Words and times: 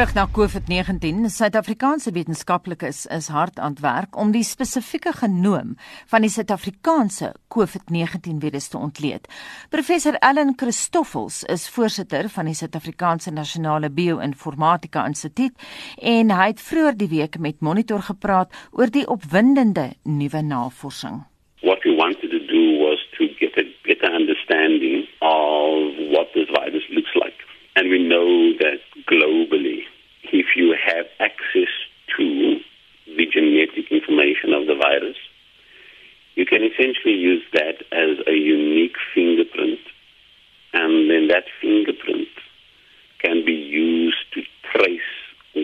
Terug 0.00 0.14
na 0.16 0.28
COVID-19. 0.32 1.28
Suid-Afrikaanse 1.28 2.10
wetenskaplikes 2.16 3.02
is 3.12 3.26
hard 3.28 3.58
aan 3.60 3.74
werk 3.84 4.16
om 4.16 4.30
die 4.32 4.44
spesifieke 4.48 5.12
genoom 5.12 5.74
van 6.08 6.24
die 6.24 6.30
Suid-Afrikaanse 6.32 7.28
COVID-19 7.52 8.38
virus 8.40 8.70
te 8.72 8.78
ontleed. 8.80 9.28
Professor 9.68 10.16
Ellen 10.24 10.54
Christoffels 10.56 11.42
is 11.52 11.68
voorsitter 11.74 12.30
van 12.32 12.48
die 12.48 12.56
Suid-Afrikaanse 12.56 13.34
Nasionale 13.36 13.90
Bioinformatika 13.92 15.04
Instituut 15.04 15.68
en 16.14 16.32
hy 16.32 16.48
het 16.54 16.64
vroeër 16.70 16.96
die 16.96 17.10
week 17.12 17.36
met 17.36 17.60
Monitor 17.60 18.00
gepraat 18.08 18.56
oor 18.72 18.88
die 18.88 19.04
opwindende 19.04 19.90
nuwe 20.08 20.40
navorsing. 20.40 21.26
What 21.60 21.84
we 21.84 21.92
wanted 22.00 22.32
to 22.32 22.40
do 22.48 22.64
was 22.80 23.04
to 23.20 23.28
get 23.36 23.52
a 23.60 23.68
better 23.84 24.08
understanding 24.08 25.04
of 25.20 25.92
what 26.16 26.32
this 26.32 26.48
virus 26.56 26.88
looks 26.88 27.12
like. 27.20 27.36
And 27.76 27.88
we 27.88 27.98
know 27.98 28.52
that 28.64 28.80
globally, 29.06 29.69
if 30.40 30.48
you 30.56 30.68
have 30.90 31.06
access 31.28 31.72
to 32.16 32.24
the 33.18 33.26
genetic 33.36 33.86
information 33.98 34.50
of 34.58 34.62
the 34.70 34.76
virus, 34.86 35.18
you 36.38 36.46
can 36.46 36.62
essentially 36.70 37.16
use 37.30 37.44
that 37.52 37.76
as 38.04 38.12
a 38.26 38.36
unique 38.58 38.98
fingerprint. 39.14 39.82
And 40.72 41.10
then 41.10 41.24
that 41.34 41.46
fingerprint 41.60 42.32
can 43.24 43.44
be 43.44 43.52
used 43.52 44.24
to 44.34 44.40
trace 44.72 45.12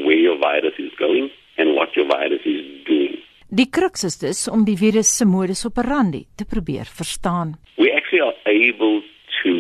where 0.04 0.20
your 0.26 0.38
virus 0.38 0.76
is 0.78 0.92
going 0.98 1.30
and 1.58 1.74
what 1.76 1.96
your 1.96 2.06
virus 2.18 2.44
is 2.44 2.62
doing. 2.84 3.16
Die 3.48 3.70
crux 3.70 4.02
is 4.04 4.18
dus 4.18 4.48
om 4.50 4.64
die 4.66 4.76
virus 4.76 5.16
se 5.16 5.24
modus 5.24 5.64
operandi 5.64 6.26
te 6.36 6.44
probeer 6.44 6.90
verstaan. 6.98 7.54
We 7.78 7.88
actually 7.94 8.24
are 8.28 8.38
able 8.44 8.96
to 9.42 9.52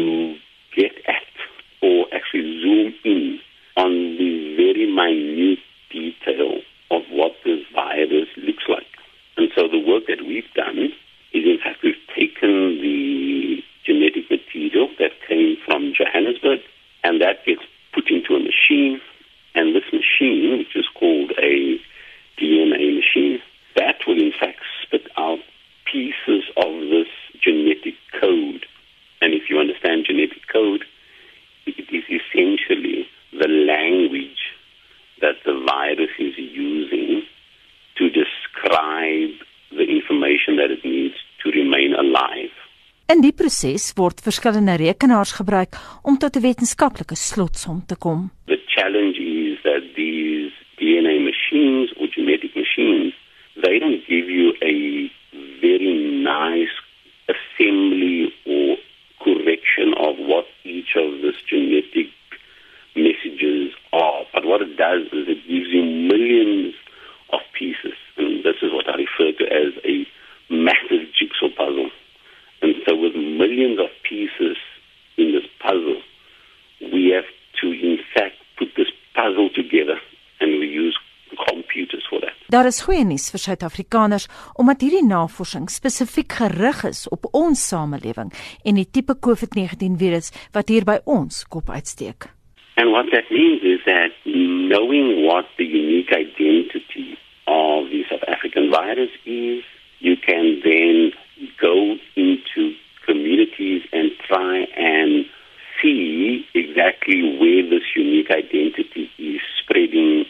get 0.74 0.94
at 1.06 1.32
or 1.86 2.06
actually 2.12 2.50
zoom 2.62 2.94
in 3.04 3.38
on 3.76 4.16
the 4.16 4.54
very 4.56 4.86
minute 4.90 5.58
detail 5.90 6.60
of 6.90 7.02
what 7.10 7.32
this 7.44 7.60
virus 7.74 8.28
looks 8.36 8.64
like. 8.68 8.86
And 9.36 9.50
so 9.54 9.68
the 9.68 9.78
work 9.78 10.04
that 10.08 10.24
we've 10.26 10.50
done 10.54 10.78
is 11.32 11.44
in 11.44 11.58
fact 11.62 11.82
we've 11.82 11.94
taken 12.14 12.80
the 12.80 13.62
genetic 13.84 14.30
material 14.30 14.88
that 14.98 15.12
came 15.28 15.56
from 15.64 15.92
Johannesburg 15.94 16.60
and 17.04 17.20
that 17.20 17.44
gets 17.44 17.62
put 17.92 18.10
into 18.10 18.34
a 18.34 18.40
machine 18.40 19.00
and 19.54 19.74
this 19.74 19.84
machine, 19.92 20.58
which 20.58 20.76
is 20.76 20.86
called 20.98 21.32
a 21.38 21.80
DNA 22.38 22.96
machine, 22.96 23.40
that 23.74 23.96
will 24.06 24.20
in 24.20 24.32
fact 24.38 24.60
spit 24.82 25.08
out 25.16 25.38
pieces 25.90 26.44
of 26.56 26.72
this 26.90 27.08
genetic 27.40 27.94
code. 28.20 28.66
And 29.20 29.32
if 29.32 29.48
you 29.48 29.58
understand 29.58 30.06
genetic 30.06 30.46
code, 30.52 30.84
In 43.06 43.20
die 43.22 43.30
proses 43.30 43.92
word 43.94 44.18
verskillende 44.18 44.74
rekenaars 44.80 45.36
gebruik 45.38 45.76
om 46.02 46.18
tot 46.18 46.36
'n 46.36 46.42
wetenskaplike 46.42 47.14
slotsom 47.14 47.86
te 47.86 47.96
kom. 47.96 48.30
Daar 82.66 82.74
is 82.74 82.82
goeie 82.82 83.04
nuus 83.06 83.28
vir 83.30 83.38
Suid-Afrikaners 83.38 84.24
omdat 84.58 84.80
hierdie 84.82 85.04
navorsing 85.06 85.68
spesifiek 85.70 86.34
gerig 86.34 86.80
is 86.88 87.04
op 87.14 87.28
ons 87.30 87.60
samelewing 87.62 88.32
en 88.66 88.80
die 88.80 88.88
tipe 88.96 89.14
COVID-19 89.22 89.94
virus 90.00 90.32
wat 90.56 90.72
hier 90.74 90.82
by 90.88 90.96
ons 91.06 91.44
kop 91.46 91.70
uitsteek. 91.70 92.26
And 92.74 92.90
what 92.90 93.06
that 93.14 93.30
means 93.30 93.62
is 93.62 93.86
that 93.86 94.18
knowing 94.26 95.22
what 95.28 95.46
the 95.62 95.68
unique 95.68 96.10
identity 96.10 97.14
of 97.46 97.86
the 97.94 98.02
South 98.10 98.26
African 98.26 98.66
virus 98.74 99.14
is, 99.22 99.62
you 100.02 100.18
can 100.26 100.58
then 100.66 101.14
go 101.62 101.94
into 102.18 102.74
communities 103.06 103.86
and 103.92 104.10
try 104.26 104.66
and 104.74 105.22
see 105.78 106.42
exactly 106.58 107.22
where 107.38 107.62
this 107.62 107.86
unique 107.94 108.32
identity 108.34 109.06
is 109.22 109.40
spreading 109.62 110.25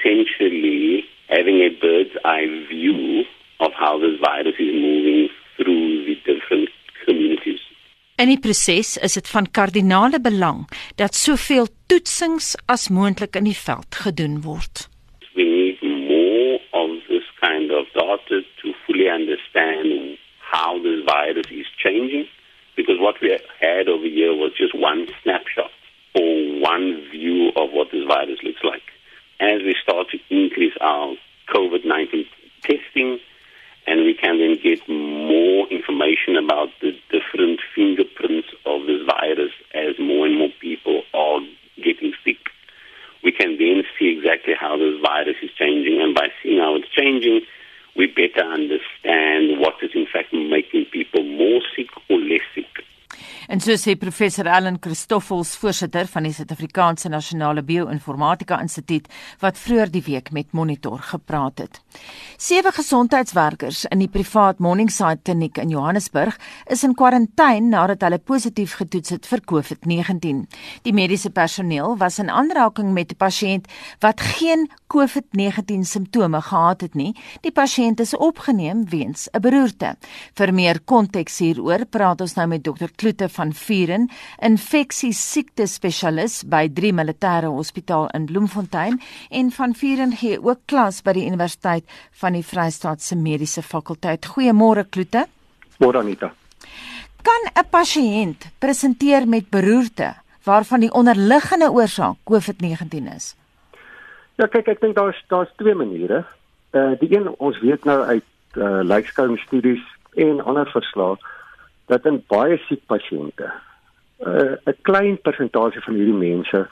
essentially 0.00 1.04
having 1.28 1.60
a 1.60 1.70
bird's 1.80 2.16
eye 2.24 2.46
view 2.68 3.24
of 3.60 3.72
how 3.72 3.98
this 3.98 4.18
virus 4.20 4.54
is 4.58 4.72
moving 4.74 5.28
through 5.56 6.04
the 6.06 6.16
different 6.24 6.68
communities. 7.04 7.60
In 8.16 8.28
die 8.28 8.40
proses 8.40 8.98
is 9.00 9.16
dit 9.16 9.28
van 9.32 9.46
kardinale 9.50 10.20
belang 10.20 10.66
dat 11.00 11.16
soveel 11.16 11.68
toetsings 11.88 12.52
as 12.68 12.88
moontlik 12.92 13.36
in 13.36 13.48
die 13.48 13.56
veld 13.56 13.96
gedoen 14.04 14.40
word. 14.44 14.88
We 15.34 15.44
need 15.44 15.80
more 15.82 16.60
of 16.82 16.90
this 17.08 17.24
kind 17.40 17.70
of 17.72 17.88
data 17.96 18.42
to 18.60 18.74
fully 18.84 19.08
understand 19.08 20.18
how 20.52 20.76
this 20.82 21.00
virus 21.06 21.48
is 21.48 21.68
changing 21.76 22.28
because 22.76 23.00
what 23.00 23.16
we 23.22 23.38
had 23.60 23.88
over 23.88 24.04
here 24.04 24.34
was 24.34 24.52
just 24.56 24.74
one 24.74 25.08
snapshot 25.22 25.72
or 26.14 26.60
one 26.60 27.00
view 27.10 27.52
of 27.56 27.72
what 27.72 27.88
this 27.92 28.04
virus 28.04 28.40
looks 28.42 28.64
like. 28.64 28.89
As 29.40 29.62
we 29.62 29.74
start 29.82 30.08
to 30.10 30.18
increase 30.28 30.74
our 30.82 31.14
so 53.70 53.76
sê 53.78 53.94
professor 53.94 54.48
Ellen 54.50 54.78
Christoffels, 54.82 55.52
voorsitter 55.54 56.08
van 56.10 56.24
die 56.26 56.32
Suid-Afrikaanse 56.34 57.10
Nasionale 57.12 57.62
Bioinformatika 57.62 58.56
Instituut, 58.64 59.06
wat 59.38 59.58
vroeër 59.62 59.92
die 59.94 60.02
week 60.08 60.32
met 60.34 60.50
Monitor 60.56 60.98
gepraat 61.12 61.62
het. 61.62 61.78
Sewe 62.34 62.72
gesondheidswerkers 62.74 63.84
in 63.92 64.02
die 64.02 64.10
privaat 64.10 64.58
Morningside 64.58 65.22
Kliniek 65.22 65.60
in 65.62 65.70
Johannesburg 65.70 66.34
is 66.66 66.82
in 66.82 66.96
kwarantyne 66.98 67.70
nadat 67.70 68.02
hulle 68.02 68.18
positief 68.18 68.74
getoets 68.80 69.14
het 69.14 69.30
vir 69.30 69.44
COVID-19. 69.52 70.42
Die 70.82 70.96
mediese 70.96 71.30
personeel 71.30 71.94
was 72.00 72.18
in 72.18 72.30
aanraking 72.30 72.90
met 72.92 73.12
'n 73.12 73.22
pasiënt 73.22 73.70
wat 74.00 74.20
geen 74.20 74.66
COVID-19 74.90 75.84
simptome 75.86 76.40
gehad 76.42 76.80
het 76.80 76.94
nie. 76.94 77.14
Die 77.44 77.52
pasiënt 77.54 78.00
is 78.00 78.14
opgeneem 78.16 78.84
weens 78.90 79.28
'n 79.32 79.40
beroerte. 79.40 79.96
Vir 80.34 80.54
meer 80.54 80.80
konteks 80.80 81.38
hieroor 81.38 81.84
praat 81.86 82.20
ons 82.20 82.34
nou 82.34 82.46
met 82.46 82.64
Dr. 82.64 82.90
Kloete 82.96 83.28
van 83.28 83.52
Vuren, 83.52 84.10
infeksie 84.38 85.12
siekte 85.12 85.66
spesialis 85.66 86.42
by 86.44 86.68
3 86.68 86.92
Militêre 86.92 87.46
Hospitaal 87.46 88.08
in 88.14 88.26
Bloemfontein 88.26 89.00
en 89.30 89.50
van 89.50 89.74
Vuren 89.74 90.12
gee 90.12 90.42
ook 90.42 90.58
klas 90.66 91.02
by 91.02 91.12
die 91.12 91.26
Universiteit 91.26 91.84
van 92.10 92.32
die 92.32 92.44
Vrystaat 92.44 93.02
se 93.02 93.16
Mediese 93.16 93.62
Fakulteit. 93.62 94.26
Goeiemôre 94.26 94.88
Kloete. 94.90 95.26
Môre 95.78 95.98
Anita. 95.98 96.32
Kan 97.22 97.42
'n 97.54 97.68
pasiënt 97.70 98.46
presenteer 98.58 99.28
met 99.28 99.50
beroerte 99.50 100.14
waarvan 100.44 100.80
die 100.80 100.92
onderliggende 100.92 101.70
oorsaak 101.70 102.16
COVID-19 102.24 103.14
is? 103.16 103.34
Ja, 104.40 104.46
kyk, 104.48 104.70
ek 104.72 104.78
dink 104.80 104.96
daar's 104.96 105.18
daar's 105.28 105.50
twee 105.60 105.74
maniere. 105.76 106.22
Uh 106.72 106.94
die 107.00 107.10
een 107.12 107.28
ons 107.44 107.58
weet 107.60 107.84
nou 107.84 107.98
uit 108.08 108.56
uh 108.56 108.80
lykskouing 108.88 109.36
studies 109.38 109.82
en 110.16 110.40
ander 110.40 110.70
verslae 110.72 111.18
dat 111.92 112.06
in 112.08 112.22
baie 112.32 112.56
siek 112.64 112.80
pasiënte 112.88 113.50
uh 114.24 114.56
'n 114.64 114.76
klein 114.88 115.18
persentasie 115.26 115.82
van 115.84 115.98
hierdie 115.98 116.16
mense 116.22 116.62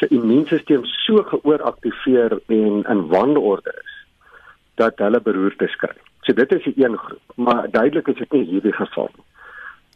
se 0.00 0.08
immuunstelsel 0.08 0.82
so 0.84 1.22
geooraktiveer 1.30 2.40
en 2.46 2.82
in 2.94 3.06
wanorde 3.14 3.74
is 3.84 3.94
dat 4.74 4.98
hulle 4.98 5.20
beroertes 5.20 5.76
kry. 5.76 5.94
So 6.26 6.32
dit 6.32 6.52
is 6.52 6.64
die 6.64 6.84
een 6.84 6.98
groep, 6.98 7.22
maar 7.34 7.70
duidelik 7.70 8.08
is 8.08 8.18
dit 8.18 8.32
nie 8.32 8.44
hierdie 8.50 8.74
geval 8.74 9.10
nie. 9.14 9.24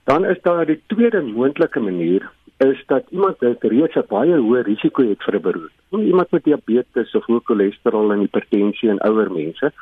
Dan 0.05 0.25
is 0.25 0.39
daar 0.43 0.67
die 0.67 0.83
tweede 0.87 1.23
moontlike 1.23 1.81
manier 1.81 2.31
is 2.61 2.83
dat 2.87 3.05
iemand 3.09 3.39
wat 3.41 3.63
reeds 3.63 3.97
'n 3.97 4.09
baie 4.09 4.37
hoë 4.37 4.63
risiko 4.63 5.03
het 5.03 5.23
vir 5.23 5.35
'n 5.37 5.43
beroerte. 5.43 5.81
Iemand 5.91 6.31
met 6.31 6.45
diabetes 6.45 7.15
of 7.15 7.25
hoë 7.27 7.45
cholesterol 7.45 8.13
en 8.13 8.21
hipertensie 8.21 8.91
en 8.91 9.01
ouer 9.01 9.33
mense 9.33 9.73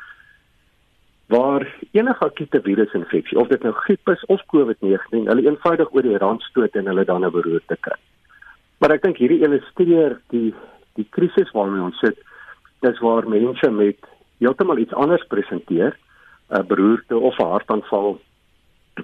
waar 1.29 1.75
enige 1.91 2.25
akute 2.25 2.61
virusinfeksie 2.61 3.37
of 3.37 3.47
dit 3.47 3.63
nou 3.63 3.73
griep 3.73 4.09
is 4.09 4.25
of 4.25 4.41
COVID-19, 4.55 5.27
hulle 5.29 5.45
eenvoudig 5.45 5.91
oor 5.93 6.01
die 6.01 6.17
rand 6.17 6.41
stoot 6.41 6.75
en 6.75 6.85
hulle 6.85 7.05
dan 7.05 7.25
'n 7.25 7.31
beroerte 7.31 7.77
kry. 7.79 7.99
Maar 8.79 8.91
ek 8.91 9.01
dink 9.01 9.17
hierdie 9.17 9.43
illustreer 9.43 10.19
die 10.29 10.53
die 10.95 11.07
krisis 11.09 11.51
waarmee 11.51 11.81
ons 11.81 11.99
sit. 11.99 12.17
Dis 12.81 12.99
waar 12.99 13.27
mense 13.29 13.71
met 13.71 13.97
heeltemal 14.39 14.77
iets 14.77 14.93
anders 14.93 15.25
presenteer, 15.27 15.97
'n 16.49 16.67
beroerte 16.67 17.17
of 17.17 17.37
'n 17.37 17.51
hartaanval 17.51 18.19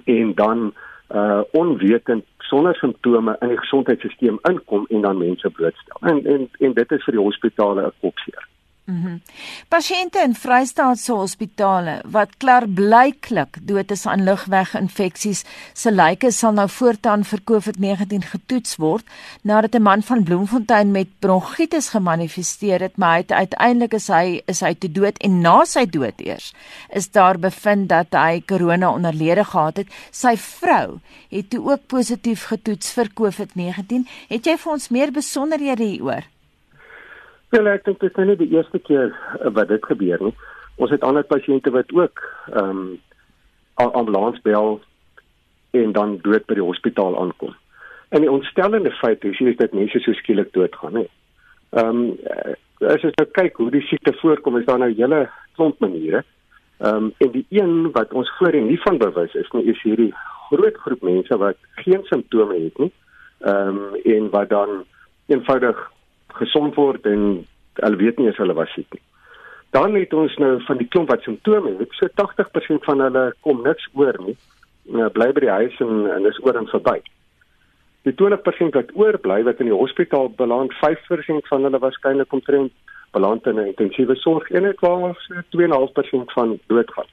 en 0.04 0.34
dan 0.34 0.74
uh 1.14 1.40
onwetend 1.52 2.24
sonder 2.38 2.74
simptome 2.74 3.36
in 3.40 3.48
die 3.48 3.58
gesondheidstelsel 3.58 4.38
inkom 4.50 4.86
en 4.88 5.00
dan 5.00 5.18
mense 5.18 5.50
blootstel. 5.50 5.96
En 6.00 6.24
en 6.26 6.48
en 6.58 6.72
dit 6.72 6.92
is 6.92 7.04
vir 7.04 7.14
die 7.18 7.22
hospitale 7.22 7.86
'n 7.86 7.92
kopseer. 8.00 8.48
Mm 8.86 9.20
Pasiënte 9.68 10.20
in 10.22 10.34
Vrystaatse 10.38 11.10
hospitale 11.12 11.96
wat 12.14 12.36
klaarblyklik 12.38 13.56
dood 13.66 13.90
is 13.90 14.04
aan 14.06 14.22
lugweginfeksies, 14.22 15.40
se 15.74 15.90
lyke 15.90 16.30
sal 16.30 16.54
nou 16.54 16.68
voortaan 16.70 17.24
vir 17.26 17.42
COVID-19 17.50 18.28
getoets 18.30 18.76
word 18.78 19.02
nadat 19.42 19.74
'n 19.74 19.82
man 19.82 20.02
van 20.02 20.22
Bloemfontein 20.22 20.90
met 20.90 21.08
bronkietis 21.18 21.88
gemanifesteer 21.88 22.80
het, 22.80 22.96
maar 22.96 23.16
hy 23.16 23.24
uiteindelik 23.28 23.94
is 23.94 24.06
hy 24.06 24.42
is 24.46 24.60
hy 24.60 24.74
te 24.74 24.92
dood 24.92 25.18
en 25.18 25.40
na 25.40 25.64
sy 25.64 25.84
dood 25.86 26.20
eers 26.20 26.52
is 26.88 27.10
daar 27.10 27.38
bevind 27.38 27.88
dat 27.88 28.14
hy 28.14 28.40
korona 28.46 28.92
onderlede 28.92 29.44
gehad 29.44 29.76
het. 29.76 29.88
Sy 30.12 30.36
vrou 30.36 31.00
het 31.30 31.50
toe 31.50 31.72
ook 31.72 31.86
positief 31.86 32.44
getoets 32.44 32.92
vir 32.92 33.10
COVID-19. 33.14 34.06
Het 34.28 34.46
jy 34.46 34.56
vir 34.56 34.72
ons 34.72 34.88
meer 34.88 35.10
besonderhede 35.10 35.84
hieroor? 35.84 36.35
Wel 37.56 37.70
ek 37.72 37.86
dink 37.86 38.02
dit 38.02 38.10
is 38.10 38.16
nou 38.20 38.26
nie 38.28 38.36
die 38.36 38.52
eerste 38.52 38.78
keer 38.84 39.14
uh, 39.14 39.48
wat 39.56 39.70
dit 39.70 39.84
gebeur 39.88 40.20
nie. 40.20 40.34
Ons 40.76 40.90
het 40.92 41.04
ander 41.08 41.24
pasiënte 41.24 41.72
wat 41.72 41.92
ook 41.96 42.20
ehm 42.52 42.82
um, 42.82 42.88
ambulans 43.76 44.40
bel 44.44 44.78
en 45.76 45.94
dan 45.96 46.18
dood 46.24 46.44
by 46.48 46.56
die 46.58 46.64
hospitaal 46.64 47.16
aankom. 47.20 47.54
En 48.12 48.24
die 48.24 48.30
ontstellende 48.32 48.92
feit 49.00 49.24
is 49.24 49.38
hier 49.38 49.54
is 49.54 49.58
dat 49.60 49.72
mense 49.76 50.00
so 50.04 50.12
skielik 50.20 50.52
doodgaan, 50.52 50.98
nee. 51.00 51.08
Ehm 51.72 52.02
um, 52.02 52.52
as 52.92 53.00
jy 53.00 53.14
nou 53.16 53.28
kyk 53.40 53.56
hoe 53.62 53.70
die 53.72 53.84
siekte 53.88 54.12
voorkom, 54.20 54.60
is 54.60 54.68
daar 54.68 54.82
nou 54.84 54.92
hele 54.92 55.24
klomp 55.56 55.80
maniere. 55.80 56.24
Ehm 56.84 57.08
um, 57.08 57.10
en 57.24 57.34
die 57.38 57.46
een 57.56 57.90
wat 57.96 58.12
ons 58.12 58.36
voorheen 58.36 58.68
nie 58.68 58.80
van 58.84 59.00
bewus 59.00 59.32
is 59.34 59.48
nie, 59.56 59.64
is 59.72 59.80
hierdie 59.88 60.12
groot 60.50 60.84
groep 60.84 61.08
mense 61.08 61.40
wat 61.40 61.56
geen 61.80 62.04
simptome 62.12 62.60
het 62.68 62.84
nie. 62.84 62.92
Ehm 63.40 63.84
um, 63.88 64.00
en 64.04 64.32
wat 64.36 64.52
dan 64.52 64.82
eenvoudig 65.32 65.86
gesond 66.40 66.74
word 66.74 67.06
en 67.06 67.44
hulle 67.82 68.00
weet 68.00 68.18
nie 68.18 68.28
as 68.30 68.40
hulle 68.40 68.56
was 68.56 68.72
siek 68.74 68.92
nie. 68.94 69.02
Dan 69.76 69.94
het 69.98 70.14
ons 70.14 70.36
nou 70.40 70.56
van 70.64 70.78
die 70.80 70.88
klomp 70.88 71.10
wat 71.12 71.24
simptome 71.26 71.74
het, 71.80 71.92
so 71.98 72.08
80% 72.20 72.86
van 72.88 73.02
hulle 73.04 73.24
kom 73.44 73.62
niks 73.66 73.88
oor 73.98 74.16
nie. 74.24 74.36
Hulle 74.88 75.10
bly 75.12 75.30
by 75.36 75.44
die 75.44 75.52
huis 75.52 75.80
en 75.84 76.06
en 76.14 76.28
is 76.30 76.40
oor 76.44 76.58
en 76.60 76.68
verby. 76.70 77.00
Die 78.06 78.14
20% 78.14 78.78
wat 78.78 78.92
oorbly 78.94 79.40
wat 79.48 79.60
in 79.60 79.70
die 79.70 79.74
hospitaal 79.74 80.30
beland, 80.38 80.74
5% 80.78 81.50
van 81.50 81.66
hulle 81.66 81.82
waarskynlik 81.82 82.32
omtrent 82.32 82.72
beland 83.16 83.46
in 83.46 83.58
'n 83.58 83.66
intensiewe 83.72 84.14
sorg 84.14 84.50
en 84.50 84.62
dit 84.62 84.80
was 84.80 85.16
so 85.26 85.42
2.5% 85.50 86.32
van 86.32 86.58
doodgaan. 86.66 87.10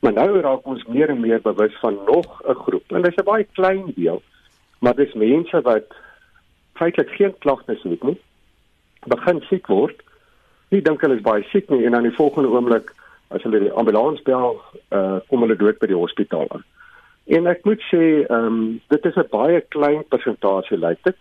Maar 0.00 0.12
nou 0.12 0.40
raak 0.40 0.66
ons 0.66 0.84
meer 0.86 1.08
en 1.08 1.20
meer 1.20 1.40
bewus 1.40 1.74
van 1.80 1.98
nog 2.06 2.42
'n 2.48 2.54
groep 2.54 2.92
en 2.92 3.02
dit 3.02 3.10
is 3.10 3.22
'n 3.22 3.30
baie 3.30 3.46
klein 3.52 3.92
deel, 3.96 4.22
maar 4.78 4.94
dis 4.94 5.14
mense 5.14 5.60
wat 5.60 5.88
feitelik 6.74 7.10
geen 7.10 7.34
klagtes 7.38 7.82
het 7.82 8.02
nie 8.02 8.18
begin 9.06 9.40
siek 9.48 9.68
word, 9.72 10.02
nie 10.70 10.82
dink 10.82 11.02
hulle 11.04 11.18
is 11.18 11.26
baie 11.26 11.44
siek 11.50 11.70
nie 11.70 11.84
en 11.86 11.96
dan 11.96 12.06
die 12.08 12.16
volgende 12.16 12.50
oomblik 12.50 12.92
as 13.34 13.42
hulle 13.42 13.60
die 13.60 13.72
ambulans 13.72 14.22
bel, 14.26 14.58
uh, 14.94 15.18
kom 15.30 15.42
hulle 15.42 15.58
dood 15.58 15.78
by 15.82 15.88
die 15.90 15.98
hospitaal 15.98 16.46
aan. 16.54 16.64
En 17.26 17.48
ek 17.50 17.64
moet 17.66 17.82
sê, 17.90 18.02
ehm 18.26 18.46
um, 18.50 18.58
dit 18.92 19.06
is 19.10 19.16
'n 19.16 19.30
baie 19.30 19.60
klein 19.74 20.04
persentasie 20.08 20.78
lyk 20.78 21.02
dit, 21.02 21.16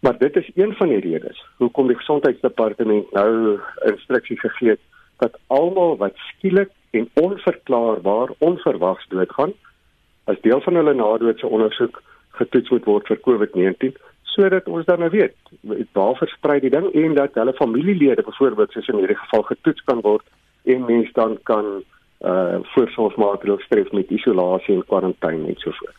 maar 0.00 0.18
dit 0.18 0.36
is 0.36 0.50
een 0.54 0.74
van 0.78 0.88
die 0.88 1.00
redes 1.00 1.38
hoekom 1.58 1.88
die 1.88 1.98
gesondheidsdepartement 1.98 3.10
nou 3.12 3.58
instruksies 3.90 4.40
gegee 4.40 4.76
het 4.76 4.84
dat 5.18 5.38
almal 5.46 5.96
wat 5.96 6.14
skielik 6.30 6.70
en 6.90 7.08
onverklaarbaar 7.14 8.28
onverwags 8.38 9.08
doodgaan, 9.08 9.52
as 10.24 10.40
deel 10.40 10.60
van 10.60 10.74
hulle 10.74 10.94
nadoetse 10.94 11.46
ondersoek 11.46 12.02
getoets 12.30 12.70
moet 12.70 12.84
word 12.84 13.06
vir 13.06 13.20
COVID-19 13.26 13.98
sodat 14.38 14.68
ons 14.70 14.86
dan 14.86 15.02
nou 15.02 15.10
weet 15.10 15.34
waar 15.98 16.16
versprei 16.20 16.60
die 16.62 16.70
ding 16.70 16.88
en 16.94 17.14
dat 17.18 17.34
hulle 17.40 17.54
familielede 17.58 18.22
byvoorbeeld 18.22 18.72
soos 18.72 18.90
in 18.92 19.00
hierdie 19.02 19.18
geval 19.18 19.42
getoets 19.50 19.86
kan 19.90 20.02
word 20.06 20.26
en 20.64 20.84
mense 20.86 21.14
dan 21.18 21.38
kan 21.50 21.78
uh 22.28 22.58
voorsorgsmaatreëls 22.74 23.66
tref 23.70 23.90
met 23.94 24.10
isolasie 24.10 24.74
en 24.74 24.86
kwarantyne 24.86 25.52
en 25.52 25.58
so 25.62 25.70
voort. 25.78 25.98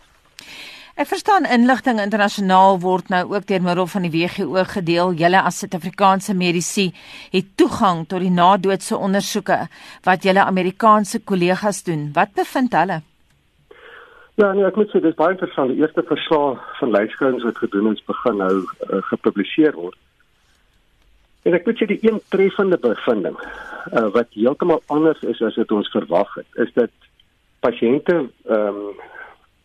Ek 1.00 1.08
verstaan 1.08 1.46
inligting 1.48 2.02
internasionaal 2.04 2.82
word 2.84 3.08
nou 3.14 3.22
ook 3.32 3.46
deur 3.48 3.62
middel 3.64 3.88
van 3.88 4.04
die 4.04 4.12
WGO 4.12 4.64
gedeel. 4.68 5.14
Julle 5.22 5.40
as 5.48 5.62
Suid-Afrikaanse 5.64 6.36
medisy 6.36 6.90
het 7.32 7.54
toegang 7.56 8.04
tot 8.12 8.20
die 8.20 8.34
nadoetse 8.36 9.00
ondersoeke 9.00 9.62
wat 10.04 10.28
julle 10.28 10.44
Amerikaanse 10.44 11.24
kollegas 11.24 11.86
doen. 11.88 12.10
Wat 12.20 12.36
bevind 12.36 12.76
hulle? 12.76 13.00
Ja, 14.40 14.54
nee, 14.56 14.64
ek 14.64 14.78
moet 14.80 14.88
sê 14.94 15.02
dis 15.04 15.18
baie 15.20 15.34
interessant. 15.36 15.74
Die 15.74 15.82
eerste 15.82 16.00
verslag 16.08 16.62
van 16.78 16.94
lyskouings 16.96 17.44
wat 17.44 17.58
gedoen 17.60 17.90
is 17.92 18.06
begin 18.08 18.38
nou 18.40 18.54
uh, 18.62 19.02
gepubliseer 19.10 19.76
word. 19.76 19.98
En 21.44 21.58
ek 21.58 21.68
moet 21.68 21.82
sê 21.82 21.88
die 21.90 21.98
een 22.06 22.22
treffende 22.32 22.80
bevinding 22.80 23.36
uh, 23.42 24.06
wat 24.16 24.32
heeltemal 24.38 24.80
anders 24.96 25.20
is 25.28 25.44
as 25.44 25.60
wat 25.60 25.76
ons 25.76 25.92
verwag 25.92 26.32
het, 26.40 26.48
is 26.64 26.72
dat 26.80 27.10
pasiënte 27.66 28.16
ehm 28.48 28.80
um, 28.86 29.04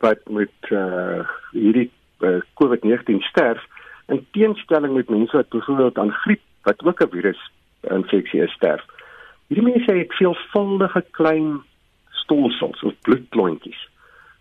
wat 0.02 0.26
met 0.26 0.74
uh, 0.74 1.22
hierdie 1.54 1.86
uh, 2.26 2.42
COVID-19 2.58 3.22
sterf 3.30 3.62
in 4.12 4.24
teenstelling 4.36 4.98
met 4.98 5.08
mense 5.08 5.38
wat 5.38 5.54
byvoorbeeld 5.54 6.02
aan 6.02 6.12
griep 6.26 6.42
wat 6.66 6.82
ook 6.82 7.00
'n 7.00 7.14
virus 7.14 7.40
infeksie 7.94 8.42
is 8.42 8.58
sterf. 8.58 8.82
Hierdie 9.46 9.70
mense 9.70 9.98
het 10.02 10.18
veelvuldige 10.18 11.06
klein 11.14 11.62
stolsels 12.10 12.82
of 12.82 13.02
bloedklontjies 13.06 13.88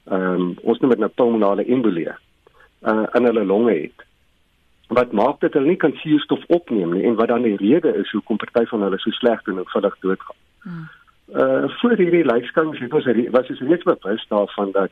ehm 0.06 0.42
um, 0.42 0.56
ons 0.64 0.80
noem 0.80 0.90
dit 0.90 1.00
nou 1.00 1.12
pulmonale 1.16 1.66
embolie 1.66 2.10
uh, 2.10 3.06
in 3.14 3.24
hulle 3.30 3.46
longe 3.46 3.74
het. 3.74 4.06
Wat 4.88 5.12
maak 5.12 5.40
dit 5.40 5.54
hulle 5.54 5.68
nie 5.68 5.80
kan 5.80 5.96
suurstof 6.02 6.44
opneem 6.48 6.94
nie 6.94 7.06
en 7.08 7.16
wat 7.16 7.32
dan 7.32 7.46
die 7.48 7.56
rede 7.56 7.94
is 8.02 8.12
hoekom 8.12 8.38
party 8.38 8.66
van 8.66 8.82
hulle 8.82 9.00
so 9.00 9.12
sleg 9.12 9.42
doen 9.44 9.58
en 9.58 9.72
vinnig 9.76 9.96
doodgaan. 10.00 10.42
Hmm. 10.64 10.90
Uh 11.34 11.70
voor 11.80 11.96
hierdie 11.98 12.26
lyfskans 12.26 12.80
het 12.80 12.94
ons 12.94 13.08
was 13.32 13.50
ons 13.50 13.60
net 13.60 13.84
bewus 13.84 14.26
daarvan 14.28 14.72
dat 14.72 14.92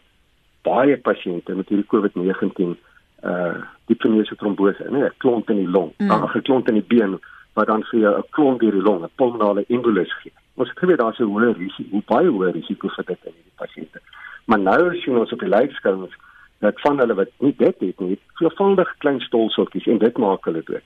baie 0.64 0.98
pasiënte 0.98 1.56
met 1.56 1.70
hierdie 1.70 1.90
COVID-19 1.92 2.78
uh 3.24 3.58
diepneuse 3.86 4.36
trombose, 4.36 4.88
nee, 4.90 5.04
'n 5.04 5.14
klont 5.18 5.50
in 5.50 5.58
die 5.58 5.70
long, 5.70 5.92
hmm. 5.98 6.12
'n 6.12 6.30
mm. 6.34 6.42
klont 6.42 6.68
in 6.68 6.80
die 6.80 6.88
been 6.88 7.20
wat 7.54 7.68
dan 7.68 7.84
vir 7.84 8.18
'n 8.18 8.24
klont 8.30 8.60
deur 8.60 8.72
die 8.72 8.82
long, 8.82 9.04
'n 9.04 9.10
pulmonale 9.16 9.66
embolus 9.68 10.14
gee. 10.22 10.32
Ons 10.56 10.70
het 10.70 10.80
geweet 10.80 10.98
daar's 10.98 11.20
'n 11.20 11.24
hoë 11.24 11.54
risiko, 11.58 12.02
baie 12.06 12.28
hoë 12.28 12.52
risiko 12.52 12.88
vir 12.88 13.06
dit 13.06 13.20
in 13.24 13.34
hierdie 13.34 13.60
pasiënte. 13.64 14.00
Maar 14.46 14.60
nou 14.60 14.96
sien 15.00 15.18
ons 15.18 15.32
op 15.32 15.40
die 15.40 15.50
lyfskouers 15.50 16.16
dat 16.62 16.82
van 16.82 17.00
hulle 17.02 17.18
wat 17.18 17.30
nie 17.42 17.54
dit 17.58 17.78
het 17.80 18.00
nie, 18.00 18.18
veelvuldig 18.38 18.90
klein 19.02 19.20
stolseltjies 19.26 19.88
en 19.90 20.02
dit 20.02 20.18
maak 20.22 20.46
hulle 20.46 20.62
dood. 20.66 20.86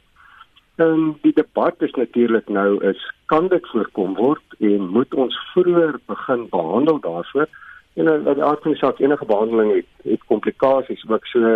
En 0.75 1.15
die 1.23 1.33
debat 1.35 1.81
is 1.87 1.95
natuurlik 1.95 2.49
nou 2.51 2.83
is 2.83 2.99
kan 3.31 3.47
dit 3.47 3.67
voorkom 3.71 4.15
word 4.15 4.59
en 4.59 4.87
moet 4.91 5.13
ons 5.13 5.37
vroeër 5.53 5.99
begin 6.11 6.47
behandel 6.51 6.99
daarvoor? 6.99 7.47
En 7.95 8.11
uh, 8.11 8.33
die 8.35 8.43
aard 8.43 8.63
van 8.63 8.75
die 8.75 8.79
saak 8.79 8.99
enige 8.99 9.25
behandeling 9.25 9.71
het 9.75 9.91
het 10.03 10.23
komplikasies, 10.31 11.03
ook 11.07 11.27
so 11.31 11.55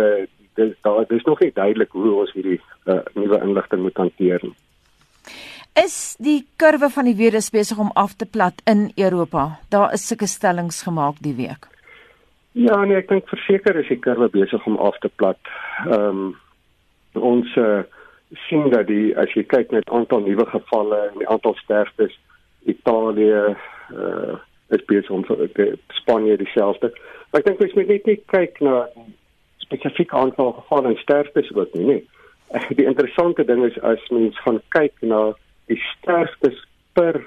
dis 0.60 0.72
daar 0.84 1.04
dis 1.08 1.24
nog 1.28 1.40
nie 1.40 1.52
duidelik 1.54 1.92
hoe 1.92 2.14
ons 2.22 2.32
hierdie 2.32 2.60
uh, 2.84 3.00
nuwe 3.14 3.40
inligting 3.44 3.82
moet 3.84 3.96
hanteer 3.96 4.40
nie. 4.42 4.56
Is 5.78 6.16
die 6.18 6.40
kurwe 6.58 6.90
van 6.90 7.06
die 7.06 7.16
virus 7.16 7.52
besig 7.54 7.78
om 7.78 7.92
af 7.94 8.16
te 8.18 8.26
plat 8.26 8.56
in 8.64 8.88
Europa? 8.96 9.60
Daar 9.68 9.92
is 9.94 10.06
sulke 10.08 10.26
stellings 10.26 10.82
gemaak 10.82 11.20
die 11.22 11.36
week. 11.36 11.69
Ja, 12.52 12.84
nee, 12.84 12.96
ek 12.98 13.08
dink 13.08 13.28
verseker 13.30 13.76
is 13.78 13.88
die 13.88 14.00
kurwe 14.02 14.26
besig 14.32 14.64
om 14.66 14.78
af 14.82 14.98
te 14.98 15.10
plat. 15.20 15.38
Ehm 15.86 16.22
um, 16.22 16.30
ons 17.14 17.54
uh, 17.58 17.82
sien 18.46 18.68
dat 18.70 18.86
die 18.86 19.10
as 19.18 19.30
jy 19.34 19.42
kyk 19.50 19.72
net 19.74 19.90
aantal 19.90 20.22
nuwe 20.22 20.46
gevalle 20.46 20.98
en 21.08 21.18
die 21.18 21.28
aantal 21.30 21.56
sterftes, 21.62 22.14
Italië 22.70 23.56
uh 23.94 24.38
is 24.70 24.84
besig 24.86 25.10
om 25.10 25.24
te 25.26 25.78
Spanje 25.98 26.36
dieselfde. 26.38 26.92
Maar 27.30 27.40
ek 27.40 27.46
dink 27.48 27.62
ons 27.64 27.72
moet 27.74 27.88
net 27.90 28.04
nie 28.06 28.20
kyk 28.30 28.60
na 28.62 28.84
spesifieke 29.64 30.14
aantal 30.14 30.52
gevalle 30.60 30.92
en 30.92 31.00
sterftes 31.02 31.50
ook 31.54 31.74
nie. 31.74 31.86
nie. 31.86 32.02
Die 32.78 32.86
interessante 32.86 33.44
ding 33.44 33.64
is 33.66 33.78
as 33.82 34.06
mens 34.14 34.38
gaan 34.46 34.60
kyk 34.74 34.94
na 35.02 35.32
die 35.70 35.78
sterftes 35.90 36.58
per 36.98 37.18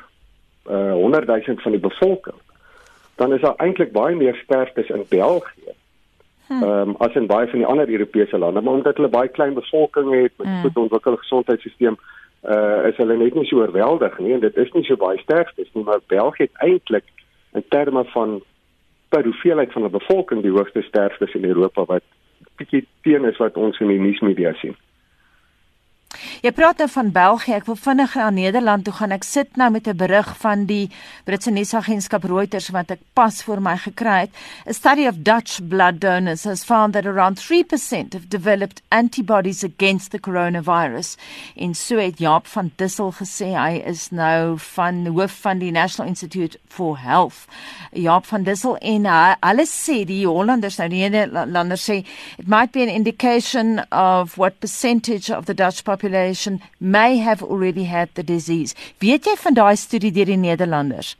uh 0.71 0.95
100 0.95 1.27
000 1.27 1.63
van 1.63 1.75
die 1.75 1.83
bevolking 1.83 2.39
dan 3.15 3.33
is 3.33 3.41
daar 3.41 3.55
eintlik 3.57 3.91
baie 3.91 4.15
meer 4.15 4.35
sterftes 4.43 4.89
in 4.89 5.05
België. 5.09 5.73
Hm. 6.47 6.63
Ehm 6.63 6.89
um, 6.89 6.95
as 6.97 7.15
in 7.15 7.27
baie 7.27 7.47
van 7.47 7.59
die 7.59 7.67
ander 7.67 7.89
Europese 7.89 8.37
lande, 8.37 8.61
maar 8.61 8.73
omdat 8.73 8.95
hulle 8.95 9.07
baie 9.07 9.29
klein 9.29 9.53
bevolking 9.53 10.13
het 10.21 10.31
met 10.37 10.47
'n 10.47 10.49
hm. 10.49 10.61
goed 10.61 10.77
ontwikkelde 10.77 11.17
gesondheidstelsel, 11.17 11.97
uh 12.43 12.87
is 12.87 12.97
hulle 12.97 13.17
net 13.17 13.33
nie 13.33 13.45
so 13.45 13.61
oorweldig 13.61 14.17
nie 14.19 14.33
en 14.33 14.39
dit 14.39 14.57
is 14.57 14.71
nie 14.71 14.83
so 14.83 14.95
baie 14.99 15.19
sterftes 15.19 15.69
nie, 15.73 15.83
maar 15.83 15.99
België 16.07 16.43
het 16.43 16.65
eintlik 16.65 17.05
in 17.53 17.63
terme 17.69 18.03
van 18.05 18.41
per 19.09 19.23
hoeveelheid 19.23 19.71
van 19.71 19.83
'n 19.83 19.91
bevolking 19.91 20.41
die 20.41 20.51
hoogste 20.51 20.81
sterftes 20.81 21.33
in 21.33 21.45
Europa 21.45 21.85
wat 21.85 22.03
bietjie 22.57 22.87
teen 23.01 23.25
is 23.25 23.37
wat 23.37 23.57
ons 23.57 23.79
in 23.79 23.87
die 23.87 23.99
nuusmedia 23.99 24.53
sien. 24.53 24.75
Jy 26.43 26.51
praat 26.51 26.81
nou 26.81 26.89
van 26.91 27.09
België. 27.15 27.53
Ek 27.55 27.67
wil 27.69 27.77
vinnig 27.79 28.15
na 28.19 28.25
Nederland 28.35 28.83
toe 28.83 28.91
gaan. 28.97 29.13
Ek 29.15 29.23
sit 29.23 29.55
nou 29.55 29.69
met 29.71 29.87
'n 29.87 29.95
berig 29.95 30.27
van 30.37 30.65
die 30.65 30.89
Britse 31.23 31.51
nuusagentskap 31.51 32.23
Reuters 32.23 32.67
wat 32.69 32.91
ek 32.91 32.99
pas 33.13 33.41
vir 33.43 33.61
my 33.61 33.77
gekry 33.77 34.19
het. 34.19 34.29
A 34.67 34.73
study 34.73 35.07
of 35.07 35.23
Dutch 35.23 35.61
blood 35.69 36.01
donors 36.01 36.43
has 36.43 36.63
found 36.63 36.93
that 36.93 37.05
around 37.05 37.39
3% 37.39 38.11
have 38.13 38.27
developed 38.27 38.81
antibodies 38.91 39.63
against 39.63 40.11
the 40.11 40.19
coronavirus. 40.19 41.15
En 41.55 41.73
so 41.73 41.97
het 41.97 42.17
Jaap 42.17 42.47
van 42.47 42.71
Dissel 42.75 43.11
gesê 43.11 43.55
hy 43.55 43.81
is 43.85 44.09
nou 44.11 44.57
van 44.57 45.05
hoof 45.05 45.31
van 45.31 45.59
die 45.59 45.71
National 45.71 46.09
Institute 46.09 46.57
for 46.67 46.97
Health. 46.97 47.47
Jaap 47.93 48.25
van 48.25 48.43
Dissel 48.43 48.75
en 48.77 49.05
hy, 49.05 49.35
hulle 49.39 49.65
sê 49.65 50.05
die 50.05 50.27
Hollanders 50.27 50.77
nou 50.77 50.89
die 50.89 51.09
Nederlanders 51.09 51.89
sê 51.89 52.05
it 52.37 52.47
might 52.47 52.73
be 52.73 52.81
an 52.81 52.89
indication 52.89 53.79
of 53.91 54.37
what 54.37 54.59
percentage 54.59 55.29
of 55.31 55.45
the 55.45 55.53
Dutch 55.53 55.83
population 55.83 56.32
population 56.33 56.61
may 56.79 57.17
have 57.17 57.43
already 57.43 57.83
had 57.83 58.09
the 58.15 58.23
disease. 58.23 58.75
Weet 58.99 59.25
jy 59.25 59.35
van 59.37 59.53
daai 59.53 59.75
studie 59.77 60.11
deur 60.11 60.25
die 60.25 60.37
Nederlanders? 60.37 61.15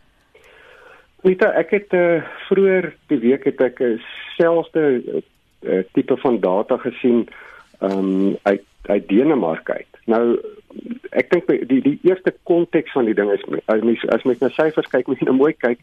Nita, 1.24 1.53
ek 1.55 1.72
het 1.72 1.93
uh, 1.93 2.24
vroeër 2.50 2.93
die 3.12 3.20
week 3.20 3.46
het 3.46 3.62
ek 3.62 3.79
'n 3.79 4.01
selfde 4.38 4.84
uh, 5.05 5.84
tipe 5.93 6.17
van 6.17 6.39
data 6.39 6.77
gesien 6.77 7.27
um, 7.82 8.36
uit 8.43 8.63
uit 8.84 9.08
Denemark 9.08 9.70
uit. 9.70 9.88
Nou 10.05 10.39
ek 11.12 11.29
dink 11.32 11.48
die 11.48 11.82
die 11.82 12.00
eerste 12.03 12.34
konteks 12.43 12.91
van 12.91 13.05
die 13.05 13.15
ding 13.15 13.32
is 13.32 13.43
as 13.67 13.82
mens 13.82 14.03
as 14.10 14.24
mens 14.24 14.41
na 14.41 14.50
syfers 14.50 14.89
kyk, 14.91 15.08
moet 15.08 15.20
jy 15.20 15.29
nou 15.29 15.38
mooi 15.38 15.53
kyk 15.53 15.79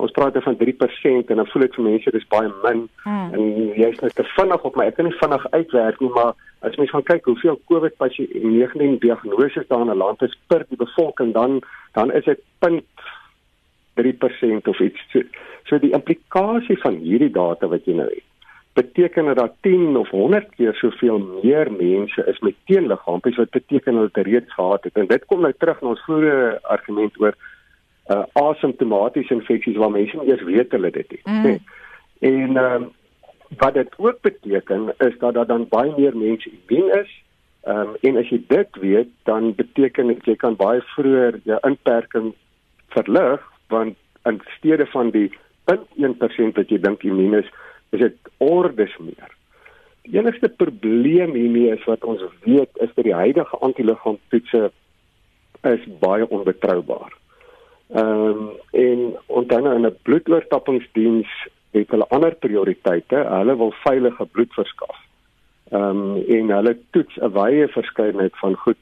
ons 0.00 0.16
praat 0.16 0.42
van 0.42 0.56
3% 0.56 1.32
en 1.32 1.36
dan 1.36 1.50
voel 1.52 1.62
dit 1.66 1.74
vir 1.74 1.84
mense 1.84 2.10
dis 2.10 2.28
baie 2.28 2.50
min. 2.64 2.88
Hmm. 3.04 3.34
en 3.34 3.42
jy's 3.78 4.00
net 4.00 4.14
te 4.14 4.24
vinnig 4.36 4.64
op 4.68 4.76
my 4.76 4.84
ek 4.90 4.96
kan 4.98 5.06
nie 5.08 5.20
vinnig 5.22 5.50
uitwerk 5.50 6.00
nie 6.00 6.12
maar 6.14 6.32
as 6.60 6.76
mens 6.76 6.90
gaan 6.90 7.10
kyk 7.12 7.24
hoeveel 7.24 7.60
COVID 7.70 7.94
pasiënte 7.96 8.98
diagnose 9.04 9.64
daar 9.68 9.84
in 9.86 9.90
'n 9.90 9.96
land 9.96 10.22
is 10.22 10.38
per 10.48 10.64
die 10.68 10.76
bevolking 10.76 11.34
dan 11.34 11.60
dan 11.92 12.12
is 12.12 12.24
dit 12.24 12.40
0.3% 12.60 14.68
of 14.68 14.80
iets. 14.80 15.00
So, 15.12 15.20
so 15.64 15.78
die 15.78 15.92
implikasie 15.92 16.80
van 16.80 16.94
hierdie 16.94 17.30
data 17.30 17.66
wat 17.66 17.84
jy 17.84 17.94
nou 17.94 18.08
het 18.08 18.30
beteken 18.72 19.26
dit 19.26 19.36
dat 19.36 19.54
10 19.66 19.96
of 19.96 20.08
100 20.08 20.48
keer 20.56 20.74
soveel 20.74 21.18
meer 21.42 21.72
mense 21.72 22.24
is 22.26 22.38
met 22.38 22.54
teenliggaampies 22.64 23.36
wat 23.36 23.50
beteken 23.50 23.94
hulle 23.94 24.10
het 24.12 24.26
reeds 24.26 24.54
gehad 24.54 24.84
het. 24.84 24.94
En 24.94 25.06
dit 25.06 25.24
kom 25.26 25.40
nou 25.40 25.52
terug 25.58 25.80
na 25.80 25.88
ons 25.88 26.04
vorige 26.06 26.58
argument 26.62 27.20
oor 27.20 27.34
uh, 28.10 28.24
asymptomatiese 28.32 29.34
infeksies 29.34 29.76
waar 29.76 29.92
mense 29.94 30.16
nie 30.16 30.30
eers 30.32 30.42
weet 30.48 30.72
hulle 30.76 30.90
dit 30.90 31.16
het 31.16 31.26
nie. 31.26 31.58
Mm. 31.58 31.58
En 32.20 32.56
ehm 32.56 32.82
uh, 32.82 32.88
wat 33.58 33.74
dit 33.74 33.94
ook 33.98 34.20
beteken 34.20 34.94
is 34.98 35.18
dat 35.18 35.34
daar 35.34 35.46
dan 35.46 35.66
baie 35.68 35.92
meer 35.96 36.16
mense 36.16 36.50
immuun 36.50 37.00
is. 37.00 37.10
Ehm 37.62 37.78
um, 37.78 37.96
en 38.00 38.16
as 38.16 38.28
jy 38.30 38.42
dit 38.48 38.76
weet, 38.80 39.08
dan 39.24 39.54
beteken 39.54 40.06
dit 40.06 40.24
jy 40.24 40.36
kan 40.36 40.56
baie 40.56 40.82
vroeër 40.94 41.40
jou 41.44 41.58
inperking 41.66 42.32
verlig 42.94 43.42
want 43.68 43.96
in 44.24 44.40
steede 44.56 44.86
van 44.86 45.10
die 45.10 45.30
0.1% 45.70 46.56
wat 46.58 46.70
jy 46.70 46.78
dink 46.78 47.02
immuun 47.02 47.38
is, 47.42 47.50
is 47.90 48.00
dit 48.00 48.32
ordes 48.38 48.96
meer. 48.98 49.30
Die 50.02 50.18
enigste 50.18 50.48
probleem 50.48 51.34
hiermee 51.36 51.70
is 51.74 51.84
wat 51.86 52.04
ons 52.04 52.22
weet 52.46 52.70
is 52.82 52.92
dat 52.94 53.04
die 53.04 53.14
huidige 53.14 53.58
antiliggaamtoetse 53.66 54.70
is 55.70 55.88
baie 56.00 56.28
onbetroubaar. 56.28 57.19
Ehm 57.92 58.38
um, 58.38 58.50
en 58.70 59.16
onthou 59.26 59.60
nou 59.62 59.74
in 59.74 59.86
'n 59.86 59.96
bloedoortappingsdiens 60.02 61.30
het 61.70 61.90
hulle 61.90 62.08
ander 62.08 62.34
prioriteite. 62.34 63.16
Hulle 63.16 63.56
wil 63.56 63.72
veilige 63.84 64.26
bloed 64.26 64.52
verskaf. 64.52 64.98
Ehm 65.70 65.84
um, 65.84 66.16
en 66.16 66.50
hulle 66.50 66.78
toets 66.90 67.16
'n 67.16 67.32
wye 67.32 67.68
verskeidenheid 67.68 68.38
van 68.38 68.54
goed 68.54 68.80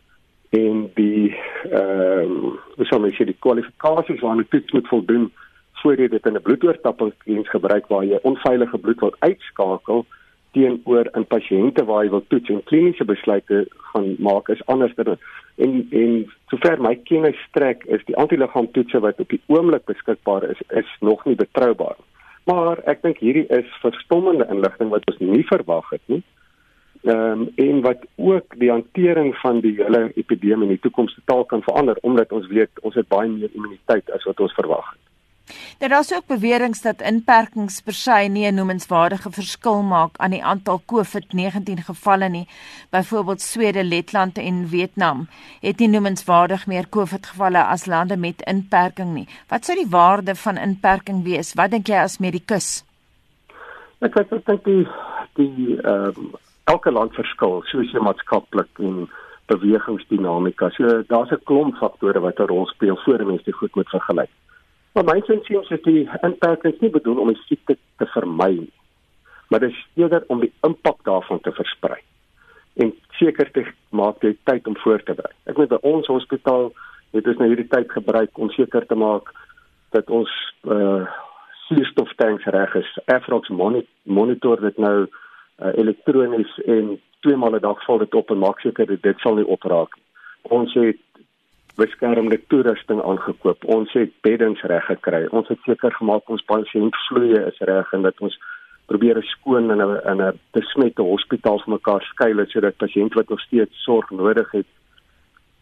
en 0.50 0.90
die 0.94 1.36
ehm 1.70 2.20
um, 2.20 2.58
hoe 2.76 2.86
sou 2.86 3.00
mens 3.00 3.16
sê 3.16 3.24
die 3.24 3.36
kwalifikasies 3.38 4.20
waaraan 4.20 4.40
'n 4.40 4.48
toets 4.48 4.72
moet 4.72 4.88
voldoen 4.88 5.32
voordat 5.72 5.98
jy 5.98 6.08
dit 6.08 6.26
in 6.26 6.36
'n 6.36 6.42
bloedoortappingsdiens 6.42 7.48
gebruik 7.48 7.86
waar 7.86 8.04
jy 8.04 8.18
onveilige 8.22 8.78
bloed 8.78 9.00
wil 9.00 9.14
uitskakel 9.18 10.06
teenoor 10.52 11.08
in 11.14 11.26
pasiënte 11.26 11.84
waar 11.84 12.04
jy 12.04 12.10
wil 12.10 12.24
toets 12.28 12.48
en 12.48 12.64
kliniese 12.64 13.04
besluite 13.04 13.66
gaan 13.92 14.14
maak 14.18 14.48
is 14.48 14.66
anders 14.66 14.94
dan 14.94 15.18
en 15.58 15.86
en 15.90 16.12
sover 16.50 16.80
my 16.82 16.94
kennis 17.10 17.38
strek 17.48 17.84
is 17.96 18.04
die 18.08 18.16
antiliggaamtoetse 18.16 19.00
wat 19.04 19.20
op 19.20 19.28
die 19.34 19.40
oomblik 19.46 19.84
beskikbaar 19.90 20.46
is 20.50 20.60
is 20.82 20.90
nog 21.00 21.24
nie 21.24 21.36
betroubaar. 21.36 21.98
Maar 22.48 22.80
ek 22.88 23.02
dink 23.04 23.18
hierdie 23.20 23.46
is 23.52 23.78
verstommende 23.82 24.46
inligting 24.48 24.92
wat 24.94 25.06
ons 25.10 25.18
nie 25.20 25.44
verwag 25.50 25.90
het 25.94 26.04
nie. 26.06 26.22
Ehm 27.04 27.42
um, 27.42 27.50
en 27.64 27.82
wat 27.86 28.06
ook 28.16 28.56
die 28.58 28.70
hantering 28.70 29.34
van 29.42 29.60
die 29.60 29.74
hele 29.82 30.08
epidemie 30.14 30.66
in 30.68 30.74
die 30.76 30.84
toekoms 30.86 31.14
totaal 31.20 31.44
kan 31.44 31.62
verander 31.62 31.98
omdat 32.02 32.32
ons 32.32 32.48
weet 32.50 32.82
ons 32.82 32.94
het 32.94 33.08
baie 33.08 33.28
meer 33.28 33.52
immuniteit 33.52 34.10
as 34.10 34.24
wat 34.30 34.40
ons 34.40 34.54
verwag 34.54 34.90
het. 34.94 35.07
Daar 35.78 35.98
is 35.98 36.14
ook 36.14 36.26
beweringe 36.26 36.78
dat 36.82 37.00
inperkings 37.00 37.80
per 37.80 37.92
se 37.92 38.28
nie 38.28 38.46
'n 38.46 38.54
noemenswaardige 38.54 39.30
verskil 39.30 39.82
maak 39.82 40.16
aan 40.16 40.30
die 40.30 40.44
aantal 40.44 40.82
COVID-19 40.86 41.84
gevalle 41.84 42.28
nie. 42.28 42.48
Byvoorbeeld 42.90 43.40
Swede, 43.40 43.84
Letland 43.84 44.38
en 44.38 44.68
Vietnam 44.68 45.28
het 45.60 45.78
nie 45.78 45.88
noemenswaardig 45.88 46.66
meer 46.66 46.88
COVID-gevalle 46.88 47.64
as 47.64 47.86
lande 47.86 48.16
met 48.16 48.42
inperking 48.42 49.14
nie. 49.14 49.28
Wat 49.48 49.64
sou 49.64 49.76
die 49.76 49.90
waarde 49.90 50.34
van 50.34 50.56
inperking 50.56 51.24
wees? 51.24 51.54
Wat 51.54 51.70
dink 51.70 51.86
jy 51.86 51.96
as 51.96 52.18
medikus? 52.18 52.84
Ek 53.98 54.12
kyk 54.12 54.32
ek 54.32 54.46
dink 54.46 54.64
die 54.64 54.86
die 55.34 55.78
ehm 55.82 56.14
um, 56.16 56.34
elke 56.64 56.90
land 56.90 57.14
verskil 57.14 57.62
sosio-maatskaplik 57.64 58.68
en 58.78 59.08
bewegingsdinamika. 59.48 60.68
So 60.76 61.02
daar's 61.08 61.30
'n 61.32 61.44
klomp 61.44 61.76
faktore 61.76 62.20
wat 62.20 62.38
'n 62.38 62.46
rol 62.46 62.66
speel 62.66 62.96
voor 63.04 63.26
mense 63.26 63.44
dit 63.44 63.54
goed 63.54 63.74
moet 63.74 63.88
vergelyk. 63.88 64.30
Maar 64.92 65.04
my 65.04 65.22
insiens 65.26 65.70
is 65.70 65.82
die 65.82 66.08
inperkings 66.22 66.80
nie 66.80 66.90
bedoel 66.90 67.18
om 67.22 67.32
die 67.32 67.42
siekte 67.46 67.76
te 67.96 68.06
vermy 68.14 68.52
nie, 68.56 68.72
maar 69.48 69.60
dit 69.60 69.70
is 69.70 69.86
eerder 69.94 70.24
om 70.28 70.40
die 70.40 70.52
impak 70.66 71.04
daarvan 71.04 71.40
te 71.40 71.52
versprei 71.52 72.00
en 72.78 72.92
seker 73.18 73.50
te 73.52 73.64
maak 73.90 74.22
jy 74.22 74.36
tyd 74.46 74.66
om 74.70 74.76
voor 74.78 75.02
te 75.02 75.14
berei. 75.18 75.34
Ek 75.50 75.58
weet 75.58 75.72
by 75.72 75.80
ons 75.88 76.10
hospitaal 76.10 76.70
het 77.16 77.26
ons 77.26 77.40
nou 77.40 77.48
hierdie 77.50 77.70
tyd 77.72 77.90
gebruik 77.90 78.38
om 78.38 78.52
seker 78.54 78.86
te 78.86 78.98
maak 78.98 79.32
dat 79.96 80.10
ons 80.10 80.34
uh 80.68 81.06
suurstoftanks 81.68 82.46
reg 82.48 82.74
is. 82.80 82.90
Afrox 83.12 83.50
monitor 83.52 84.60
dit 84.62 84.78
nou 84.80 85.04
uh, 85.04 85.72
elektronies 85.76 86.54
en 86.64 86.94
twee 87.20 87.36
maal 87.36 87.58
'n 87.58 87.60
dag 87.60 87.82
val 87.84 87.98
dit 87.98 88.14
op 88.14 88.30
en 88.30 88.38
maak 88.38 88.60
seker 88.60 88.86
dit 88.88 89.18
sal 89.20 89.34
nie 89.36 89.44
opraak 89.44 89.92
nie. 89.96 90.06
Ons 90.48 90.72
het 90.74 90.96
beskermende 91.78 92.40
toerusting 92.50 93.00
aangekoop. 93.02 93.64
Ons 93.64 93.92
het 93.96 94.12
beddens 94.26 94.62
reg 94.70 94.86
gekry. 94.90 95.26
Ons 95.30 95.48
het 95.52 95.60
seker 95.66 95.94
gemaak 95.94 96.30
ons 96.32 96.44
pasiëntvloeie 96.50 97.44
is 97.50 97.60
reg 97.70 97.92
en 97.96 98.06
dat 98.06 98.18
ons 98.24 98.38
probeer 98.90 99.20
skoon 99.22 99.70
in 99.70 99.82
'n 99.82 100.00
in 100.12 100.22
'n 100.22 100.38
besmette 100.56 101.02
hospitaal 101.02 101.58
vir 101.64 101.74
mekaar 101.76 102.02
skuil 102.02 102.46
sodat 102.46 102.82
pasiënte 102.82 103.18
wat 103.20 103.28
nog 103.28 103.40
steeds 103.40 103.82
sorg 103.84 104.10
nodig 104.10 104.50
het 104.52 104.66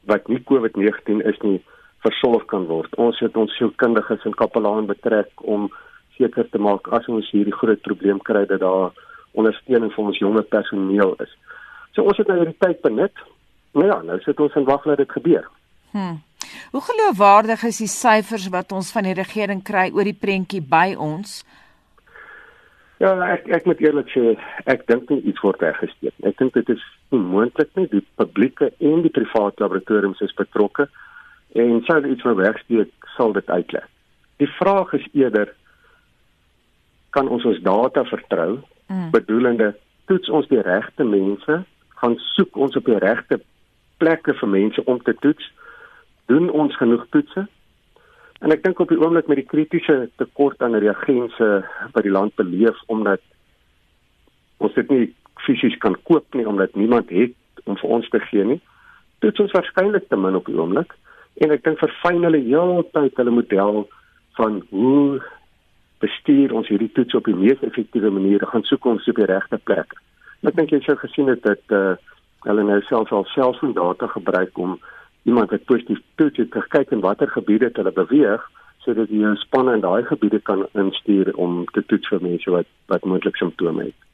wat 0.06 0.28
nie 0.28 0.42
COVID-19 0.50 1.20
is 1.30 1.38
nie 1.42 1.60
versorg 2.04 2.44
kan 2.46 2.66
word. 2.66 2.94
Ons 2.94 3.18
het 3.18 3.36
ons 3.36 3.56
sielkundiges 3.56 4.24
en 4.24 4.34
kapelaan 4.34 4.86
betrek 4.86 5.30
om 5.36 5.70
seker 6.16 6.48
te 6.50 6.58
maak 6.58 6.88
as 6.88 7.08
ons 7.08 7.30
hierdie 7.30 7.58
groot 7.60 7.80
probleem 7.80 8.20
kry 8.22 8.46
dat 8.46 8.60
daar 8.60 8.92
ondersteuning 9.32 9.92
vir 9.92 10.04
ons 10.04 10.18
jonger 10.18 10.42
personeel 10.42 11.14
is. 11.24 11.32
So 11.92 12.02
ons 12.02 12.16
het 12.16 12.28
nou 12.28 12.38
hierdie 12.38 12.58
tyd 12.58 12.80
benut. 12.80 13.12
Nou 13.72 13.86
ja, 13.86 14.02
nou 14.02 14.18
sit 14.20 14.40
ons 14.40 14.54
en 14.54 14.64
wag 14.64 14.82
dat 14.88 15.02
dit 15.02 15.12
gebeur. 15.12 15.44
Hm. 15.96 16.16
Hoe 16.70 16.82
geloofwaardig 16.84 17.62
is 17.64 17.78
die 17.80 17.90
syfers 17.90 18.50
wat 18.52 18.72
ons 18.76 18.90
van 18.92 19.06
die 19.08 19.16
regering 19.16 19.62
kry 19.64 19.88
oor 19.94 20.04
die 20.04 20.18
prentjie 20.20 20.60
by 20.60 20.92
ons? 21.00 21.40
Ja, 23.00 23.14
ek 23.32 23.48
ek 23.52 23.66
moet 23.68 23.80
eerlik 23.84 24.12
sê, 24.12 24.36
ek 24.68 24.86
dink 24.88 25.08
nie 25.12 25.22
iets 25.30 25.40
word 25.44 25.64
weggesteek 25.64 26.12
nie. 26.20 26.30
Ek 26.30 26.38
dink 26.40 26.54
dit 26.56 26.70
is 26.76 26.84
onmoontlik 27.16 27.72
nie. 27.80 27.88
Die 27.92 28.04
publieke 28.20 28.70
en 28.76 29.02
die 29.04 29.12
private 29.12 29.64
laboratoriums 29.64 30.20
is 30.24 30.36
betrokke 30.36 30.88
en 31.56 31.80
sou 31.88 31.98
iets 32.04 32.24
van 32.28 32.36
wegsteek 32.40 33.10
sal 33.16 33.32
dit 33.36 33.50
uitlei. 33.50 33.84
Die 34.40 34.52
vraag 34.58 34.92
is 35.00 35.08
eerder 35.16 35.52
kan 37.16 37.28
ons 37.32 37.44
ons 37.48 37.60
data 37.64 38.04
vertrou? 38.04 38.58
Mm. 38.92 39.10
Bedoelende 39.16 39.72
toets 40.10 40.28
ons 40.28 40.48
die 40.52 40.60
regte 40.60 41.04
mense, 41.08 41.62
gaan 42.00 42.16
soek 42.36 42.56
ons 42.60 42.76
op 42.76 42.88
die 42.88 43.00
regte 43.00 43.40
plekke 44.00 44.36
vir 44.36 44.52
mense 44.52 44.84
om 44.84 45.00
te 45.04 45.16
toets? 45.24 45.52
Doen 46.30 46.50
ons 46.50 46.76
genoeg 46.76 47.06
toetse? 47.10 47.46
En 48.44 48.52
ek 48.52 48.64
dink 48.64 48.80
op 48.82 48.90
die 48.92 48.98
oomblik 49.00 49.30
met 49.30 49.40
die 49.40 49.48
kritiese 49.48 50.10
tekort 50.20 50.62
aan 50.62 50.76
reagense 50.76 51.48
wat 51.92 52.04
die 52.04 52.12
land 52.12 52.34
beleef 52.36 52.76
omdat 52.92 53.22
ons 54.60 54.74
dit 54.76 54.90
nie 54.92 55.06
fisies 55.46 55.76
kan 55.80 55.96
koop 56.08 56.34
nie 56.34 56.46
omdat 56.48 56.76
niemand 56.76 57.10
het 57.14 57.36
om 57.64 57.78
vir 57.80 57.94
ons 57.98 58.08
te 58.12 58.20
gee 58.28 58.44
nie. 58.44 58.60
Dit 59.24 59.38
is 59.40 59.54
waarskynlik 59.56 60.08
te 60.08 60.18
min 60.20 60.36
op 60.36 60.48
die 60.50 60.56
oomblik 60.58 60.92
en 61.40 61.52
ek 61.52 61.64
dink 61.64 61.80
verfyn 61.80 62.24
hulle 62.24 62.42
heeltyd 62.44 63.16
hulle 63.20 63.34
model 63.38 63.86
van 64.36 64.60
hoe 64.70 65.22
bestuur 66.04 66.52
ons 66.52 66.68
hierdie 66.68 66.92
toets 66.92 67.16
op 67.16 67.28
die 67.28 67.36
mees 67.36 67.62
effektiewe 67.64 68.10
manier 68.12 68.44
gaan 68.50 68.64
soek 68.68 68.84
ons 68.84 69.08
op 69.08 69.16
die 69.16 69.28
regte 69.30 69.58
plek. 69.64 69.96
Ek 70.44 70.56
dink 70.58 70.72
jy 70.72 70.82
sou 70.84 70.96
gesien 71.00 71.30
het 71.32 71.40
dat 71.46 71.74
uh, 71.74 71.96
hulle 72.44 72.64
nou 72.68 72.78
selfs 72.84 73.14
al 73.16 73.24
selfoondata 73.32 74.10
gebruik 74.12 74.58
om 74.60 74.76
iemand 75.26 75.50
wat 75.50 75.64
positief 75.64 76.00
toets 76.14 76.38
het 76.38 76.50
te 76.54 76.62
kyk 76.74 76.90
in 76.94 77.04
watter 77.04 77.28
gebiede 77.28 77.70
hulle 77.72 77.92
beweeg 77.92 78.42
sodat 78.86 79.10
jy 79.10 79.22
'n 79.26 79.42
span 79.42 79.72
in 79.72 79.82
daai 79.82 80.02
gebiede 80.06 80.40
kan 80.48 80.66
instuur 80.82 81.34
om 81.34 81.64
te 81.74 81.82
toets 81.86 82.08
vir 82.08 82.22
mense 82.22 82.50
wat 82.50 82.68
wat 82.86 83.04
moontlik 83.04 83.36
simptome 83.36 83.84
het. 83.84 84.05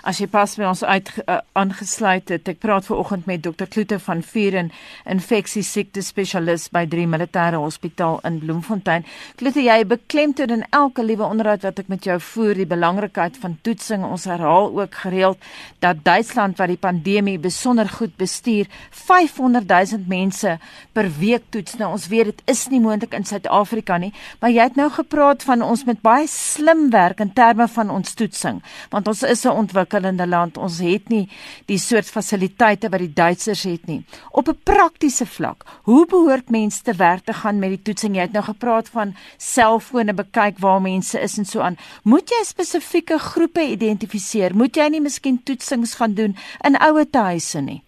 As 0.00 0.16
jy 0.16 0.30
pas 0.32 0.54
by 0.56 0.64
ons 0.64 0.80
uit 0.80 1.08
uh, 1.26 1.40
aangesluit 1.60 2.30
het, 2.32 2.46
ek 2.48 2.60
praat 2.62 2.86
ver 2.88 2.96
oggend 3.02 3.26
met 3.28 3.42
Dr 3.44 3.68
Kloete 3.68 3.98
van 4.00 4.22
Vuren, 4.24 4.70
infeksie 5.04 5.60
siekte 5.66 6.00
spesialis 6.04 6.70
by 6.72 6.86
3 6.88 7.04
Militêre 7.10 7.60
Hospitaal 7.60 8.16
in 8.24 8.38
Bloemfontein. 8.40 9.04
Kloete, 9.36 9.60
jy 9.60 9.76
beklemtoon 9.84 10.54
in 10.56 10.64
elke 10.76 11.04
liewe 11.04 11.26
onderhoud 11.28 11.66
wat 11.68 11.82
ek 11.82 11.90
met 11.92 12.08
jou 12.08 12.16
voer 12.30 12.62
die 12.62 12.68
belangrikheid 12.70 13.36
van 13.42 13.58
toetsing. 13.66 14.06
Ons 14.08 14.24
herhaal 14.30 14.70
ook 14.78 14.96
gereeld 15.02 15.50
dat 15.84 16.00
Duitsland 16.06 16.56
wat 16.62 16.72
die 16.72 16.80
pandemie 16.80 17.36
besonder 17.38 17.90
goed 17.92 18.16
bestuur, 18.16 18.70
500 19.04 19.68
000 19.68 20.08
mense 20.08 20.56
per 20.96 21.10
week 21.20 21.50
toets. 21.52 21.76
Nou 21.76 21.92
ons 21.98 22.08
weet 22.08 22.32
dit 22.32 22.42
is 22.48 22.64
nie 22.72 22.80
moontlik 22.80 23.12
in 23.18 23.28
Suid-Afrika 23.28 24.00
nie, 24.00 24.14
maar 24.40 24.54
jy 24.54 24.64
het 24.70 24.80
nou 24.80 24.88
gepraat 24.96 25.44
van 25.44 25.60
ons 25.66 25.84
met 25.84 26.00
baie 26.00 26.24
slim 26.30 26.88
werk 26.94 27.20
in 27.20 27.34
terme 27.36 27.68
van 27.68 27.92
ons 27.92 28.16
toetsing, 28.16 28.64
want 28.88 29.08
ons 29.10 29.22
is 29.28 29.44
'n 29.50 29.60
ontwikkelende 29.62 30.26
land. 30.26 30.56
Ons 30.56 30.78
het 30.78 31.08
nie 31.08 31.28
die 31.66 31.78
soort 31.78 32.06
fasiliteite 32.06 32.88
wat 32.88 33.00
die 33.00 33.12
Duitsers 33.12 33.62
het 33.62 33.86
nie. 33.86 34.04
Op 34.30 34.48
'n 34.48 34.58
praktiese 34.62 35.26
vlak, 35.26 35.64
hoe 35.82 36.06
behoort 36.06 36.50
mense 36.50 36.82
te 36.82 36.94
werk 36.94 37.24
te 37.24 37.32
gaan 37.32 37.58
met 37.58 37.70
die 37.70 37.82
toetsing? 37.82 38.14
Jy 38.14 38.20
het 38.20 38.32
nou 38.32 38.44
gepraat 38.44 38.88
van 38.88 39.14
selfone 39.36 40.14
bekyk 40.14 40.58
waar 40.58 40.80
mense 40.80 41.20
is 41.20 41.38
en 41.38 41.44
so 41.44 41.60
aan. 41.60 41.76
Moet 42.02 42.28
jy 42.28 42.44
spesifieke 42.44 43.18
groepe 43.18 43.62
identifiseer? 43.62 44.56
Moet 44.56 44.76
jy 44.76 44.88
nie 44.88 45.00
miskien 45.00 45.42
toetsings 45.42 45.94
gaan 45.94 46.14
doen 46.14 46.36
in 46.64 46.76
ouer 46.76 47.06
huise 47.10 47.60
nie? 47.60 47.82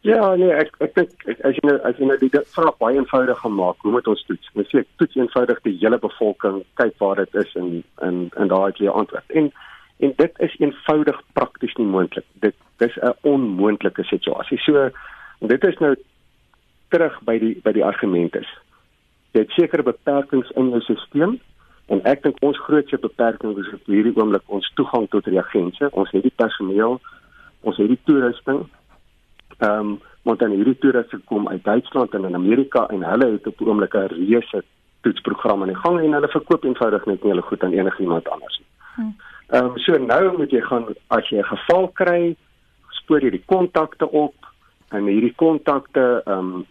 Ja, 0.00 0.30
nee, 0.40 0.48
ek 0.56 0.72
ek 0.80 0.94
dink 0.96 1.10
as 1.44 1.58
jy 1.58 1.64
nou 1.68 1.74
as 1.84 1.98
jy 2.00 2.06
nou 2.08 2.16
die 2.22 2.30
vraag 2.54 2.76
baie 2.80 2.96
eenvoudig 2.96 3.42
gemaak, 3.42 3.82
hoe 3.84 3.92
moet 3.92 4.06
ons 4.08 4.22
toets? 4.24 4.52
Ons 4.56 4.70
sê 4.72 4.80
toets 4.96 5.18
eenvoudig 5.18 5.58
die 5.66 5.74
hele 5.82 5.98
bevolking, 6.00 6.62
kyk 6.80 6.94
waar 7.02 7.20
dit 7.20 7.36
is 7.42 7.52
en 7.60 7.68
en 8.06 8.22
en 8.40 8.48
daai 8.48 8.70
het 8.70 8.80
jy 8.80 8.94
antwoord. 9.02 9.36
En 9.36 9.50
en 10.00 10.12
dit 10.16 10.38
is 10.46 10.56
eenvoudig 10.58 11.22
prakties 11.32 11.74
nie 11.74 11.86
moontlik. 11.86 12.24
Dit 12.44 12.56
dis 12.76 12.96
'n 12.96 13.14
onmoontlike 13.20 14.04
situasie. 14.04 14.58
So 14.58 14.90
dit 15.38 15.64
is 15.64 15.78
nou 15.78 15.94
terug 16.88 17.20
by 17.22 17.38
die 17.38 17.60
by 17.64 17.72
die 17.72 17.84
argument 17.84 18.36
is. 18.36 18.48
Jy 19.32 19.40
het 19.40 19.50
sekere 19.50 19.82
beperkings 19.82 20.50
in 20.50 20.70
jou 20.70 20.80
stelsel 20.80 21.38
en 21.86 22.02
ek 22.04 22.22
dink 22.22 22.36
ons 22.40 22.58
grootste 22.58 22.98
beperking 22.98 23.58
is 23.58 23.72
op 23.72 23.86
hierdie 23.86 24.16
oomblik 24.16 24.42
ons 24.46 24.72
toegang 24.74 25.08
tot 25.10 25.26
reagense. 25.26 25.90
Ons 25.90 26.10
het 26.10 26.22
die 26.22 26.36
personeel, 26.36 27.00
ons 27.60 27.76
het 27.76 27.88
die 27.88 28.00
toerusting. 28.04 28.66
Ehm 29.58 29.78
um, 29.78 30.00
want 30.22 30.38
dan 30.38 30.50
hierdie 30.50 30.78
toerusting 30.78 31.24
kom 31.24 31.48
uit 31.48 31.64
Duitsland 31.64 32.14
en 32.14 32.24
in 32.24 32.34
Amerika 32.34 32.86
en 32.88 33.02
hulle 33.02 33.30
het 33.32 33.46
op 33.46 33.58
die 33.58 33.66
oomblik 33.66 33.94
'n 33.94 34.12
reuse 34.12 34.64
toetsprogram 35.00 35.62
aan 35.62 35.72
die 35.72 35.82
gang 35.82 36.00
en 36.00 36.12
hulle 36.12 36.28
verkoop 36.28 36.64
eenvoudig 36.64 37.06
net 37.06 37.22
nie 37.22 37.32
hulle 37.32 37.42
goed 37.42 37.62
aan 37.64 37.72
enigiemand 37.72 38.28
anders 38.28 38.58
nie. 38.58 38.66
Hmm. 38.94 39.14
Ehm 39.50 39.64
um, 39.64 39.78
so 39.78 39.98
nou 39.98 40.36
moet 40.36 40.52
jy 40.54 40.60
gaan 40.60 40.84
as 41.08 41.28
jy 41.28 41.38
'n 41.38 41.50
geval 41.54 41.88
kry, 42.00 42.36
spoor 43.00 43.20
jy 43.20 43.30
die 43.30 43.46
kontakte 43.46 44.06
op 44.10 44.34
en 44.90 45.06
hierdie 45.06 45.34
kontakte 45.34 46.22
ehm 46.26 46.38
um, 46.38 46.66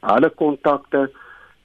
alle 0.00 0.30
kontakte 0.30 1.10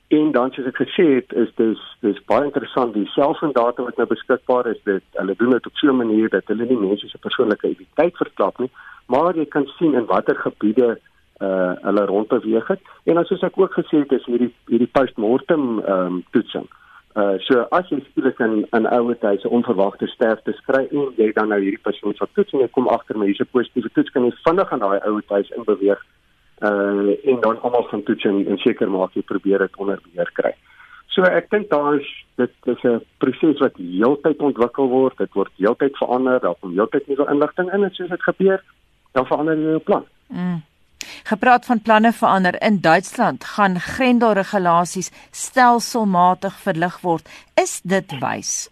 en 0.07 0.31
dan 0.31 0.51
soos 0.51 0.67
ek 0.67 0.81
gesê 0.81 1.05
het 1.15 1.33
is 1.33 1.51
dis 1.55 1.81
dis 2.01 2.25
baie 2.25 2.43
interessant 2.43 2.93
die 2.93 3.05
selfoondata 3.13 3.83
wat 3.83 3.97
nou 3.97 4.07
beskikbaar 4.07 4.67
is 4.67 4.81
dit 4.83 5.03
hulle 5.19 5.35
doen 5.35 5.51
dit 5.51 5.65
op 5.65 5.75
so 5.75 5.87
'n 5.87 6.01
manier 6.03 6.29
dat 6.29 6.47
hulle 6.47 6.65
nie 6.65 6.77
mense 6.87 7.09
se 7.09 7.17
persoonlike 7.17 7.67
identiteit 7.67 8.17
verklap 8.17 8.59
nie 8.59 8.71
maar 9.07 9.35
jy 9.35 9.45
kan 9.45 9.65
sien 9.77 9.93
in 9.93 10.05
watter 10.05 10.35
gebiede 10.35 10.99
uh 11.39 11.73
hulle 11.81 12.05
rondbeweeg 12.05 12.67
het. 12.67 12.81
En 13.03 13.13
dan 13.13 13.25
soos 13.25 13.41
ek 13.41 13.57
ook 13.57 13.73
gesê 13.73 13.97
het 14.01 14.11
is 14.11 14.25
hierdie 14.25 14.53
hierdie 14.65 14.91
postmortem 14.91 15.79
ehm 15.79 16.05
um, 16.05 16.23
toetsing. 16.31 16.65
Uh 16.65 16.86
so 17.17 17.65
as 17.71 17.89
jy 17.89 17.97
skielik 18.09 18.39
in 18.45 18.67
in 18.77 18.85
ouer 18.87 19.17
tyd 19.17 19.45
'n 19.45 19.55
onverwagte 19.57 20.07
sterfte 20.07 20.53
kry 20.67 20.83
en 20.91 21.13
jy 21.17 21.31
dan 21.33 21.49
nou 21.49 21.59
hierdie 21.59 21.81
persoon 21.89 22.13
se 22.13 22.25
toets 22.33 22.53
en 22.53 22.59
jy 22.59 22.67
kom 22.67 22.87
agter 22.87 23.17
maar 23.17 23.27
hier's 23.27 23.41
'n 23.41 23.49
positiewe 23.51 23.89
toets 23.93 24.11
kan 24.11 24.25
jy 24.25 24.33
vinnig 24.45 24.71
aan 24.71 24.85
daai 24.85 24.99
ouer 24.99 25.25
tyd 25.27 25.51
in 25.57 25.63
beweeg 25.63 26.01
uh 26.61 27.13
en 27.31 27.39
dan 27.41 27.61
almal 27.61 27.83
gaan 27.83 28.03
toets 28.03 28.23
en, 28.23 28.45
en 28.47 28.57
seker 28.57 28.89
maak 28.89 29.13
jy 29.13 29.21
probeer 29.21 29.59
dit 29.59 29.77
onder 29.77 29.99
beheer 30.03 30.31
kry. 30.33 30.53
So 31.13 31.25
ek 31.25 31.49
dink 31.49 31.69
daar 31.69 31.95
is 31.97 32.09
dit 32.37 32.53
is 32.63 32.83
'n 32.83 33.01
proses 33.17 33.59
wat 33.59 33.77
heeltyd 33.77 34.37
ontwikkel 34.37 34.87
word, 34.89 35.17
dit 35.17 35.33
word 35.33 35.51
heeltyd 35.57 35.97
verander, 35.97 36.39
daar 36.39 36.55
kom 36.61 36.73
heeltyd 36.73 37.07
nuwe 37.07 37.29
inligting 37.29 37.73
in 37.73 37.83
en 37.83 37.93
soos 37.93 38.09
dit 38.09 38.23
gebeur, 38.23 38.63
dan 39.13 39.25
verander 39.25 39.57
jy 39.57 39.69
jou 39.69 39.79
plan. 39.79 40.05
Mm. 40.27 40.61
Gepraat 41.23 41.65
van 41.65 41.81
planne 41.81 42.11
verander 42.13 42.61
in 42.61 42.81
Duitsland 42.81 43.43
gaan 43.43 43.79
grendelregulasies 43.79 45.11
stelselmatig 45.31 46.55
verlig 46.61 46.99
word. 47.01 47.29
Is 47.55 47.81
dit 47.83 48.19
wys? 48.21 48.69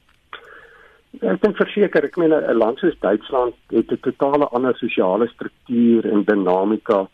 Ek 1.22 1.40
dink 1.42 1.56
verseker, 1.56 2.04
ek 2.04 2.18
meen 2.18 2.34
'n 2.34 2.58
land 2.58 2.80
soos 2.80 2.98
Duitsland 3.00 3.56
het 3.72 3.92
'n 3.92 4.00
totale 4.02 4.48
ander 4.52 4.76
sosiale 4.76 5.28
struktuur 5.28 6.12
en 6.12 6.24
dinamika 6.24 7.08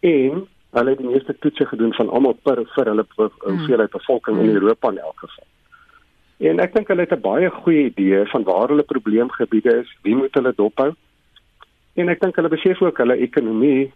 en 0.00 0.46
hulle 0.70 0.90
het 0.90 0.98
die 0.98 1.10
meeste 1.10 1.34
toetse 1.38 1.66
gedoen 1.66 1.94
van 1.94 2.10
almal 2.10 2.36
per 2.42 2.62
vir 2.74 2.84
hulle 2.84 3.06
hmm. 3.16 3.28
hoeveelheid 3.42 3.90
bevolking 3.90 4.38
in 4.38 4.54
Europa 4.54 4.90
in 4.90 4.98
elk 4.98 5.18
geval. 5.18 5.46
En 6.38 6.60
ek 6.60 6.74
dink 6.74 6.88
hulle 6.88 7.00
het 7.00 7.12
'n 7.12 7.20
baie 7.20 7.50
goeie 7.50 7.84
idee 7.90 8.24
van 8.26 8.44
waar 8.44 8.68
hulle 8.68 8.82
probleemgebiede 8.82 9.78
is, 9.82 9.96
wie 10.02 10.16
moet 10.16 10.34
hulle 10.34 10.52
dophou? 10.56 10.94
En 11.94 12.08
ek 12.08 12.20
dink 12.20 12.36
hulle 12.36 12.48
besef 12.48 12.82
ook 12.82 12.98
hulle 12.98 13.16
ekonomie 13.16 13.92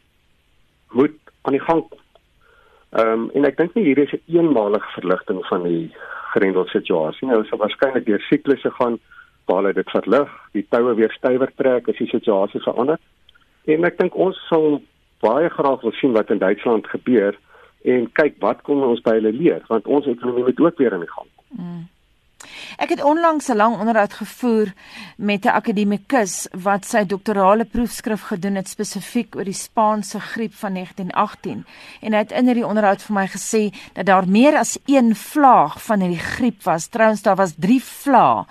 moet 0.92 1.18
aan 1.42 1.56
die 1.58 1.64
gang 1.64 1.82
kom. 1.88 1.98
Ehm 2.92 3.12
um, 3.12 3.30
en 3.34 3.44
ek 3.48 3.56
dink 3.56 3.74
nie 3.74 3.84
hier 3.84 3.98
is 3.98 4.12
'n 4.12 4.20
een 4.26 4.44
eenmalige 4.44 4.90
verligting 4.98 5.46
van 5.46 5.62
die 5.62 5.92
grendel 6.34 6.66
situasie 6.66 7.28
nie. 7.28 7.36
Ons 7.36 7.48
sal 7.48 7.58
waarskynlik 7.58 8.06
deur 8.06 8.20
siklusse 8.20 8.70
gaan 8.70 8.98
waar 9.46 9.56
hulle 9.62 9.72
dit 9.72 9.90
verlig, 9.90 10.30
die 10.52 10.66
toue 10.68 10.94
weer 10.94 11.12
stywer 11.12 11.50
trek 11.56 11.88
as 11.88 11.96
die 11.96 12.08
situasie 12.08 12.60
verander. 12.60 12.98
En 13.64 13.84
ek 13.84 13.98
dink 13.98 14.14
ons 14.14 14.38
sal 14.48 14.82
baie 15.20 15.48
graag 15.48 15.80
wil 15.80 15.92
sien 15.92 16.12
wat 16.12 16.30
in 16.30 16.38
Duitsland 16.38 16.86
gebeur 16.86 17.38
en 17.84 18.12
kyk 18.12 18.38
wat 18.38 18.62
kom 18.62 18.82
ons 18.82 19.02
by 19.02 19.16
hulle 19.18 19.32
leer 19.32 19.62
want 19.66 19.86
ons 19.86 20.06
ekonomie 20.06 20.44
moet 20.44 20.60
ook 20.60 20.78
weer 20.78 20.94
aan 20.94 21.06
die 21.06 21.14
gang 21.14 21.28
kom. 21.36 21.64
Mm. 21.64 21.82
Ek 22.76 22.88
het 22.88 23.02
onlangs 23.02 23.48
'n 23.48 23.56
lang 23.56 23.78
onderhoud 23.78 24.12
gevoer 24.12 24.72
met 25.16 25.44
'n 25.44 25.48
akademikus 25.48 26.48
wat 26.52 26.84
sy 26.84 27.04
doktorale 27.04 27.64
proefskrif 27.64 28.22
gedoen 28.22 28.54
het 28.54 28.68
spesifiek 28.68 29.36
oor 29.36 29.44
die 29.44 29.52
Spaanse 29.52 30.20
griep 30.20 30.54
van 30.54 30.72
1918 30.72 31.66
en 32.00 32.12
hy 32.12 32.18
het 32.18 32.32
in 32.32 32.46
hierdie 32.46 32.66
onderhoud 32.66 33.02
vir 33.02 33.14
my 33.14 33.26
gesê 33.26 33.72
dat 33.92 34.06
daar 34.06 34.28
meer 34.28 34.56
as 34.58 34.78
1 34.86 35.14
vlaag 35.16 35.82
van 35.82 36.00
hierdie 36.00 36.26
griep 36.36 36.62
was. 36.62 36.86
Trouwens 36.86 37.22
daar 37.22 37.36
was 37.36 37.54
3 37.56 37.82
vlae. 37.84 38.44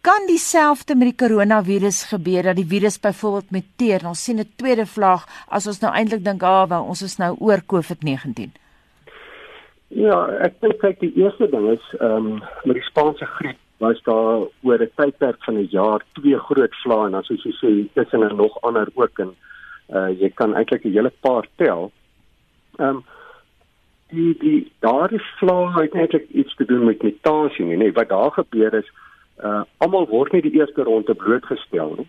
Kan 0.00 0.26
dieselfde 0.26 0.94
met 0.94 1.08
die 1.10 1.26
koronavirus 1.26 2.02
gebeur 2.12 2.42
dat 2.42 2.56
die 2.56 2.66
virus 2.66 3.00
byvoorbeeld 3.00 3.50
muteer? 3.50 4.06
Ons 4.06 4.22
sien 4.24 4.38
'n 4.38 4.52
tweede 4.56 4.86
vlaag 4.86 5.26
as 5.48 5.66
ons 5.66 5.80
nou 5.80 5.92
eintlik 5.92 6.24
dink, 6.24 6.42
"Ag, 6.42 6.70
ah, 6.70 6.88
ons 6.88 7.02
is 7.02 7.16
nou 7.16 7.36
oor 7.38 7.62
COVID-19." 7.66 8.67
Ja, 9.88 10.16
ek 10.44 10.60
dink 10.60 10.80
kyk 10.82 11.00
die 11.00 11.14
eerste 11.16 11.48
ding 11.48 11.70
is 11.72 11.84
ehm 11.98 12.26
um, 12.34 12.42
met 12.68 12.76
die 12.76 12.88
Spaanse 12.90 13.24
griep 13.38 13.56
was 13.80 14.00
daar 14.04 14.48
oor 14.66 14.82
'n 14.82 14.90
tydperk 14.96 15.44
van 15.44 15.56
'n 15.56 15.68
jaar 15.70 16.04
twee 16.12 16.38
groot 16.38 16.74
vlae 16.82 17.06
en 17.06 17.12
dan 17.12 17.24
soos 17.24 17.44
jy 17.44 17.52
sê 17.60 17.70
tussen 17.94 18.22
en 18.22 18.36
nog 18.36 18.60
ander 18.62 18.88
ook 18.94 19.18
en 19.18 19.34
uh 19.88 20.10
jy 20.20 20.28
kan 20.34 20.54
eintlik 20.54 20.84
'n 20.84 20.92
hele 20.92 21.12
paar 21.20 21.46
tel. 21.56 21.90
Ehm 22.78 22.88
um, 22.88 23.04
die 24.08 24.36
die 24.38 24.72
daardie 24.80 25.22
vlae 25.38 25.82
het 25.82 25.94
eintlik 25.94 26.28
iets 26.30 26.54
te 26.54 26.64
doen 26.64 26.84
met 26.84 27.02
mutasie 27.02 27.64
nie, 27.64 27.76
nee, 27.76 27.92
wat 27.92 28.08
daar 28.08 28.30
gebeur 28.30 28.74
is 28.74 28.88
uh 29.44 29.62
almal 29.78 30.06
word 30.06 30.32
nie 30.32 30.42
die 30.42 30.58
eerste 30.60 30.82
ronde 30.82 31.14
blootgestel 31.14 31.94
nie. 31.96 32.08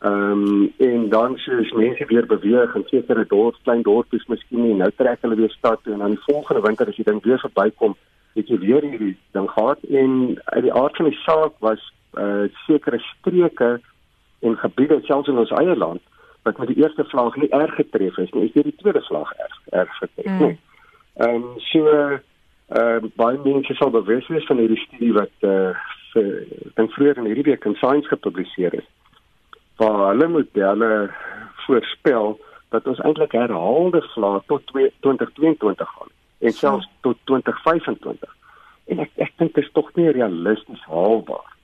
Ehm 0.00 0.32
um, 0.32 0.72
en 0.78 1.08
dan 1.08 1.36
soos 1.36 1.72
mense 1.72 2.04
weer 2.06 2.26
beweeg 2.26 2.74
en 2.74 2.84
sekere 2.86 3.24
dorp, 3.28 3.56
klein 3.62 3.82
dorpies 3.82 4.24
miskien 4.26 4.62
nie, 4.64 4.74
nou 4.74 4.88
trek 4.96 5.18
hulle 5.20 5.36
weer 5.36 5.50
stad 5.52 5.82
toe 5.82 5.92
en 5.92 5.98
dan 5.98 6.14
die 6.14 6.24
volgende 6.24 6.62
winter 6.64 6.88
as 6.88 6.96
jy 6.96 7.04
dink 7.04 7.24
weer 7.28 7.42
verbykom, 7.42 7.96
het 8.32 8.48
jy 8.48 8.56
weer 8.62 8.86
hierdie 8.86 9.16
ding 9.36 9.48
gehad 9.50 9.82
en 10.02 10.14
uit 10.44 10.62
die 10.64 10.72
aard 10.72 10.96
van 10.96 11.10
die 11.10 11.18
saak 11.24 11.58
was 11.66 11.82
uh 12.16 12.46
sekere 12.64 12.98
streke 12.98 13.68
en 14.40 14.56
gebiede 14.62 14.98
selfs 15.04 15.28
in 15.28 15.42
ons 15.42 15.52
eie 15.60 15.76
land 15.76 16.00
wat 16.48 16.58
met 16.58 16.72
die 16.72 16.80
eerste 16.80 17.04
vlaag 17.10 17.36
nie 17.36 17.50
erg 17.52 17.74
getref 17.76 18.16
is 18.24 18.32
nie, 18.32 18.46
is 18.48 18.56
dit 18.56 18.70
die 18.70 18.76
tweede 18.80 19.02
vlaag 19.08 19.34
erg 19.36 19.58
erg 19.82 19.98
getref. 19.98 20.38
Mm. 20.40 20.56
Ehm 21.26 21.34
um, 21.34 21.44
so 21.58 21.92
uh, 22.78 22.98
baie 23.20 23.38
mense 23.44 23.74
sal 23.74 23.92
bewus 23.92 24.32
wees 24.32 24.48
van 24.48 24.64
hierdie 24.64 24.80
studie 24.86 25.12
wat 25.12 25.44
uh, 25.44 25.76
dink 26.80 26.96
vroeër 26.96 27.20
in 27.20 27.28
hierdie 27.28 27.46
week 27.52 27.68
in 27.68 27.76
Science 27.82 28.08
gepubliseer 28.08 28.80
is. 28.80 28.88
Waar 29.80 30.10
hulle 30.10 30.28
modelle 30.28 31.10
voorspel 31.66 32.36
dat 32.70 32.86
ons 32.86 33.00
eintlik 33.02 33.32
herhaalde 33.32 34.02
vlae 34.14 34.42
tot 34.46 34.66
2022 34.72 35.88
gaan 35.96 36.12
en 36.40 36.52
selfs 36.52 36.88
tot 37.00 37.16
2025. 37.30 38.36
En 38.92 39.02
ek 39.04 39.10
ek 39.26 39.32
dink 39.38 39.54
dit 39.54 39.64
is 39.64 39.72
tog 39.76 39.90
nie 39.98 40.10
realisties 40.14 40.84
haalbaar 40.88 41.56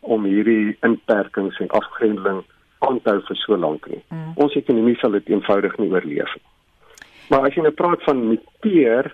om 0.00 0.26
hierdie 0.28 0.76
inperkings 0.86 1.58
en 1.62 1.70
afgrendeling 1.76 2.42
aan 2.86 3.00
te 3.02 3.10
hou 3.10 3.22
vir 3.28 3.40
so 3.40 3.58
lank 3.58 3.88
nie. 3.90 4.02
Mm. 4.14 4.34
Ons 4.44 4.56
ekonomie 4.58 4.96
sal 5.00 5.16
dit 5.16 5.32
eenvoudig 5.32 5.74
nie 5.78 5.90
oorleef 5.90 6.34
nie. 6.38 6.46
Maar 7.28 7.48
as 7.48 7.56
jy 7.56 7.64
nou 7.66 7.74
praat 7.76 8.04
van 8.06 8.22
muteer, 8.30 9.10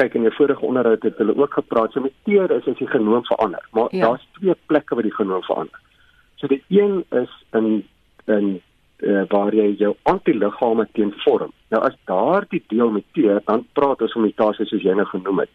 kyk 0.00 0.16
in 0.16 0.24
jou 0.26 0.32
vorige 0.38 0.64
onderhoud 0.66 1.04
het 1.04 1.18
hulle 1.20 1.36
ook 1.36 1.58
gepraat, 1.60 1.92
so 1.92 2.02
muteer 2.02 2.50
is 2.56 2.66
as 2.70 2.78
die 2.80 2.88
genoom 2.90 3.26
verander, 3.28 3.66
maar 3.76 3.92
ja. 3.92 4.08
daar's 4.08 4.24
twee 4.38 4.56
plekke 4.70 4.96
waar 4.96 5.06
die 5.06 5.14
genoom 5.14 5.44
verander. 5.44 5.83
So 6.44 6.48
die 6.52 6.64
een 6.68 7.04
is 7.10 7.30
in 7.56 7.84
in 8.24 8.60
uh, 8.98 9.22
waar 9.28 9.54
jy 9.54 9.70
jou 9.80 9.94
antiliggame 10.02 10.84
teen 10.92 11.12
vorm. 11.24 11.52
Nou 11.72 11.80
as 11.88 11.96
daardie 12.04 12.60
deel 12.68 12.90
muteer, 12.92 13.40
dan 13.48 13.62
praat 13.72 14.02
ons 14.04 14.12
om 14.12 14.26
mutasies 14.26 14.68
soos 14.68 14.84
jy 14.84 14.92
nou 14.92 15.06
genoem 15.08 15.40
het. 15.44 15.52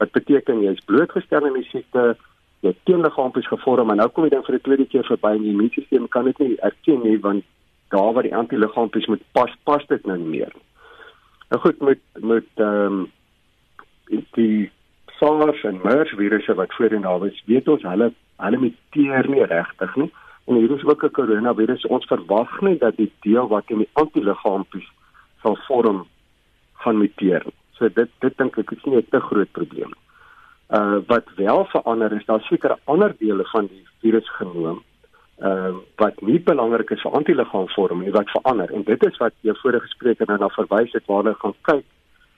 Wat 0.00 0.14
beteken 0.16 0.62
jy 0.64 0.72
is 0.72 0.86
blootgestel 0.88 1.44
aan 1.44 1.58
die 1.58 1.66
siekte, 1.68 2.14
jou 2.64 2.72
teenliggaampies 2.88 3.50
gevorm 3.52 3.92
en 3.92 4.00
nou 4.00 4.08
kom 4.08 4.24
jy 4.24 4.32
dan 4.32 4.46
vir 4.46 4.56
die 4.56 4.64
tweede 4.64 4.86
keer 4.94 5.04
verby 5.10 5.34
en 5.36 5.44
die 5.44 5.52
immuunstelsel 5.52 6.08
kan 6.16 6.30
dit 6.30 6.40
nie 6.40 6.56
erken 6.70 7.04
nie 7.04 7.20
want 7.20 7.44
daar 7.92 8.16
waar 8.16 8.24
die 8.24 8.36
antiliggaampie 8.36 9.04
moet 9.12 9.28
pas 9.36 9.52
pas 9.68 9.84
dit 9.92 10.08
nou 10.08 10.16
nie 10.22 10.38
meer. 10.38 10.56
Nou 11.52 11.60
goed 11.66 11.84
met 11.84 12.00
met 12.16 12.64
ehm 12.64 13.04
um, 13.04 14.24
die 14.40 14.70
SARS 15.18 15.68
en 15.68 15.84
MERS 15.84 16.16
virusse 16.16 16.56
wat 16.56 16.72
voorheen 16.80 17.04
daar 17.04 17.20
was, 17.20 17.44
weet 17.44 17.68
ons 17.68 17.84
hulle 17.84 18.12
hulle 18.40 18.64
muteer 18.64 19.28
nie 19.28 19.44
regtig 19.44 19.96
nie. 20.00 20.10
En 20.50 20.56
hier 20.56 20.70
is 20.70 20.84
ook 20.84 21.02
'n 21.04 21.10
koronavirus. 21.10 21.86
Ons 21.86 22.06
verwag 22.06 22.60
nie 22.60 22.78
dat 22.78 22.96
die 22.96 23.12
deel 23.20 23.48
wat 23.48 23.64
in 23.66 23.78
die 23.78 23.88
antiliggaampie 23.92 24.88
sal 25.42 25.56
vorm 25.66 26.06
gaan 26.72 26.98
muteer. 26.98 27.44
So 27.76 27.88
dit 27.88 28.10
dit 28.18 28.38
dink 28.38 28.58
ek 28.58 28.70
is 28.70 28.84
nie 28.84 28.96
'n 28.96 29.06
te 29.10 29.20
groot 29.20 29.52
probleem 29.52 29.92
nie. 29.94 30.04
Uh 30.78 30.98
wat 31.06 31.26
wel 31.36 31.64
verander 31.64 32.12
is 32.12 32.24
daar 32.24 32.40
sekere 32.40 32.78
ander 32.84 33.14
dele 33.18 33.44
van 33.44 33.66
die 33.66 33.84
virusgenoom 34.00 34.82
uh 35.38 35.74
wat 35.96 36.20
nie 36.20 36.40
belangrik 36.40 36.90
is 36.90 37.02
vir 37.02 37.12
antiliggaamvorming 37.12 38.04
nie 38.04 38.18
wat 38.18 38.30
verander 38.30 38.74
en 38.74 38.82
dit 38.82 39.06
is 39.06 39.16
wat 39.16 39.34
jou 39.40 39.56
vorige 39.62 39.86
spreker 39.86 40.26
nou 40.26 40.38
na 40.38 40.48
verwys 40.48 40.92
het 40.92 41.06
waar 41.06 41.22
hulle 41.22 41.34
gaan 41.34 41.54
kyk. 41.62 41.86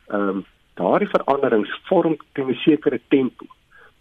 Ehm 0.09 0.29
um, 0.29 0.45
daardie 0.75 1.09
veranderings 1.09 1.81
vorm 1.89 2.17
teen 2.33 2.49
'n 2.49 2.55
sekere 2.55 3.01
tempo 3.09 3.47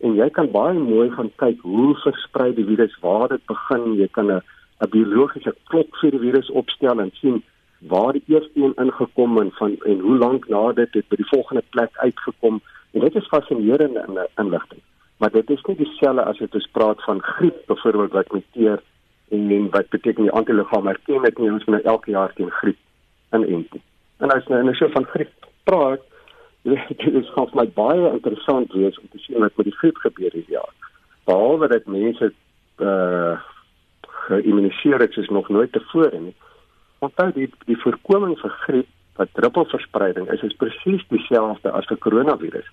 en 0.02 0.16
jy 0.18 0.30
kan 0.34 0.50
baie 0.52 0.80
mooi 0.80 1.10
gaan 1.14 1.32
kyk 1.42 1.62
hoe 1.62 1.94
versprei 2.04 2.52
die 2.58 2.66
virus, 2.66 2.98
waar 3.02 3.28
dit 3.30 3.46
begin. 3.50 3.94
Jy 4.00 4.08
kan 4.18 4.32
'n 4.32 4.42
'n 4.82 4.90
biologiese 4.90 5.54
klok 5.70 5.98
vir 6.02 6.12
die 6.12 6.24
virus 6.26 6.50
opstel 6.50 7.00
en 7.00 7.12
sien 7.22 7.44
waar 7.80 8.14
die 8.14 8.24
eerste 8.28 8.60
een 8.60 8.74
ingekom 8.76 9.40
en 9.42 9.52
van 9.52 9.76
en 9.86 10.00
hoe 10.00 10.18
lank 10.18 10.48
na 10.50 10.72
dit 10.72 10.94
het 10.94 11.08
by 11.10 11.16
die 11.16 11.32
volgende 11.34 11.64
plek 11.70 11.92
uitgekom. 11.98 12.62
En 12.92 13.00
dit 13.00 13.16
is 13.16 13.28
fascinerende 13.28 14.04
in 14.08 14.28
inligting. 14.36 14.82
Maar 15.18 15.32
dit 15.32 15.50
is 15.50 15.62
nie 15.62 15.76
dieselfde 15.76 16.24
as 16.24 16.38
dit 16.38 16.68
praat 16.72 17.04
van 17.04 17.22
griep 17.22 17.66
byvoorbeeld 17.68 18.12
wat 18.12 18.32
muteer 18.32 18.82
en, 19.30 19.52
en 19.52 19.70
wat 19.70 19.90
beteken 19.90 20.24
die 20.24 20.32
antiliggame 20.32 20.90
erken 20.90 21.22
dit 21.22 21.38
nie 21.38 21.52
ons 21.52 21.66
moet 21.66 21.76
nou 21.76 21.94
elke 21.94 22.12
jaar 22.12 22.34
teen 22.34 22.50
griep 22.50 22.78
inent. 23.32 23.76
En 24.18 24.34
as 24.34 24.48
nou 24.48 24.74
so 24.76 24.88
van 24.88 25.06
griep 25.06 25.32
praat, 25.64 26.02
dit 27.02 27.14
is 27.14 27.32
gaan 27.34 27.50
my 27.54 27.68
baie 27.76 28.12
interessant 28.12 28.74
wees 28.74 29.00
om 29.00 29.08
te 29.12 29.18
sien 29.24 29.40
wat 29.40 29.58
met 29.58 29.66
die 29.70 29.78
griep 29.80 29.98
gebeur 30.04 30.32
hierdie 30.32 30.58
jaar. 30.58 30.74
Behalwe 31.26 31.68
dat 31.68 31.86
mense 31.86 32.34
uh 32.78 33.38
geïmmuniseer 34.22 35.02
het 35.02 35.14
soos 35.14 35.30
nog 35.34 35.50
nooit 35.50 35.72
tevore 35.72 36.20
nie. 36.20 36.36
Onthou 37.00 37.32
die 37.34 37.50
die 37.66 37.78
voorkoming 37.82 38.38
van 38.40 38.54
griep 38.66 38.88
wat 39.18 39.34
druppelverspreiding 39.34 40.30
is 40.30 40.42
is 40.42 40.56
presies 40.62 41.04
dieselfde 41.10 41.72
as 41.72 41.90
vir 41.90 41.98
koronavirus. 41.98 42.70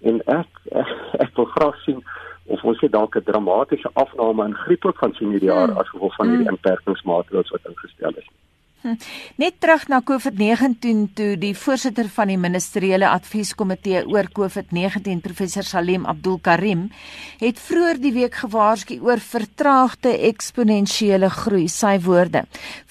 En 0.00 0.20
ek, 0.36 0.60
ek 0.70 0.92
ek 1.26 1.32
wil 1.40 1.48
graag 1.56 1.80
sien 1.86 2.04
of 2.52 2.64
ons 2.64 2.80
dit 2.80 2.92
dalk 2.92 3.16
'n 3.16 3.24
dramatiese 3.24 3.90
afname 4.04 4.44
in 4.44 4.54
griep 4.54 4.84
ook 4.84 4.98
gaan 4.98 5.14
sien 5.14 5.30
hierdie 5.30 5.48
jaar 5.48 5.70
hmm. 5.70 5.78
as 5.78 5.88
gevolg 5.88 6.14
van 6.20 6.28
hierdie 6.28 6.48
hmm. 6.48 6.56
inperkingsmaatreëls 6.56 7.50
wat 7.56 7.70
ingestel 7.72 8.20
is. 8.22 8.28
Hm. 8.84 8.98
Net 9.40 9.54
terug 9.64 9.86
na 9.88 10.02
COVID-19 10.04 11.06
toe 11.16 11.38
die 11.40 11.54
voorsitter 11.56 12.04
van 12.12 12.28
die 12.28 12.36
ministeriële 12.36 13.08
advieskomitee 13.08 14.02
oor 14.12 14.26
COVID-19 14.36 15.22
professor 15.24 15.64
Salim 15.64 16.02
Abdul 16.04 16.36
Karim 16.44 16.82
het 17.40 17.62
vroeër 17.64 17.96
die 18.02 18.12
week 18.12 18.36
gewaarsku 18.42 18.98
oor 19.00 19.22
vertraagde 19.24 20.12
eksponensiële 20.28 21.30
groei 21.32 21.64
sy 21.72 21.94
woorde. 22.04 22.42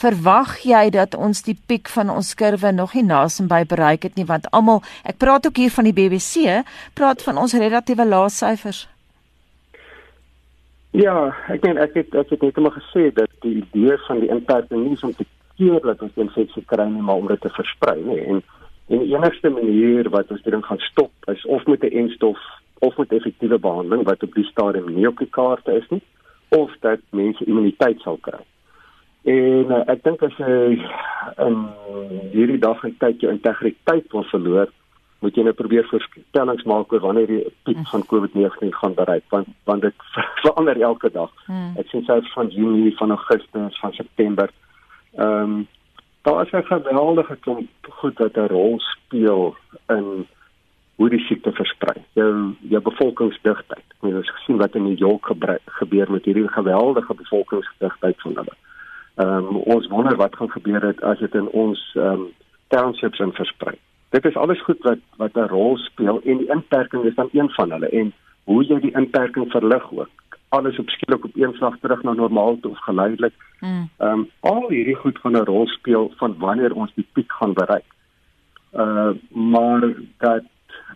Verwag 0.02 0.56
jy 0.66 0.82
dat 0.96 1.14
ons 1.14 1.44
die 1.46 1.54
piek 1.54 1.94
van 1.94 2.10
ons 2.10 2.34
kurwe 2.42 2.74
nog 2.74 2.98
nie 2.98 3.06
naasby 3.12 3.62
bereik 3.76 4.10
het 4.10 4.18
nie 4.18 4.26
want 4.26 4.50
almal 4.50 4.82
ek 5.06 5.22
praat 5.22 5.46
ook 5.46 5.62
hier 5.62 5.76
van 5.78 5.92
die 5.92 5.94
BBC 5.94 6.58
praat 6.98 7.22
van 7.22 7.38
ons 7.38 7.54
relatiewe 7.54 8.10
lae 8.10 8.34
syfers. 8.34 8.88
Ja, 10.98 11.30
ek 11.54 11.62
meen 11.62 11.78
ek 11.78 11.94
het 12.02 12.18
ek 12.18 12.34
het 12.34 12.50
net 12.50 12.58
maar 12.58 12.74
gesê 12.82 13.12
dat 13.14 13.30
die 13.46 13.60
idee 13.62 14.02
van 14.10 14.26
die 14.26 14.34
inperking 14.34 14.88
nie 14.88 14.98
is 14.98 15.06
om 15.06 15.14
te 15.14 15.30
keer 15.58 15.80
dat 15.82 16.02
ons 16.02 16.14
die 16.16 16.24
infeksie 16.24 16.66
kry 16.66 16.88
nie 16.90 17.02
maar 17.02 17.22
om 17.22 17.28
dit 17.28 17.42
te 17.42 17.54
versprei 17.60 18.00
nê 18.02 18.20
en 18.26 18.44
en 18.92 19.00
die 19.00 19.16
enigste 19.16 19.50
manier 19.50 20.10
wat 20.12 20.32
ons 20.32 20.42
dit 20.44 20.66
gaan 20.66 20.82
stop 20.90 21.32
is 21.34 21.46
of 21.46 21.66
met 21.66 21.84
'n 21.84 21.98
enstof 22.04 22.40
of 22.80 22.98
met 22.98 23.12
effektiewe 23.12 23.60
behandeling 23.60 24.04
wat 24.04 24.24
op 24.24 24.34
die 24.34 24.50
stadium 24.52 24.94
nie 24.94 25.08
op 25.08 25.18
die 25.18 25.30
kaarte 25.40 25.72
is 25.72 25.88
nie 25.90 26.02
of 26.50 26.72
dat 26.80 27.00
mense 27.10 27.46
immuniteit 27.46 28.02
sal 28.02 28.18
kry. 28.22 28.42
En 29.24 29.72
uh, 29.72 29.82
ek 29.88 30.04
dink 30.04 30.24
as 30.28 30.36
jy 30.38 30.56
in 31.46 31.60
hierdie 32.34 32.60
dag 32.60 32.84
en 32.84 32.96
tyd 33.00 33.24
jou 33.24 33.32
integriteit 33.32 34.10
wil 34.12 34.26
verloor, 34.32 34.72
moet 35.24 35.38
jy 35.40 35.46
nou 35.48 35.54
probeer 35.56 35.88
voorspellings 35.88 36.66
maak 36.68 36.92
oor 36.92 37.06
wanneer 37.06 37.32
die 37.32 37.44
piek 37.64 37.80
hm. 37.80 37.90
van 37.94 38.04
COVID-19 38.12 38.74
gaan 38.76 38.98
bereik 38.98 39.24
want 39.32 39.48
want 39.70 39.88
dit 39.88 39.96
verander 40.44 40.82
elke 40.82 41.12
dag. 41.14 41.32
Hmm. 41.48 41.72
Ek 41.80 41.88
sien 41.94 42.04
selfs 42.04 42.34
van 42.36 42.52
Junie, 42.52 42.92
van 43.00 43.16
Augustus, 43.16 43.80
van 43.80 43.96
September 43.96 44.52
Ehm 45.16 45.42
um, 45.42 45.68
daar 46.22 46.46
is 46.46 46.52
'n 46.52 46.64
geweldige 46.64 47.36
klomp 47.36 47.70
goed 47.90 48.18
wat 48.18 48.36
'n 48.36 48.48
rol 48.48 48.80
speel 48.80 49.56
in 49.88 50.28
hoe 50.96 51.10
die 51.10 51.20
siekte 51.20 51.52
versprei. 51.52 52.04
Jou 52.14 52.56
jou 52.60 52.82
bevolkingsdigtheid. 52.82 53.84
Ek 54.02 54.14
het 54.14 54.30
gesien 54.30 54.58
wat 54.58 54.76
in 54.76 54.84
New 54.84 54.98
York 54.98 55.26
gebeur 55.66 56.12
met 56.12 56.26
hierdie 56.26 56.48
geweldige 56.48 57.14
bevolkingsdigtheid 57.14 58.22
van 58.22 58.36
hulle. 58.36 58.56
Ehm 59.16 59.30
um, 59.30 59.56
ons 59.56 59.88
wonder 59.88 60.16
wat 60.16 60.36
gaan 60.36 60.52
gebeur 60.52 60.82
het 60.82 61.02
as 61.02 61.20
dit 61.20 61.34
in 61.36 61.48
ons 61.48 61.92
ehm 61.96 62.08
um, 62.08 62.28
townships 62.68 63.20
in 63.20 63.34
versprei. 63.34 63.76
Dit 64.10 64.26
is 64.26 64.36
alles 64.36 64.62
goed 64.62 64.82
wat 64.82 65.00
wat 65.18 65.34
'n 65.36 65.48
rol 65.48 65.78
speel 65.78 66.22
en 66.22 66.38
die 66.38 66.50
inperking 66.50 67.04
is 67.04 67.16
dan 67.16 67.30
een 67.32 67.50
van 67.50 67.72
hulle 67.72 67.90
en 67.90 68.14
hoe 68.44 68.64
jy 68.66 68.80
die 68.80 68.96
inperking 68.96 69.52
verlig 69.52 69.92
ook 69.92 70.10
alles 70.54 70.80
op 70.80 70.90
skielik 70.90 71.26
op 71.26 71.36
een 71.36 71.54
slag 71.54 71.78
terug 71.82 72.04
na 72.04 72.14
normaal 72.14 72.60
toe 72.60 72.72
of 72.72 72.80
geleidelik. 72.80 73.34
Hmm. 73.60 73.90
Ehm 73.98 74.20
um, 74.20 74.30
al 74.40 74.70
hierdie 74.70 74.96
goed 74.96 75.18
gaan 75.18 75.38
'n 75.38 75.46
rol 75.46 75.68
speel 75.68 76.14
van 76.18 76.36
wanneer 76.38 76.74
ons 76.74 76.92
die 76.94 77.08
piek 77.14 77.32
gaan 77.32 77.54
bereik. 77.54 77.90
Uh 78.84 79.12
maar 79.30 79.82
dat 80.18 80.44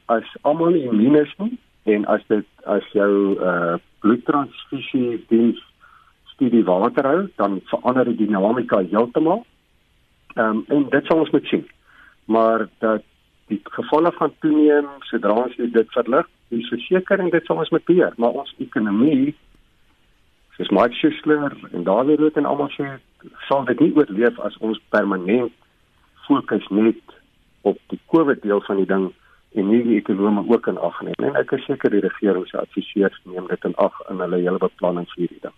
as 0.05 0.35
almal 0.41 0.73
immuun 0.73 1.15
is 1.15 1.33
nie, 1.37 1.57
en 1.83 2.05
as 2.05 2.23
dit 2.27 2.45
as 2.63 2.85
jou 2.91 3.13
uh 3.49 3.75
bloedtransfusie 3.99 5.25
diens 5.27 5.63
studie 6.25 6.63
water 6.63 7.05
hou, 7.05 7.29
dan 7.35 7.61
verander 7.65 8.05
die 8.05 8.25
dinamika 8.25 8.83
heeltemal. 8.91 9.45
Ehm 10.35 10.49
um, 10.49 10.63
en 10.67 10.89
dit 10.89 11.05
sal 11.05 11.19
ons 11.19 11.29
moet 11.29 11.45
sien. 11.45 11.67
Maar 12.25 12.67
dat 12.77 13.03
die 13.47 13.61
gevalle 13.63 14.11
gaan 14.11 14.33
toeneem 14.39 14.87
sodra 14.99 15.31
ons 15.31 15.55
dit 15.55 15.91
verlig, 15.95 16.29
dis 16.47 16.67
verseker 16.67 17.19
en 17.19 17.29
dit 17.29 17.45
sal 17.45 17.57
ons 17.57 17.69
moet 17.69 17.85
beheer, 17.85 18.13
maar 18.17 18.29
ons 18.29 18.55
ekonomie 18.57 19.35
soos 20.57 20.73
Mike 20.73 20.97
Schuessler 20.97 21.53
en 21.73 21.83
Dawie 21.83 22.17
Rood 22.17 22.37
en 22.37 22.49
almal 22.49 22.71
sê 22.73 22.89
sal 23.47 23.65
dit 23.69 23.79
nie 23.83 23.93
oorleef 23.97 24.39
as 24.45 24.57
ons 24.65 24.81
permanent 24.93 25.53
fokus 26.27 26.65
net 26.73 27.15
op 27.67 27.79
die 27.93 27.99
COVID 28.13 28.41
deel 28.43 28.61
van 28.67 28.81
die 28.81 28.89
ding 28.89 29.07
en 29.57 29.69
nie 29.71 29.83
die 29.85 29.99
ekonomie 30.01 30.45
ook 30.49 30.67
in 30.67 30.81
ag 30.89 30.99
neem. 31.05 31.29
En 31.29 31.37
ek 31.39 31.53
is 31.57 31.63
seker 31.69 31.93
die 31.93 32.03
regering 32.03 32.45
se 32.49 32.59
adviseurs 32.59 33.21
neem 33.25 33.47
dit 33.51 33.69
in 33.69 33.77
ag 33.81 33.95
in 34.11 34.21
hulle 34.23 34.41
hele 34.43 34.61
beplanning 34.61 35.07
vir 35.13 35.23
hierdie 35.23 35.45
ding. 35.45 35.55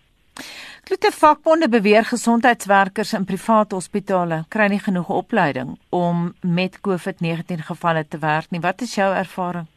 Klote 0.87 1.11
vakbonde 1.13 1.67
beweer 1.69 2.05
gesondheidswerkers 2.07 3.11
in 3.17 3.27
private 3.29 3.75
hospitale 3.75 4.43
kry 4.53 4.69
nie 4.71 4.81
genoeg 4.83 5.09
opleiding 5.13 5.75
om 5.95 6.31
met 6.41 6.79
COVID-19 6.85 7.65
gevalle 7.67 8.05
te 8.07 8.21
werk 8.23 8.51
nie. 8.51 8.63
Wat 8.63 8.81
is 8.81 8.95
jou 8.95 9.09
ervaring? 9.13 9.67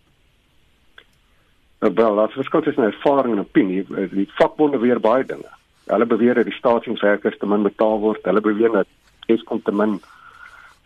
Uh, 1.82 1.90
wel, 1.90 2.20
as 2.22 2.36
verskil 2.38 2.62
tussen 2.62 2.86
ervaring 2.86 3.34
en 3.34 3.42
opinie, 3.42 3.82
die 4.12 4.28
vakbonde 4.38 4.78
weer 4.78 5.00
baie 5.02 5.26
dinge. 5.26 5.50
Hulle 5.90 6.06
beweer 6.06 6.38
dat 6.38 6.46
die 6.46 6.54
staatsdienswerkers 6.54 7.38
te 7.38 7.46
min 7.50 7.66
betaal 7.66 7.98
word. 8.00 8.22
Hulle 8.24 8.40
beweer 8.40 8.70
dat 8.70 8.88
Eskom 9.26 9.62
te 9.62 9.74
min 9.74 9.98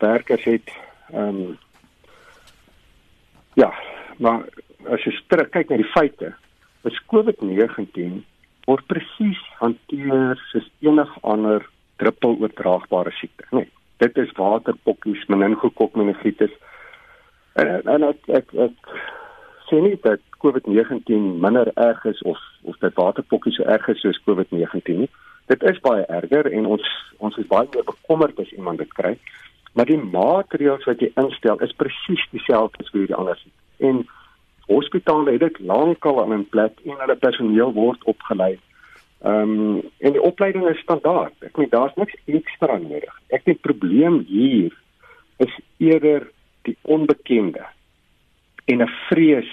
werkers 0.01 0.43
het. 0.49 0.73
Ehm 1.13 1.41
um, 1.45 1.57
Ja, 3.57 3.71
maar 4.21 4.43
as 4.93 5.01
jy 5.01 5.15
terug 5.31 5.47
kyk 5.49 5.71
na 5.71 5.79
die 5.81 5.89
feite, 5.89 6.27
is 6.85 6.99
COVID-19 7.09 8.19
word 8.67 8.85
presies 8.91 9.39
hanteer 9.57 10.37
soos 10.51 10.67
enige 10.85 11.21
ander 11.25 11.65
druppel 11.97 12.37
oordraagbare 12.43 13.13
siekte, 13.17 13.47
nee. 13.57 13.65
Dit 13.97 14.19
is 14.21 14.29
waterpokkies, 14.37 15.23
meningokok, 15.33 15.95
meningitis. 15.97 16.53
En 17.57 17.89
en 17.89 18.05
ek 18.11 18.29
ek, 18.29 18.53
ek 18.67 18.91
sê 19.69 19.79
nie 19.81 19.97
dat 20.01 20.19
COVID-19 20.43 21.39
minder 21.43 21.71
erg 21.75 22.05
is 22.05 22.21
of 22.21 22.39
of 22.63 22.77
dat 22.83 22.93
waterpokkies 22.93 23.55
so 23.55 23.63
erg 23.63 23.87
is 23.87 24.01
soos 24.01 24.19
COVID-19 24.27 25.01
nie. 25.03 25.09
Dit 25.47 25.63
is 25.63 25.79
baie 25.79 26.05
erger 26.05 26.51
en 26.51 26.65
ons 26.65 26.87
ons 27.17 27.37
is 27.37 27.47
baie 27.47 27.67
meer 27.73 27.87
bekommerd 27.87 28.39
as 28.39 28.51
iemand 28.51 28.83
dit 28.83 28.93
kry. 28.93 29.15
Maar 29.73 29.85
die 29.85 29.99
maatreëls 30.01 30.87
wat 30.89 31.01
jy 31.01 31.11
instel 31.21 31.59
is 31.65 31.75
presies 31.81 32.23
dieselfde 32.31 32.83
as 32.83 32.91
vir 32.93 33.07
die 33.07 33.17
ander 33.17 33.39
siektes. 33.39 33.65
En 33.89 34.03
hospitale 34.67 35.35
het 35.35 35.45
dit 35.45 35.59
lankal 35.59 36.23
aan 36.23 36.33
'n 36.39 36.49
plek 36.49 36.79
en 36.85 36.99
hulle 37.03 37.15
personeel 37.15 37.73
word 37.73 38.03
opgelei. 38.03 38.57
Ehm 39.23 39.55
um, 39.55 39.81
en 39.99 40.11
die 40.11 40.21
opleiding 40.21 40.67
is 40.69 40.83
standaard. 40.85 41.33
Ek 41.41 41.57
meen 41.57 41.69
daar's 41.69 41.95
niks 41.95 42.15
ekstra 42.25 42.77
nodig. 42.77 43.15
Ek 43.29 43.45
dink 43.45 43.61
probleem 43.61 44.19
hier 44.27 44.73
is 45.37 45.53
eerder 45.77 46.31
die 46.61 46.77
onbekende 46.81 47.65
en 48.67 48.81
'n 48.83 48.93
vrees 49.09 49.51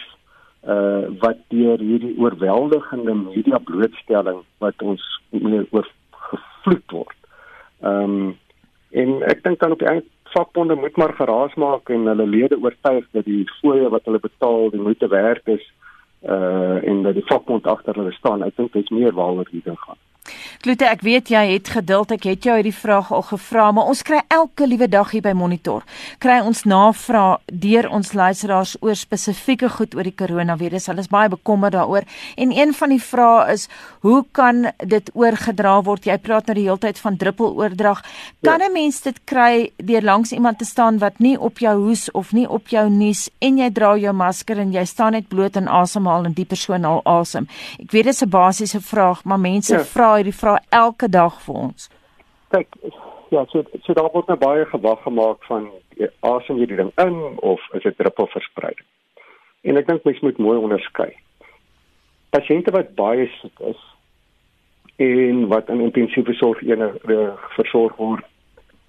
uh 0.66 1.04
wat 1.20 1.38
deur 1.52 1.78
hierdie 1.78 2.14
oorweldigende 2.18 3.14
media 3.14 3.58
blootstelling 3.58 4.40
wat 4.64 4.82
ons 4.82 5.02
meer 5.30 5.66
oor 5.70 5.88
gevloed 6.10 6.90
word. 6.98 7.18
Ehm 7.82 8.16
um, 8.16 8.38
en 8.94 9.22
ek 9.26 9.42
dink 9.42 9.58
dan 9.58 9.72
op 9.74 9.78
die 9.82 9.88
einde 9.90 10.06
vakbonde 10.34 10.74
moet 10.74 10.96
maar 10.96 11.14
geraas 11.18 11.54
maak 11.54 11.90
en 11.90 12.06
hulle 12.06 12.26
lede 12.26 12.58
oortuig 12.62 13.06
dat 13.10 13.24
die 13.24 13.42
fooie 13.60 13.88
wat 13.90 14.04
hulle 14.04 14.22
betaal 14.22 14.70
die 14.70 14.80
moeite 14.80 15.08
werd 15.08 15.48
is 15.48 15.64
uh 16.22 16.78
en 16.90 17.02
dat 17.02 17.14
die 17.14 17.26
vakbond 17.26 17.66
agter 17.66 17.94
hulle 18.00 18.12
staan. 18.12 18.42
Ek 18.42 18.56
dink 18.56 18.72
dit 18.72 18.82
is 18.82 18.96
meer 18.98 19.12
waaroor 19.12 19.48
hier 19.50 19.76
gaan. 19.86 20.00
Klute, 20.64 20.86
ek 20.88 21.02
weet 21.04 21.28
jy 21.28 21.42
het 21.50 21.68
geduld. 21.68 22.14
Ek 22.14 22.24
het 22.24 22.46
jou 22.48 22.54
hierdie 22.56 22.72
vraag 22.72 23.10
al 23.12 23.20
gevra, 23.28 23.66
maar 23.76 23.90
ons 23.92 24.00
kry 24.00 24.22
elke 24.32 24.64
liewe 24.64 24.86
dag 24.88 25.10
hier 25.12 25.20
by 25.20 25.34
Monitor. 25.36 25.82
Kry 26.24 26.38
ons 26.40 26.62
navraag 26.64 27.42
deur 27.52 27.90
ons 27.92 28.14
luisteraars 28.16 28.72
oor 28.80 28.96
spesifieke 28.96 29.68
goed 29.74 29.92
oor 29.92 30.08
die 30.08 30.14
koronavirus. 30.16 30.86
Hulle 30.88 31.04
is 31.04 31.10
baie 31.12 31.28
bekommerd 31.28 31.76
daaroor. 31.76 32.08
En 32.40 32.54
een 32.56 32.72
van 32.78 32.94
die 32.94 33.00
vrae 33.02 33.42
is, 33.52 33.66
hoe 34.00 34.22
kan 34.32 34.70
dit 34.80 35.10
oorgedra 35.12 35.74
word? 35.84 36.08
Jy 36.08 36.16
praat 36.24 36.48
nou 36.48 36.56
die 36.56 36.64
hele 36.64 36.80
tyd 36.80 37.02
van 37.02 37.20
druppeloordrag. 37.20 38.00
Kan 38.40 38.64
ja. 38.64 38.68
'n 38.68 38.72
mens 38.72 39.02
dit 39.04 39.20
kry 39.28 39.68
deur 39.76 40.02
langs 40.02 40.32
iemand 40.32 40.58
te 40.58 40.64
staan 40.64 40.98
wat 40.98 41.20
nie 41.20 41.36
op 41.36 41.58
jou 41.58 41.76
hoes 41.76 42.10
of 42.12 42.32
nie 42.32 42.48
op 42.48 42.68
jou 42.68 42.88
nies 42.88 43.28
en 43.40 43.58
jy 43.58 43.70
dra 43.70 43.96
jou 43.98 44.12
masker 44.12 44.58
en 44.58 44.72
jy 44.72 44.84
staan 44.84 45.12
net 45.12 45.28
bloot 45.28 45.56
en 45.56 45.68
asemhaal 45.68 46.24
en 46.24 46.32
die 46.32 46.48
persoon 46.48 46.84
al 46.84 47.04
asem? 47.04 47.48
Ek 47.78 47.92
weet 47.92 48.04
dit 48.04 48.14
is 48.14 48.22
'n 48.22 48.30
basiese 48.30 48.80
vraag, 48.80 49.24
maar 49.24 49.40
mense 49.40 49.74
ja. 49.74 49.84
vra 49.84 50.14
hierdie 50.16 50.32
vraag 50.32 50.53
elke 50.68 51.08
dag 51.08 51.40
vir 51.46 51.54
ons. 51.54 51.88
Kyk, 52.48 52.68
ja, 53.30 53.44
so 53.50 53.64
so 53.82 53.92
daar 53.92 54.10
word 54.12 54.28
nou 54.28 54.38
baie 54.38 54.64
gewag 54.64 55.02
gemaak 55.02 55.44
van 55.48 55.70
eh, 55.98 56.10
asem 56.20 56.58
jy 56.58 56.66
die 56.66 56.76
ding 56.76 56.92
in 57.02 57.38
of 57.42 57.60
is 57.72 57.82
dit 57.82 57.96
druppelverspreiding. 57.98 58.86
En 59.64 59.80
ek 59.80 59.88
dink 59.88 60.04
mens 60.04 60.20
moet 60.20 60.38
mooi 60.38 60.58
onderskei. 60.58 61.10
Pasiënte 62.36 62.74
wat 62.74 62.94
baie 62.98 63.26
siek 63.40 63.60
is 63.70 63.80
en 65.02 65.46
wat 65.50 65.68
in 65.68 65.80
intensiewe 65.80 66.34
sorg 66.38 66.62
enige 66.62 67.18
versorg 67.56 67.96
word 67.98 68.24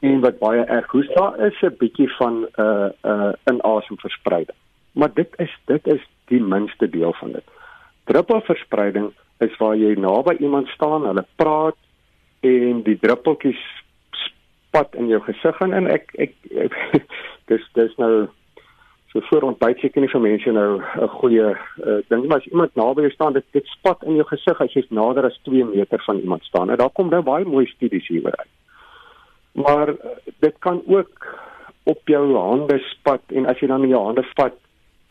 en 0.06 0.20
wat 0.22 0.38
baie 0.40 0.66
erg 0.70 0.92
hoes, 0.92 1.08
daar 1.16 1.40
is 1.48 1.62
'n 1.62 1.78
bietjie 1.80 2.10
van 2.18 2.46
'n 2.46 2.62
uh, 2.62 2.90
'n 3.04 3.10
uh, 3.10 3.34
inasemverspreiding. 3.46 4.58
Maar 4.92 5.14
dit 5.14 5.30
is 5.38 5.54
dit 5.66 5.88
is 5.88 6.02
die 6.26 6.42
minste 6.42 6.90
deel 6.90 7.14
van 7.14 7.32
dit. 7.32 7.44
Druppelverspreiding 8.04 9.14
is 9.44 9.58
waar 9.60 9.76
jy 9.76 9.96
naby 10.00 10.38
iemand 10.40 10.68
staan, 10.68 11.06
hulle 11.06 11.26
praat 11.36 11.78
en 12.46 12.82
die 12.86 12.98
druppeltjies 13.02 13.62
spat 14.76 14.96
in 15.00 15.08
jou 15.08 15.22
gesig 15.24 15.62
en, 15.64 15.74
en 15.74 15.88
ek 15.92 16.12
ek, 16.20 16.34
ek 16.66 16.76
dis 17.52 17.64
dis 17.78 17.94
nou 18.02 18.28
so 19.14 19.24
voor 19.30 19.48
ontbyt 19.48 19.80
seker 19.80 20.04
nie 20.04 20.12
vir 20.12 20.24
mense 20.26 20.52
nou 20.52 20.82
'n 20.82 21.12
goeie 21.20 21.48
uh, 21.56 22.00
ding 22.12 22.28
maar 22.28 22.44
as 22.44 22.50
iemand 22.52 22.76
naby 22.76 23.08
jou 23.08 23.14
staan 23.14 23.38
dit 23.38 23.46
dit 23.56 23.68
spat 23.78 24.04
in 24.04 24.20
jou 24.20 24.28
gesig 24.28 24.62
as 24.62 24.76
jy 24.76 24.84
nader 24.90 25.26
as 25.26 25.40
2 25.48 25.64
meter 25.72 26.04
van 26.08 26.20
iemand 26.20 26.44
staan 26.44 26.70
en 26.70 26.78
daar 26.78 26.92
kom 26.92 27.10
nou 27.10 27.22
baie 27.24 27.46
mooi 27.46 27.66
studies 27.66 28.08
hieroor 28.08 28.36
uit. 28.36 28.54
Maar 29.64 29.90
uh, 29.90 30.18
dit 30.44 30.56
kan 30.60 30.84
ook 30.88 31.28
op 31.86 32.02
jou 32.08 32.24
hande 32.36 32.80
spat 32.92 33.22
en 33.32 33.46
as 33.46 33.60
jy 33.60 33.68
dan 33.68 33.84
in 33.84 33.96
jou 33.96 34.04
hande 34.04 34.24
vat 34.36 34.60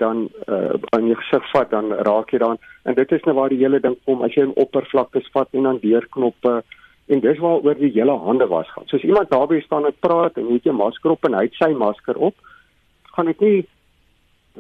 dan 0.03 0.29
uh, 0.49 0.75
aan 0.97 1.07
jou 1.07 1.17
gesig 1.21 1.51
vat 1.53 1.71
dan 1.71 1.93
raak 2.09 2.33
jy 2.33 2.39
dan 2.43 2.59
en 2.83 2.95
dit 2.95 3.13
is 3.13 3.23
nou 3.25 3.35
waar 3.37 3.53
die 3.53 3.61
hele 3.61 3.81
ding 3.81 3.97
kom 4.05 4.23
as 4.23 4.35
jy 4.35 4.47
'n 4.47 4.57
oppervlakte 4.65 5.23
vat 5.33 5.49
en 5.53 5.63
dan 5.63 5.79
deurknoppe 5.83 6.63
en 7.07 7.21
dis 7.21 7.39
waar 7.39 7.61
oor 7.61 7.75
die 7.75 7.93
hele 7.93 8.17
hande 8.19 8.47
was 8.47 8.71
gaan. 8.73 8.87
Soos 8.87 9.03
iemand 9.03 9.31
daarby 9.31 9.61
staan 9.61 9.87
en 9.87 9.97
praat 10.01 10.37
en 10.37 10.49
jy 10.49 10.59
het 10.59 10.69
jou 10.71 10.77
masker 10.77 11.11
op 11.11 11.25
en 11.25 11.35
hy 11.35 11.45
het 11.45 11.59
sy 11.61 11.71
masker 11.77 12.17
op, 12.17 12.35
gaan 13.17 13.27
dit 13.27 13.41
nie 13.41 13.67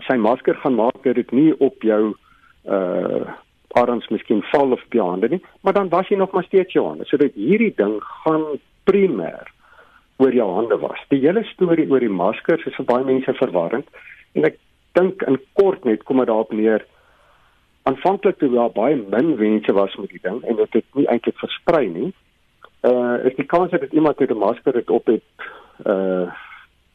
sy 0.08 0.16
masker 0.16 0.54
gaan 0.54 0.74
maak 0.74 1.02
dat 1.02 1.14
dit 1.14 1.32
nie 1.32 1.52
op 1.58 1.82
jou 1.82 2.14
uh 2.64 3.24
arms 3.74 4.06
miskien 4.08 4.42
val 4.52 4.70
of 4.70 4.82
op 4.86 4.92
jou 4.94 5.02
hande 5.08 5.28
nie, 5.28 5.40
maar 5.66 5.74
dan 5.74 5.88
was 5.90 6.06
jy 6.08 6.16
nog 6.16 6.30
maar 6.30 6.44
steeds 6.46 6.72
jou 6.76 6.84
hande. 6.86 7.04
So 7.10 7.18
dit 7.18 7.34
hierdie 7.34 7.72
ding 7.74 7.96
gaan 8.22 8.44
primêr 8.86 9.48
oor 10.22 10.30
jou 10.30 10.46
hande 10.54 10.78
was. 10.78 11.00
Die 11.10 11.18
hele 11.24 11.42
storie 11.48 11.88
oor 11.90 12.04
die 12.04 12.12
maskers 12.12 12.62
is 12.70 12.76
vir 12.78 12.86
baie 12.86 13.06
mense 13.08 13.34
verwarrend 13.40 13.88
en 14.38 14.46
ek 14.46 14.60
dink 14.98 15.22
in 15.28 15.38
kort 15.58 15.84
net 15.84 16.02
kom 16.02 16.22
dit 16.22 16.30
daarop 16.30 16.52
neer 16.52 16.84
aanvanklik 17.84 18.38
toe 18.38 18.50
daar 18.52 18.72
baie 18.72 18.96
min 18.96 19.34
mense 19.36 19.72
was 19.72 19.96
met 20.00 20.12
die 20.14 20.22
ding 20.22 20.40
en 20.42 20.56
dit 20.56 20.78
het 20.78 20.98
nie 20.98 21.06
eintlik 21.06 21.38
versprei 21.38 21.86
nie. 21.88 22.12
Uh 22.88 23.20
is 23.28 23.36
die 23.36 23.48
kans 23.48 23.70
dat 23.70 23.92
iemand 23.92 24.18
met 24.18 24.30
'n 24.30 24.38
masker 24.38 24.74
het 24.74 24.90
op 24.90 25.06
het 25.06 25.24
uh 25.86 26.32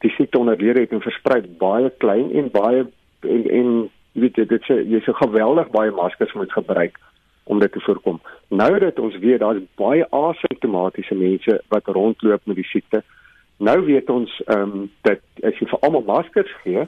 die 0.00 0.10
siekte 0.10 0.38
onderlede 0.38 0.80
het 0.80 0.92
en 0.92 1.00
versprei 1.00 1.42
baie 1.58 1.90
klein 1.98 2.32
en 2.32 2.50
baie 2.50 2.86
en 3.20 3.44
en 3.60 3.90
weet 4.12 4.36
jy 4.36 4.46
dit 4.46 4.62
sê 4.64 4.80
jy 4.82 5.00
so 5.04 5.12
geweldig 5.12 5.70
baie 5.70 5.90
maskers 5.90 6.32
moet 6.32 6.52
gebruik 6.52 6.98
om 7.44 7.58
dit 7.58 7.72
te 7.72 7.80
voorkom. 7.80 8.20
Nou 8.48 8.78
dat 8.78 8.98
ons 8.98 9.18
weet 9.18 9.40
daar's 9.40 9.62
baie 9.74 10.06
asymptomatiese 10.10 11.14
mense 11.14 11.62
wat 11.68 11.86
rondloop 11.86 12.40
met 12.44 12.56
die 12.56 12.70
siekte. 12.72 13.02
Nou 13.56 13.84
weet 13.84 14.10
ons 14.10 14.42
ehm 14.46 14.60
um, 14.60 14.90
dat 15.02 15.20
as 15.42 15.58
jy 15.58 15.66
vir 15.66 15.78
almal 15.80 16.06
maskers 16.06 16.52
gee, 16.62 16.86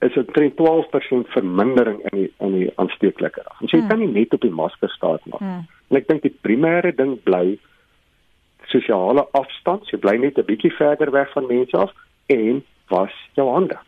is 0.00 0.12
dit 0.14 0.56
12% 0.60 1.30
vermindering 1.32 2.02
in 2.10 2.18
die 2.18 2.32
in 2.38 2.58
die 2.58 2.72
aansteeklike. 2.76 3.44
Ons 3.60 3.70
so, 3.70 3.76
jy 3.76 3.82
hmm. 3.82 3.90
kan 3.90 4.02
nie 4.02 4.12
net 4.12 4.34
op 4.34 4.42
die 4.44 4.52
masker 4.52 4.90
staan 4.92 5.22
maak. 5.30 5.40
Hmm. 5.40 5.64
En 5.90 6.00
ek 6.00 6.08
dink 6.10 6.26
die 6.26 6.34
primêre 6.46 6.92
ding 6.96 7.16
bly 7.24 7.56
sosiale 8.72 9.26
afstand. 9.32 9.88
Jy 9.92 10.02
bly 10.02 10.18
net 10.20 10.38
'n 10.38 10.48
bietjie 10.50 10.74
verder 10.76 11.12
weg 11.14 11.32
van 11.32 11.46
mense 11.46 11.76
af 11.76 11.92
en 12.26 12.62
was 12.88 13.12
jou 13.34 13.48
hande. 13.52 13.78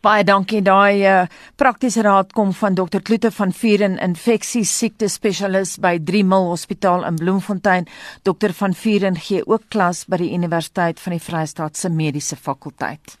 Baie 0.00 0.24
dankie 0.24 0.62
daai 0.64 1.04
uh, 1.04 1.26
praktiese 1.60 2.02
raad 2.02 2.32
kom 2.32 2.54
van 2.56 2.74
Dr 2.74 3.02
Kloete 3.04 3.30
van 3.30 3.52
Vuren 3.52 3.98
infeksie 3.98 4.64
siekte 4.64 5.08
spesialis 5.12 5.76
by 5.78 5.98
3 5.98 6.24
Mil 6.24 6.48
Hospitaal 6.48 7.04
in 7.04 7.20
Bloemfontein. 7.20 7.88
Dr 8.22 8.56
van 8.62 8.74
Vuren 8.74 9.20
gee 9.20 9.44
ook 9.46 9.68
klas 9.68 10.06
by 10.08 10.22
die 10.24 10.32
Universiteit 10.34 11.00
van 11.00 11.18
die 11.18 11.24
Vrystaat 11.28 11.76
se 11.76 11.92
Mediese 11.92 12.36
Fakulteit. 12.36 13.18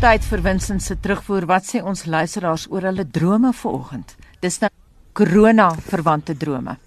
Tyd 0.00 0.24
vir 0.24 0.40
Winston 0.42 0.78
se 0.80 0.94
terugvoer. 0.96 1.44
Wat 1.44 1.66
sê 1.68 1.82
ons 1.84 2.06
luisteraars 2.08 2.64
oor 2.72 2.86
hulle 2.88 3.04
drome 3.04 3.50
vanoggend? 3.52 4.14
Dis 4.40 4.56
nou 4.62 4.70
korona 5.12 5.66
verwante 5.86 6.34
drome. 6.40 6.78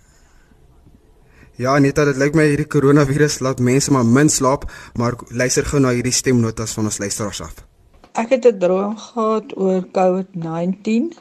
Ja, 1.62 1.78
net 1.78 1.96
dat 1.96 2.10
dit 2.10 2.18
lyk 2.18 2.34
my 2.34 2.48
hierdie 2.50 2.66
koronavirus 2.66 3.38
laat 3.46 3.62
mense 3.62 3.94
maar 3.94 4.04
min 4.04 4.32
slaap, 4.34 4.66
maar 4.98 5.16
luister 5.30 5.68
gou 5.70 5.80
na 5.84 5.94
hierdie 5.94 6.16
stemnotas 6.16 6.74
van 6.74 6.90
ons 6.90 6.98
luisteraars 6.98 7.44
af. 7.46 7.62
Ek 8.18 8.34
het 8.34 8.46
'n 8.50 8.60
droom 8.60 8.98
gehad 8.98 9.54
oor 9.58 9.86
COVID-19 9.94 11.14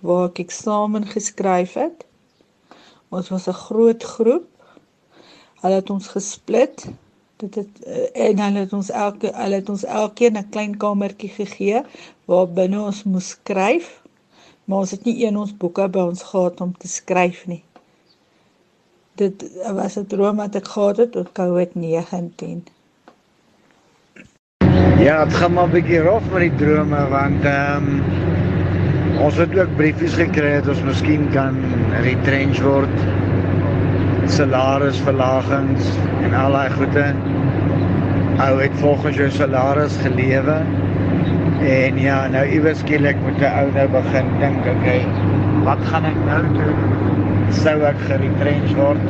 waar 0.00 0.28
ek 0.28 0.38
eksamen 0.38 1.08
geskryf 1.08 1.72
het. 1.74 2.04
Ons 3.08 3.28
was 3.28 3.46
'n 3.48 3.52
groot 3.52 4.02
groep. 4.02 4.46
Hulle 5.60 5.74
het 5.74 5.90
ons 5.90 6.08
gesplit. 6.08 6.88
Dit 7.36 7.54
het 7.54 7.84
eh, 7.84 8.28
en 8.28 8.38
hulle 8.38 8.58
het 8.58 8.72
ons 8.72 8.90
elke 8.90 9.32
hulle 9.34 9.54
het 9.54 9.68
ons 9.68 9.84
elkeen 9.84 10.36
'n 10.38 10.48
klein 10.48 10.76
kamertjie 10.76 11.30
gegee 11.30 11.82
waar 12.24 12.48
binne 12.48 12.80
ons 12.80 13.04
moes 13.04 13.28
skryf. 13.28 14.02
Maar 14.64 14.78
ons 14.78 14.90
het 14.90 15.04
nie 15.04 15.26
een 15.26 15.36
ons 15.36 15.56
boeke 15.56 15.88
by 15.88 16.00
ons 16.00 16.22
gehad 16.22 16.60
om 16.60 16.76
te 16.76 16.88
skryf 16.88 17.46
nie. 17.46 17.64
Dit 19.14 19.44
was 19.72 19.96
'n 19.96 20.06
droom 20.06 20.36
wat 20.36 20.54
ek 20.54 20.68
gehad 20.68 20.96
het 20.96 21.12
tot 21.12 21.32
COVID-19 21.32 22.68
Ja, 24.98 25.24
dit 25.24 25.34
gaan 25.34 25.52
maar 25.52 25.66
'n 25.66 25.70
bietjie 25.70 26.00
rof 26.02 26.30
met 26.30 26.40
die 26.40 26.54
drome 26.54 27.08
want 27.08 27.44
ehm 27.44 27.86
um, 27.86 28.37
ons 29.24 29.36
het 29.36 29.54
ook 29.58 29.76
briefies 29.76 30.14
gekry 30.18 30.58
dat 30.58 30.68
ons 30.72 30.84
miskien 30.86 31.26
kan 31.34 31.56
retrench 32.04 32.60
word 32.62 32.94
salarisverlagings 34.28 35.88
en 36.26 36.34
al 36.36 36.52
daai 36.52 36.70
goede. 36.76 37.06
Ou 38.44 38.52
het 38.60 38.74
volgens 38.82 39.16
jou 39.16 39.28
salaris 39.34 39.96
gelewe. 40.02 40.58
En 41.68 41.98
ja, 41.98 42.18
nou 42.30 42.44
iewers 42.46 42.78
skielik 42.84 43.16
moet 43.24 43.40
'n 43.40 43.52
ou 43.60 43.72
nou 43.74 43.88
begin 43.94 44.28
dink, 44.38 44.66
okay, 44.74 45.06
wat 45.64 45.78
gaan 45.90 46.04
ek 46.04 46.18
nou 46.26 46.42
doen? 46.42 46.76
Sou 47.50 47.82
ek 47.82 47.98
geretrench 48.06 48.74
word? 48.76 49.02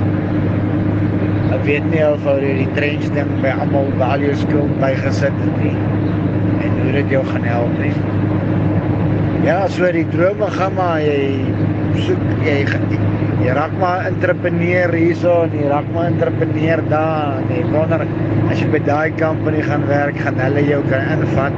Ek 1.53 1.65
weet 1.65 1.91
nie 1.91 2.05
of 2.07 2.27
ou 2.27 2.39
die 2.41 2.55
retrench 2.63 3.11
ding 3.15 3.35
by 3.43 3.53
almal 3.61 3.93
value 3.99 4.37
skuld 4.37 4.81
bygesit 4.81 5.35
het 5.45 5.63
nie. 5.63 5.77
En 6.63 6.81
hoe 6.83 6.93
dit 6.93 7.11
jou 7.11 7.25
gaan 7.27 7.45
help 7.45 7.79
nie. 7.79 8.18
Ja, 9.47 9.69
so 9.71 9.87
die 9.95 10.07
drome 10.11 10.49
gaan 10.51 10.75
maar 10.75 10.99
jy 11.03 11.39
soek 12.07 12.23
jy 12.47 12.57
jy 13.39 13.53
raak 13.55 13.75
maar 13.79 14.07
entrepreneur 14.09 14.93
hierso 14.99 15.35
en 15.47 15.55
jy 15.55 15.69
raak 15.71 15.87
maar 15.95 16.11
entrepreneur 16.11 16.83
daar. 16.91 17.39
Nee, 17.49 17.63
wonder 17.71 18.03
as 18.51 18.59
jy 18.59 18.71
by 18.73 18.81
daai 18.89 19.15
company 19.21 19.63
gaan 19.63 19.87
werk, 19.89 20.19
gaan 20.25 20.41
hulle 20.43 20.65
jou 20.67 20.81
kan 20.89 21.07
invat. 21.15 21.55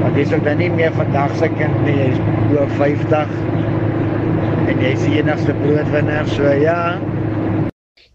Want 0.00 0.16
jy 0.16 0.28
sou 0.30 0.38
dan 0.46 0.62
nie 0.62 0.70
meer 0.72 0.94
vandag 0.96 1.34
se 1.40 1.50
kind 1.58 1.82
nie, 1.86 1.96
jy's 1.98 2.22
oor 2.54 2.70
50 2.78 3.34
en 4.70 4.78
jy 4.78 4.94
is 4.94 5.04
die 5.04 5.18
enigste 5.18 5.54
broodwinner, 5.64 6.30
so 6.30 6.54
ja. 6.62 6.78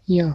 Ja. 0.08 0.32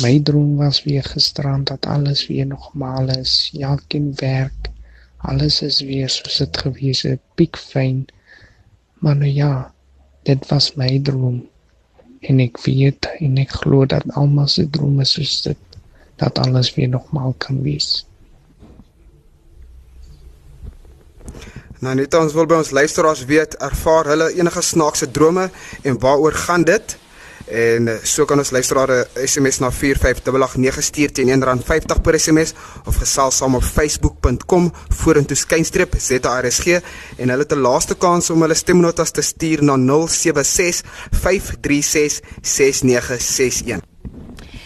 My 0.00 0.14
droom 0.24 0.56
was 0.56 0.80
weer 0.86 1.04
gisterand 1.04 1.68
dat 1.68 1.86
alles 1.86 2.24
weer 2.30 2.46
normaal 2.48 3.12
is. 3.18 3.50
Ja, 3.52 3.76
kan 3.92 4.12
werk. 4.16 4.61
Alles 5.22 5.62
is 5.62 5.80
weer 5.80 6.10
soos 6.10 6.40
dit 6.42 6.62
gewees 6.64 7.02
het, 7.06 7.20
piekfyn. 7.38 8.06
Maar 9.02 9.16
nou 9.16 9.30
ja, 9.30 9.72
dit 10.22 10.46
was 10.50 10.74
my 10.74 10.98
droom. 11.02 11.42
En 12.20 12.38
ek 12.42 12.58
weet 12.66 13.08
en 13.18 13.38
ek 13.42 13.54
glo 13.62 13.86
dat 13.86 14.06
almal 14.18 14.50
se 14.50 14.68
drome 14.70 15.06
soos 15.06 15.40
dit 15.46 15.58
dat 16.22 16.38
alles 16.38 16.74
weer 16.74 16.88
normaal 16.88 17.34
kan 17.38 17.62
wees. 17.62 18.04
Nou 21.82 21.96
net 21.98 22.14
ons 22.14 22.34
wil 22.36 22.46
by 22.46 22.60
ons 22.62 22.70
luisteraars 22.70 23.24
weet, 23.26 23.56
ervaar 23.58 24.06
hulle 24.12 24.28
enige 24.38 24.62
snaakse 24.62 25.10
drome 25.10 25.48
en 25.82 25.98
waaroor 25.98 26.36
gaan 26.44 26.62
dit? 26.68 26.94
En 27.52 27.88
eh, 27.88 27.98
so 28.02 28.24
kan 28.24 28.38
ons 28.40 28.50
luisteraar 28.50 28.90
'n 28.90 29.26
SMS 29.26 29.58
na 29.58 29.70
45889 29.70 30.82
stuur 30.82 31.12
teen 31.12 31.28
R1.50 31.28 32.00
per 32.02 32.20
SMS 32.20 32.54
of 32.84 32.96
gesels 32.96 33.36
saam 33.36 33.54
op 33.54 33.64
facebook.com 33.64 34.72
vorentoe 34.88 35.36
skynstreep 35.36 35.94
ZRSG 35.98 36.66
en 37.16 37.28
hulle 37.28 37.42
het 37.42 37.52
'n 37.52 37.60
laaste 37.68 37.94
kans 37.94 38.30
om 38.30 38.40
hulle 38.40 38.54
stemnotas 38.54 39.10
te 39.10 39.20
stuur 39.20 39.62
na 39.62 39.76
076 39.76 40.82
536 41.10 42.20
6961. 42.40 43.91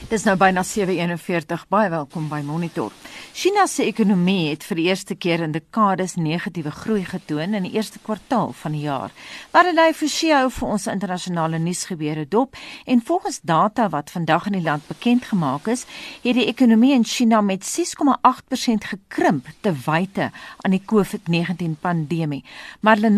Dis 0.07 0.23
nou 0.23 0.37
byna 0.39 0.63
7:41. 0.63 1.65
Baie 1.69 1.89
welkom 1.91 2.29
by 2.29 2.39
Monitor. 2.47 2.93
China 3.35 3.65
se 3.67 3.83
ekonomie 3.83 4.51
het 4.53 4.63
vir 4.65 4.77
die 4.79 4.85
eerste 4.87 5.17
keer 5.19 5.41
in 5.43 5.51
dekades 5.51 6.15
negatiewe 6.15 6.71
groei 6.71 7.03
getoon 7.05 7.55
in 7.55 7.67
die 7.67 7.73
eerste 7.73 7.99
kwartaal 7.99 8.53
van 8.53 8.73
die 8.73 8.85
jaar. 8.85 9.11
Marley 9.53 9.95
Forsie 9.95 10.31
hou 10.33 10.51
vir 10.51 10.69
ons 10.69 10.87
internasionale 10.87 11.59
nuusgebeure 11.59 12.29
dop 12.29 12.55
en 12.87 13.03
volgens 13.03 13.41
data 13.43 13.89
wat 13.89 14.11
vandag 14.11 14.47
in 14.47 14.53
die 14.53 14.63
land 14.63 14.87
bekend 14.87 15.25
gemaak 15.25 15.67
is, 15.67 15.85
het 16.23 16.39
die 16.39 16.47
ekonomie 16.47 16.95
in 16.95 17.05
China 17.05 17.41
met 17.41 17.67
6,8% 17.67 18.87
gekrimp 18.87 19.51
te 19.61 19.75
wyte 19.87 20.31
aan 20.63 20.71
die 20.71 20.83
COVID-19 20.87 21.81
pandemie. 21.81 22.45
Marley 22.81 23.11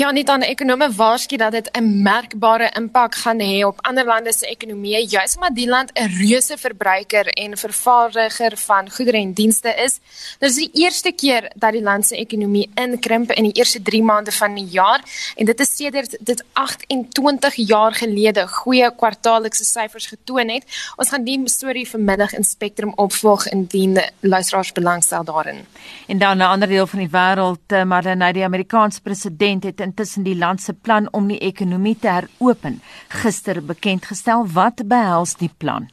Ja, 0.00 0.08
nie 0.16 0.22
dan 0.24 0.40
ekonome 0.40 0.86
waarsku 0.96 1.36
dat 1.36 1.52
dit 1.52 1.68
'n 1.76 2.02
merkbare 2.02 2.70
impak 2.76 3.14
gaan 3.14 3.40
hê 3.40 3.64
op 3.66 3.80
ander 3.80 4.04
lande 4.04 4.32
se 4.32 4.46
ekonomieë, 4.46 5.08
juis 5.08 5.34
omdat 5.34 5.54
die 5.54 5.68
land 5.68 5.90
'n 5.92 6.08
reuse 6.18 6.56
verbruiker 6.58 7.26
en 7.26 7.56
vervaardiger 7.56 8.56
van 8.56 8.90
goedere 8.90 9.16
en 9.16 9.32
dienste 9.32 9.74
is. 9.84 10.00
Dit 10.38 10.50
is 10.50 10.56
die 10.56 10.70
eerste 10.72 11.12
keer 11.12 11.50
dat 11.54 11.72
die 11.72 11.82
land 11.82 12.06
se 12.06 12.16
ekonomie 12.16 12.70
inkrimp 12.74 13.32
in 13.32 13.44
die 13.44 13.52
eerste 13.52 13.82
3 13.82 14.02
maande 14.02 14.32
van 14.32 14.54
die 14.54 14.64
jaar 14.64 15.00
en 15.36 15.44
dit 15.44 15.60
is 15.60 15.76
sedert 15.76 16.16
dit 16.20 16.44
28 16.52 17.54
jaar 17.54 17.92
gelede 17.92 18.48
goeie 18.48 18.94
kwartaallikse 18.96 19.64
syfers 19.64 20.06
getoon 20.06 20.48
het. 20.48 20.64
Ons 20.96 21.08
gaan 21.08 21.24
die 21.24 21.40
storie 21.44 21.88
vanmiddag 21.88 22.32
in 22.32 22.44
Spectrum 22.44 22.92
opvolg 22.96 23.48
indien 23.48 24.02
luisteraars 24.20 24.72
belangstel 24.72 25.24
daarin. 25.24 25.66
En 26.06 26.18
dan 26.18 26.36
'n 26.36 26.40
ander 26.40 26.68
deel 26.68 26.86
van 26.86 26.98
die 26.98 27.10
wêreld, 27.10 27.86
maar 27.86 28.02
dan 28.02 28.18
nou 28.18 28.32
die 28.32 28.44
Amerikaanse 28.44 29.00
president 29.00 29.62
het 29.62 29.89
intussen 29.90 30.26
die 30.26 30.38
land 30.38 30.62
se 30.62 30.72
plan 30.72 31.08
om 31.12 31.28
die 31.30 31.40
ekonomie 31.50 31.96
te 31.98 32.12
heropen 32.14 32.80
gister 33.20 33.60
bekend 33.62 34.06
gestel. 34.10 34.46
Wat 34.54 34.86
behels 34.88 35.36
die 35.42 35.52
plan? 35.58 35.90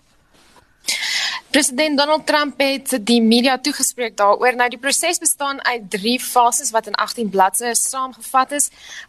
President 1.58 1.98
Donald 1.98 2.26
Trump 2.28 2.60
het 2.62 2.92
die 3.02 3.18
media 3.18 3.56
toegespreek 3.58 4.14
daaroor. 4.20 4.54
Nou 4.54 4.68
die 4.70 4.78
proses 4.78 5.18
bestaan 5.18 5.58
uit 5.66 5.88
3 5.90 6.20
fases 6.22 6.70
wat 6.70 6.86
in 6.86 6.94
18 6.94 7.32
bladsye 7.34 7.72
saamgevat 7.74 8.52
is. 8.54 8.68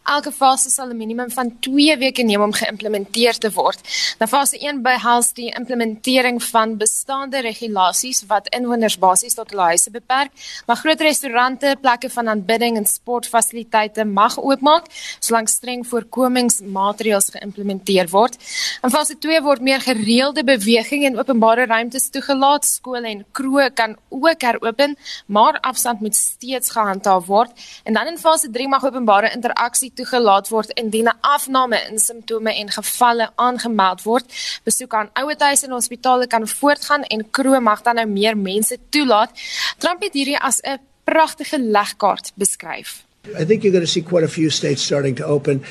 Elke 0.09 0.31
fase 0.33 0.71
sal 0.73 0.89
'n 0.89 0.97
minimum 0.97 1.29
van 1.31 1.51
2 1.59 1.97
weke 1.97 2.23
neem 2.23 2.41
om 2.41 2.53
geïmplementeer 2.53 3.37
te 3.37 3.51
word. 3.51 3.79
Nou 4.17 4.29
fase 4.29 4.57
1 4.57 4.81
behels 4.81 5.33
die 5.33 5.53
implementering 5.53 6.43
van 6.43 6.77
bestaande 6.77 7.39
regulasies 7.39 8.23
wat 8.27 8.47
inwoners 8.47 8.97
basies 8.97 9.33
tot 9.33 9.49
hulle 9.49 9.61
huise 9.61 9.91
beperk, 9.91 10.31
maar 10.65 10.75
groot 10.75 11.01
restaurante, 11.01 11.77
plekke 11.81 12.09
van 12.09 12.27
aanbidding 12.27 12.77
en 12.77 12.85
sportfasiliteite 12.85 14.05
mag 14.05 14.39
oopmaak 14.39 14.85
solank 15.19 15.47
streng 15.47 15.87
voorkomingsmaatreëls 15.87 17.29
geïmplementeer 17.29 18.09
word. 18.09 18.37
In 18.83 18.89
fase 18.89 19.17
2 19.17 19.41
word 19.41 19.61
meer 19.61 19.81
gereelde 19.81 20.43
beweging 20.43 21.03
in 21.03 21.19
openbare 21.19 21.65
ruimtes 21.65 22.09
toegelaat 22.09 22.37
toegelaat 22.39 22.65
skole 22.65 23.07
en 23.09 23.23
kroë 23.35 23.69
kan 23.75 23.95
ook 24.09 24.41
heropen, 24.41 24.95
maar 25.27 25.59
afstand 25.61 25.99
moet 26.01 26.15
steeds 26.15 26.71
gehandhaaf 26.71 27.25
word. 27.27 27.51
En 27.83 27.93
dan 27.93 28.07
in 28.07 28.17
fase 28.17 28.49
3 28.49 28.67
mag 28.67 28.85
openbare 28.85 29.31
interaksie 29.35 29.91
toegelaat 29.93 30.49
word 30.49 30.71
indien 30.79 31.07
'n 31.07 31.17
afname 31.21 31.77
in 31.89 31.99
simptome 31.99 32.53
en 32.53 32.69
gevalle 32.69 33.29
aangemeld 33.35 34.03
word. 34.03 34.25
Besoek 34.63 34.93
aan 34.93 35.09
ouerhuise 35.13 35.65
en 35.65 35.71
hospitale 35.71 36.27
kan 36.27 36.47
voortgaan 36.47 37.03
en 37.03 37.29
kroë 37.31 37.59
mag 37.59 37.81
dan 37.81 37.95
nou 37.95 38.07
meer 38.07 38.37
mense 38.37 38.77
toelaat. 38.89 39.31
Trump 39.77 40.01
het 40.01 40.13
hierdie 40.13 40.39
as 40.39 40.61
'n 40.61 40.79
pragtige 41.03 41.59
legkaart 41.59 42.31
beskryf. 42.35 43.03
I 43.39 43.45
think 43.45 43.63
you're 43.63 43.77
going 43.77 43.85
to 43.85 43.91
see 43.91 44.03
quite 44.03 44.25
a 44.25 44.29
few 44.29 44.49
states 44.49 44.83
starting 44.83 45.15
to 45.15 45.25
open 45.25 45.63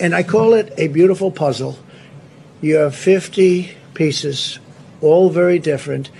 and 0.00 0.14
I 0.14 0.24
call 0.24 0.54
it 0.54 0.72
a 0.78 0.88
beautiful 0.88 1.30
puzzle. 1.30 1.74
You 2.60 2.76
have 2.78 2.94
50 2.94 3.76
pieces 3.92 4.60
all 5.06 5.30
very 5.30 5.58
different. 5.58 6.10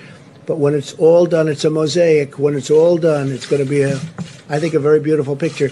But 0.46 0.58
when 0.58 0.74
it's 0.74 0.94
all 0.94 1.26
done, 1.26 1.48
it's 1.48 1.64
a 1.64 1.70
mosaic. 1.70 2.38
When 2.38 2.54
it's 2.54 2.70
all 2.70 2.96
done, 2.98 3.32
it's 3.32 3.46
going 3.46 3.62
to 3.64 3.68
be 3.68 3.82
a, 3.82 3.96
I 4.48 4.58
think, 4.60 4.74
a 4.74 4.80
very 4.80 5.00
beautiful 5.00 5.36
picture. 5.36 5.70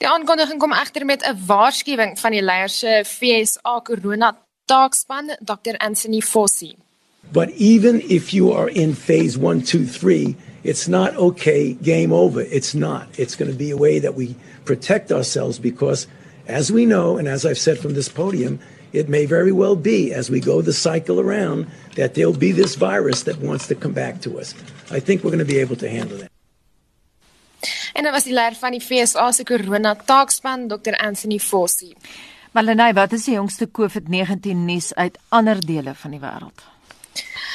Die 0.00 0.08
aankondiging 0.08 0.60
kom 0.62 0.72
egter 0.72 1.04
met 1.04 1.26
'n 1.28 1.36
waarskuwing 1.46 2.14
van 2.18 2.32
die 2.32 2.42
leier 2.42 2.70
eh, 2.70 2.76
se 2.80 3.02
FSA 3.04 3.82
Corona 3.82 4.30
taakspan, 4.64 5.36
Dr. 5.40 5.76
Anthony 5.76 6.22
Fauci. 6.22 6.74
But 7.32 7.50
even 7.50 8.00
if 8.00 8.32
you 8.32 8.52
are 8.52 8.68
in 8.68 8.94
phase 8.94 9.36
1, 9.36 9.62
2, 9.62 9.86
3, 9.86 10.36
it's 10.64 10.88
not 10.88 11.16
okay, 11.16 11.74
game 11.74 12.12
over. 12.12 12.40
It's 12.40 12.74
not. 12.74 13.06
It's 13.18 13.36
going 13.36 13.50
to 13.50 13.56
be 13.56 13.70
a 13.70 13.76
way 13.76 13.98
that 13.98 14.14
we 14.14 14.36
protect 14.64 15.12
ourselves 15.12 15.58
because, 15.58 16.06
as 16.46 16.72
we 16.72 16.86
know, 16.86 17.18
and 17.18 17.28
as 17.28 17.44
I've 17.44 17.58
said 17.58 17.78
from 17.78 17.94
this 17.94 18.08
podium, 18.08 18.58
it 18.92 19.08
may 19.08 19.26
very 19.26 19.52
well 19.52 19.76
be 19.76 20.12
as 20.12 20.30
we 20.30 20.40
go 20.40 20.62
the 20.62 20.72
cycle 20.72 21.20
around 21.20 21.66
that 21.94 22.14
there'll 22.14 22.38
be 22.38 22.52
this 22.52 22.76
virus 22.76 23.22
that 23.22 23.38
wants 23.38 23.66
to 23.66 23.74
come 23.74 23.92
back 23.92 24.20
to 24.20 24.38
us. 24.38 24.54
I 24.90 25.00
think 25.00 25.22
we're 25.22 25.30
going 25.30 25.46
to 25.46 25.52
be 25.54 25.60
able 25.60 25.76
to 25.76 25.88
handle 25.88 26.18
that. 26.18 26.30
En 27.92 28.02
dan 28.02 28.12
was 28.12 28.24
die 28.24 28.32
leier 28.32 28.54
van 28.54 28.70
die 28.70 28.80
FSA 28.80 29.32
se 29.32 29.44
corona 29.44 29.94
taakspan 29.94 30.68
Dr 30.68 30.96
Anthony 30.96 31.38
Fauci. 31.38 31.92
Malenay, 32.52 32.92
wat 32.92 33.12
is 33.12 33.24
die 33.24 33.34
jongste 33.34 33.68
COVID-19 33.70 34.56
nuus 34.56 34.94
uit 34.94 35.18
ander 35.28 35.60
dele 35.60 35.94
van 35.94 36.10
die 36.10 36.20
wêreld? 36.20 36.64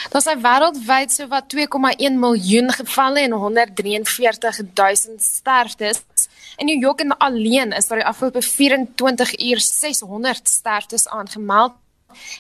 Daar 0.10 0.22
is 0.22 0.42
wêreldwyd 0.42 1.12
sowat 1.12 1.56
2,1 1.56 2.20
miljoen 2.20 2.72
gevalle 2.72 3.20
en 3.20 3.32
143 3.32 4.58
000 4.58 5.18
sterftes. 5.18 6.04
In 6.56 6.66
New 6.66 6.82
York 6.82 7.00
en 7.00 7.18
alleen 7.18 7.72
is 7.72 7.88
daar 7.88 7.98
die 7.98 8.08
afgelope 8.08 8.42
24 8.42 9.40
uur 9.40 9.60
600 9.60 10.50
sterftes 10.50 11.08
aangemeld. 11.08 11.74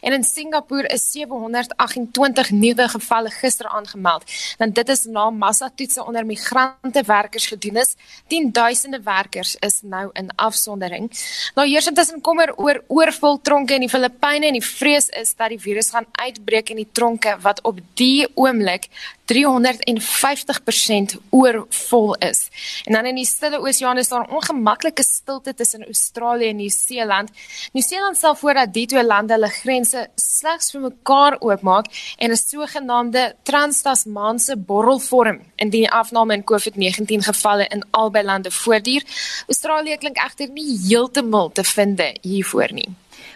En 0.02 0.14
in 0.14 0.24
Singapore 0.24 0.88
is 0.88 1.12
728 1.12 2.52
nuwe 2.52 2.88
gevalle 2.90 3.30
gister 3.30 3.68
aangemeld. 3.68 4.24
Dan 4.58 4.70
dit 4.70 4.90
is 4.90 5.04
na 5.06 5.30
massatoetse 5.30 6.06
onder 6.06 6.26
migrante 6.26 7.04
werkers 7.06 7.48
gedoen 7.48 7.76
is. 7.76 7.96
Tienduisende 8.28 9.02
werkers 9.04 9.56
is 9.56 9.80
nou 9.82 10.10
in 10.14 10.30
afsondering. 10.36 11.12
Nou 11.56 11.68
heers 11.68 11.88
intussen 11.88 12.22
kommer 12.22 12.56
oor 12.56 12.84
oorvol 12.88 13.42
tronke 13.42 13.74
in 13.74 13.86
die 13.86 13.90
Filippyne 13.90 14.46
en 14.46 14.60
die 14.60 14.66
vrees 14.66 15.10
is 15.10 15.36
dat 15.36 15.50
die 15.50 15.60
virus 15.60 15.90
gaan 15.90 16.08
uitbreek 16.12 16.70
in 16.70 16.82
die 16.84 16.90
tronke 16.92 17.38
wat 17.42 17.62
op 17.62 17.80
die 17.94 18.28
oomblik 18.34 18.88
350% 19.34 21.18
oorvol 21.30 22.16
is. 22.16 22.50
En 22.86 22.94
dan 22.94 23.06
in 23.06 23.16
die 23.16 23.26
Stille 23.26 23.60
Oseaan 23.60 23.98
is 23.98 24.10
daar 24.10 24.30
ongemaklike 24.30 25.04
stilte 25.04 25.54
tussen 25.54 25.86
Australië 25.86 26.48
en 26.50 26.56
Nieu-Seeland. 26.56 27.30
Nieu-Seeland 27.72 28.18
sal 28.18 28.36
voordat 28.36 28.74
die 28.74 28.86
twee 28.86 29.04
lande 29.06 29.34
hulle 29.34 29.50
grense 29.50 30.08
slegs 30.16 30.72
vir 30.72 30.82
mekaar 30.82 31.40
oopmaak 31.40 31.86
en 32.18 32.32
'n 32.32 32.38
sogenaamde 32.38 33.36
trans-Tasmaanse 33.44 34.58
borrel 34.58 35.00
vorm 35.00 35.42
indien 35.56 35.82
die 35.82 35.92
afname 35.92 36.34
in 36.34 36.44
COVID-19 36.44 37.24
gevalle 37.24 37.68
in 37.68 37.86
albei 37.92 38.24
lande 38.24 38.52
voortduur. 38.52 39.04
Australië 39.48 39.98
klink 39.98 40.18
egter 40.18 40.50
nie 40.50 40.80
heeltemal 40.88 41.52
te 41.52 41.64
vind 41.64 42.02
hiervoor 42.22 42.74
nie. 42.74 42.90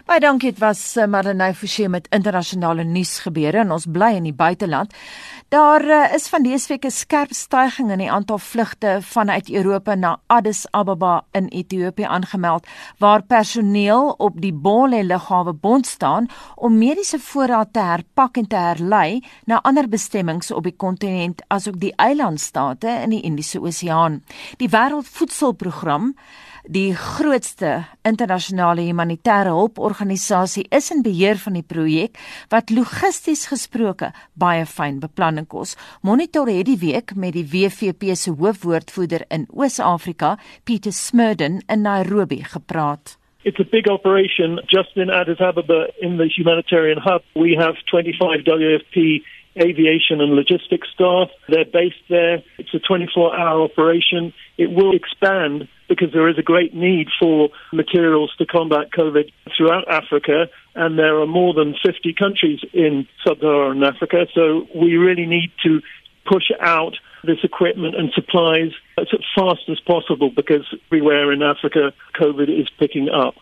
Baie 0.08 0.20
dankie, 0.20 0.48
dit 0.48 0.60
was 0.62 0.80
eh, 0.96 1.04
Marlenae 1.04 1.52
Forsie 1.54 1.88
met 1.92 2.06
internasionale 2.14 2.86
nuus 2.88 3.18
gebeure 3.20 3.60
en 3.60 3.72
ons 3.74 3.84
bly 3.84 4.14
in 4.16 4.24
die 4.24 4.36
buiteland. 4.36 4.94
Daar 5.52 5.84
uh, 5.84 5.98
is 6.14 6.28
van 6.32 6.44
dese 6.46 6.68
week 6.70 6.86
'n 6.86 6.90
skerp 6.90 7.32
stygings 7.34 7.92
in 7.92 7.98
die 7.98 8.10
aantal 8.10 8.38
vlugte 8.38 8.98
vanuit 9.02 9.50
Europa 9.50 9.94
na 9.94 10.20
Addis 10.26 10.66
Ababa 10.70 11.24
in 11.32 11.48
Ethiopië 11.48 12.04
aangemeld 12.04 12.66
waar 12.98 13.22
personeel 13.22 14.14
op 14.18 14.40
die 14.40 14.52
Bole 14.52 15.04
lughawe 15.04 15.52
bond 15.52 15.86
staan 15.86 16.26
om 16.54 16.78
mediese 16.78 17.18
voorraad 17.18 17.72
te 17.72 17.80
herpak 17.80 18.36
en 18.36 18.46
te 18.46 18.56
herlei 18.56 19.24
na 19.44 19.60
ander 19.62 19.88
bestemmings 19.88 20.50
op 20.50 20.62
die 20.62 20.76
kontinent 20.76 21.42
asook 21.48 21.80
die 21.80 21.94
eilandstate 21.96 22.88
in 22.88 23.10
die 23.10 23.22
Indiese 23.22 23.60
Oseaan. 23.60 24.22
Die 24.56 24.68
Wêreldvoedselprogram 24.68 26.14
Die 26.68 26.92
grootste 26.92 27.86
internasionale 28.04 28.82
humanitêre 28.84 29.48
hulporganisasie 29.56 30.66
is 30.68 30.90
in 30.92 31.00
beheer 31.02 31.38
van 31.40 31.56
die 31.56 31.64
projek 31.64 32.18
wat 32.52 32.68
logisties 32.74 33.46
gesproke 33.48 34.10
baie 34.36 34.66
fyn 34.68 34.98
beplanning 35.00 35.48
kos. 35.48 35.72
Monitor 36.04 36.50
het 36.52 36.68
die 36.68 36.76
week 36.82 37.14
met 37.16 37.32
die 37.32 37.46
WFP 37.48 38.12
se 38.12 38.34
hoofwoordvoerder 38.36 39.24
in 39.30 39.48
Oos-Afrika, 39.48 40.36
Pieter 40.64 40.92
Smurden 40.92 41.62
in 41.66 41.82
Nairobi 41.82 42.44
gepraat. 42.44 43.16
It's 43.42 43.58
a 43.58 43.64
big 43.64 43.88
operation 43.88 44.60
just 44.66 44.96
in 44.96 45.08
Addis 45.08 45.40
Ababa 45.40 45.88
in 46.00 46.18
the 46.18 46.28
humanitarian 46.28 47.00
hub. 47.00 47.22
We 47.34 47.56
have 47.56 47.76
25 47.88 48.44
WFP 48.44 49.22
aviation 49.56 50.20
and 50.20 50.32
logistics 50.32 50.88
staff. 50.94 51.28
They're 51.48 51.64
based 51.64 52.02
there. 52.08 52.42
It's 52.58 52.74
a 52.74 52.78
24 52.78 53.38
hour 53.38 53.62
operation. 53.62 54.32
It 54.58 54.70
will 54.70 54.94
expand 54.94 55.68
because 55.88 56.12
there 56.12 56.28
is 56.28 56.38
a 56.38 56.42
great 56.42 56.72
need 56.74 57.08
for 57.18 57.48
materials 57.72 58.32
to 58.38 58.46
combat 58.46 58.92
COVID 58.96 59.32
throughout 59.56 59.88
Africa. 59.88 60.48
And 60.74 60.98
there 60.98 61.18
are 61.20 61.26
more 61.26 61.52
than 61.52 61.74
50 61.84 62.14
countries 62.14 62.60
in 62.72 63.08
sub 63.26 63.40
Saharan 63.40 63.82
Africa. 63.82 64.26
So 64.34 64.66
we 64.74 64.96
really 64.96 65.26
need 65.26 65.50
to 65.64 65.80
push 66.26 66.50
out 66.60 66.94
this 67.24 67.38
equipment 67.42 67.96
and 67.96 68.10
supplies 68.14 68.70
as 68.98 69.08
fast 69.34 69.68
as 69.68 69.80
possible 69.80 70.30
because 70.30 70.64
everywhere 70.86 71.32
in 71.32 71.42
Africa, 71.42 71.92
COVID 72.14 72.48
is 72.48 72.68
picking 72.78 73.08
up. 73.08 73.34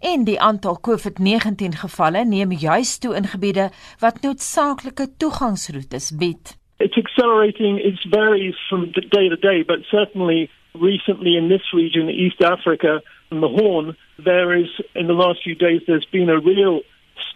En 0.00 0.24
die 0.24 0.40
aantal 0.40 0.78
COVID-19 0.88 1.76
gevalle 1.82 2.24
neem 2.24 2.52
juis 2.52 2.98
toe 2.98 3.14
in 3.16 3.28
gebiede 3.32 3.68
wat 4.00 4.22
noodsaaklike 4.24 5.06
toegangsroetes 5.18 6.10
bied. 6.16 6.56
It's 6.78 6.96
accelerating, 6.96 7.78
it 7.78 8.00
varies 8.10 8.56
from 8.68 8.90
day 8.92 9.28
to 9.28 9.36
day, 9.36 9.62
but 9.62 9.84
certainly 9.90 10.48
recently 10.74 11.36
in 11.36 11.48
this 11.48 11.72
region, 11.72 12.08
East 12.08 12.40
Africa 12.40 13.02
and 13.30 13.42
the 13.42 13.48
Horn, 13.48 13.96
there 14.24 14.56
is, 14.56 14.70
in 14.94 15.06
the 15.06 15.12
last 15.12 15.42
few 15.42 15.54
days, 15.54 15.82
there's 15.86 16.08
been 16.10 16.30
a 16.30 16.40
real 16.40 16.80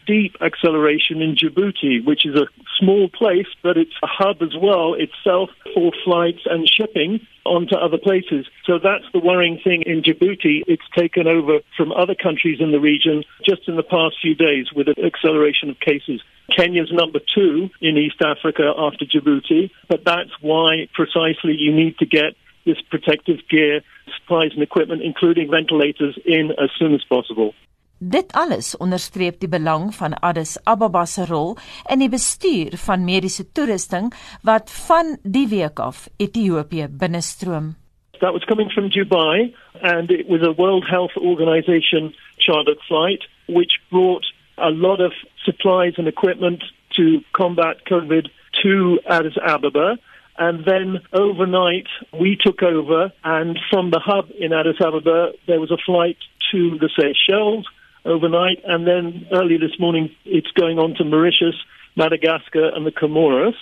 steep 0.03 0.37
acceleration 0.41 1.22
in 1.22 1.35
Djibouti, 1.35 2.05
which 2.05 2.26
is 2.26 2.35
a 2.35 2.47
small 2.78 3.09
place, 3.09 3.47
but 3.62 3.76
it's 3.76 3.95
a 4.03 4.07
hub 4.07 4.43
as 4.43 4.55
well 4.61 4.95
itself 4.95 5.51
for 5.74 5.93
flights 6.05 6.43
and 6.47 6.68
shipping 6.68 7.26
onto 7.45 7.76
other 7.76 7.99
places. 7.99 8.47
So 8.64 8.78
that's 8.82 9.05
the 9.12 9.18
worrying 9.18 9.61
thing 9.62 9.82
in 9.87 10.03
Djibouti. 10.03 10.62
It's 10.66 10.82
taken 10.97 11.26
over 11.26 11.61
from 11.76 11.93
other 11.93 12.14
countries 12.14 12.61
in 12.61 12.72
the 12.72 12.80
region 12.80 13.24
just 13.45 13.68
in 13.68 13.76
the 13.76 13.82
past 13.82 14.16
few 14.20 14.35
days 14.35 14.72
with 14.74 14.89
an 14.89 15.05
acceleration 15.05 15.70
of 15.70 15.78
cases. 15.80 16.20
Kenya's 16.57 16.93
number 16.93 17.20
two 17.35 17.70
in 17.80 17.97
East 17.97 18.20
Africa 18.22 18.72
after 18.76 19.05
Djibouti, 19.05 19.70
but 19.89 20.05
that's 20.05 20.30
why 20.41 20.89
precisely 20.93 21.55
you 21.57 21.74
need 21.74 21.99
to 21.99 22.07
get 22.07 22.35
this 22.64 22.80
protective 22.91 23.41
gear, 23.51 23.82
supplies 24.18 24.53
and 24.55 24.62
equipment, 24.62 25.03
including 25.03 25.51
ventilators, 25.51 26.18
in 26.24 26.51
as 26.53 26.70
soon 26.78 26.95
as 26.95 27.05
possible. 27.05 27.55
Dit 27.99 28.32
alles 28.32 28.76
onderstreep 28.76 29.38
die 29.40 29.49
belang 29.49 29.95
van 29.95 30.14
Addis 30.18 30.57
Ababa 30.64 31.05
se 31.07 31.24
rol 31.24 31.57
in 31.90 32.03
die 32.03 32.11
bestuur 32.11 32.74
van 32.86 33.05
mediese 33.05 33.47
toerusting 33.53 34.11
wat 34.42 34.70
van 34.86 35.16
die 35.22 35.47
week 35.49 35.78
af 35.78 36.09
Ethiopië 36.18 36.88
binnestroom. 36.90 37.74
That 38.20 38.32
was 38.32 38.45
coming 38.45 38.70
from 38.70 38.90
Dubai 38.90 39.55
and 39.82 40.11
it 40.11 40.26
was 40.28 40.42
a 40.42 40.53
World 40.53 40.84
Health 40.88 41.16
Organization 41.16 42.14
chartered 42.38 42.80
flight 42.88 43.22
which 43.47 43.80
brought 43.90 44.26
a 44.59 44.70
lot 44.70 45.01
of 45.01 45.12
supplies 45.45 45.95
and 45.97 46.09
equipment 46.09 46.62
to 46.97 47.20
combat 47.32 47.84
COVID 47.86 48.28
to 48.62 49.01
Addis 49.09 49.36
Ababa. 49.42 49.99
And 50.36 50.64
then 50.64 51.01
overnight, 51.12 51.86
we 52.12 52.36
took 52.36 52.62
over, 52.62 53.12
and 53.22 53.59
from 53.70 53.90
the 53.90 54.01
hub 54.01 54.30
in 54.36 54.53
Addis 54.53 54.80
Ababa, 54.80 55.32
there 55.47 55.61
was 55.61 55.70
a 55.70 55.76
flight 55.76 56.16
to 56.51 56.76
the 56.78 56.90
Seychelles, 56.99 57.66
overnight, 58.05 58.59
and 58.65 58.87
then 58.87 59.27
early 59.33 59.57
this 59.57 59.79
morning 59.79 60.11
it's 60.25 60.51
going 60.53 60.79
on 60.79 60.95
to 60.95 61.05
Mauritius, 61.05 61.57
Madagascar, 61.97 62.69
and 62.75 62.87
the 62.87 62.93
Comoros. 62.93 63.55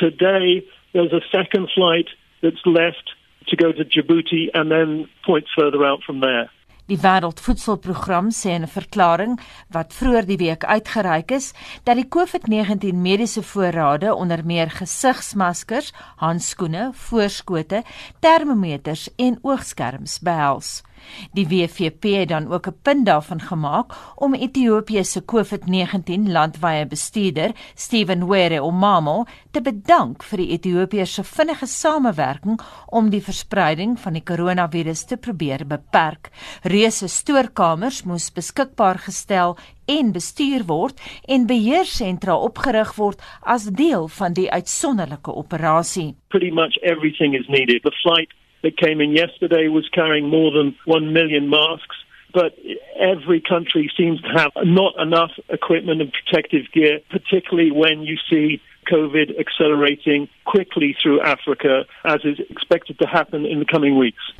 Today 0.00 0.64
there's 0.92 1.12
a 1.12 1.20
second 1.32 1.68
flight 1.74 2.08
that's 2.42 2.64
left 2.64 3.10
to 3.48 3.56
go 3.56 3.72
to 3.72 3.84
Djibouti 3.84 4.50
and 4.54 4.70
then 4.70 5.08
points 5.24 5.50
further 5.56 5.84
out 5.84 6.02
from 6.04 6.20
there. 6.20 6.50
Die 6.88 6.96
Wêreldvoedselprogram 6.96 8.30
sê 8.32 8.54
in 8.56 8.64
'n 8.64 8.66
verklaring 8.72 9.34
wat 9.68 9.92
vroeër 9.92 10.24
die 10.24 10.38
week 10.40 10.64
uitgereik 10.64 11.30
is, 11.30 11.52
dat 11.84 11.96
die 12.00 12.08
COVID-19 12.08 12.96
mediese 12.96 13.42
voorrade 13.42 14.14
onder 14.14 14.40
meer 14.44 14.70
gesigsmaskers, 14.70 15.92
handskoene, 16.16 16.90
voorskote, 16.94 17.82
termometers 18.20 19.08
en 19.16 19.38
oogskerms 19.42 20.18
behels. 20.24 20.82
Die 21.32 21.46
WFP 21.48 22.02
het 22.02 22.28
dan 22.28 22.52
ook 22.52 22.66
'n 22.66 22.78
punt 22.82 23.06
daarvan 23.06 23.40
gemaak 23.40 23.92
om 24.14 24.34
Ethiopië 24.34 25.04
se 25.04 25.24
COVID-19 25.24 26.30
landwyse 26.32 26.86
bestuurder, 26.86 27.50
Steven 27.74 28.26
Were 28.26 28.62
Omamo, 28.62 29.24
te 29.50 29.60
bedank 29.60 30.22
vir 30.22 30.38
die 30.38 30.48
Ethiopiërs 30.48 31.14
se 31.14 31.24
vinnige 31.24 31.66
samewerking 31.66 32.60
om 32.86 33.10
die 33.10 33.22
verspreiding 33.22 34.00
van 34.00 34.12
die 34.12 34.22
koronavirus 34.22 35.04
te 35.04 35.16
probeer 35.16 35.66
beperk. 35.66 36.30
Reuse 36.62 37.08
stoorkamers 37.08 38.02
moes 38.02 38.32
beskikbaar 38.32 38.98
gestel 38.98 39.56
en 39.88 40.12
bestuur 40.12 40.66
word 40.68 41.00
en 41.26 41.46
beheersentra 41.46 42.36
opgerig 42.36 42.94
word 42.96 43.22
as 43.40 43.68
deel 43.72 44.08
van 44.08 44.36
die 44.36 44.50
uitsonderlike 44.50 45.34
operasie. 45.34 46.14
Pretty 46.28 46.50
much 46.50 46.76
everything 46.82 47.34
is 47.34 47.48
needed. 47.48 47.82
The 47.82 47.94
flight 48.02 48.32
that 48.62 48.76
came 48.76 49.00
in 49.00 49.12
yesterday 49.12 49.68
was 49.68 49.88
carrying 49.88 50.28
more 50.28 50.50
than 50.50 50.76
1 50.84 51.12
million 51.12 51.48
masks. 51.48 51.96
But 52.32 52.58
every 53.00 53.40
country 53.40 53.90
seems 53.96 54.20
to 54.20 54.28
have 54.28 54.52
not 54.64 54.92
enough 55.00 55.32
equipment 55.48 56.02
and 56.02 56.12
protective 56.12 56.70
gear, 56.72 57.00
particularly 57.10 57.70
when 57.70 58.02
you 58.02 58.16
see 58.28 58.60
COVID 58.92 59.38
accelerating 59.38 60.28
quickly 60.44 60.96
through 61.00 61.20
Africa, 61.22 61.84
as 62.04 62.20
is 62.24 62.38
expected 62.50 62.98
to 62.98 63.06
happen 63.06 63.46
in 63.46 63.58
the 63.58 63.64
coming 63.64 63.96
weeks. 63.96 64.34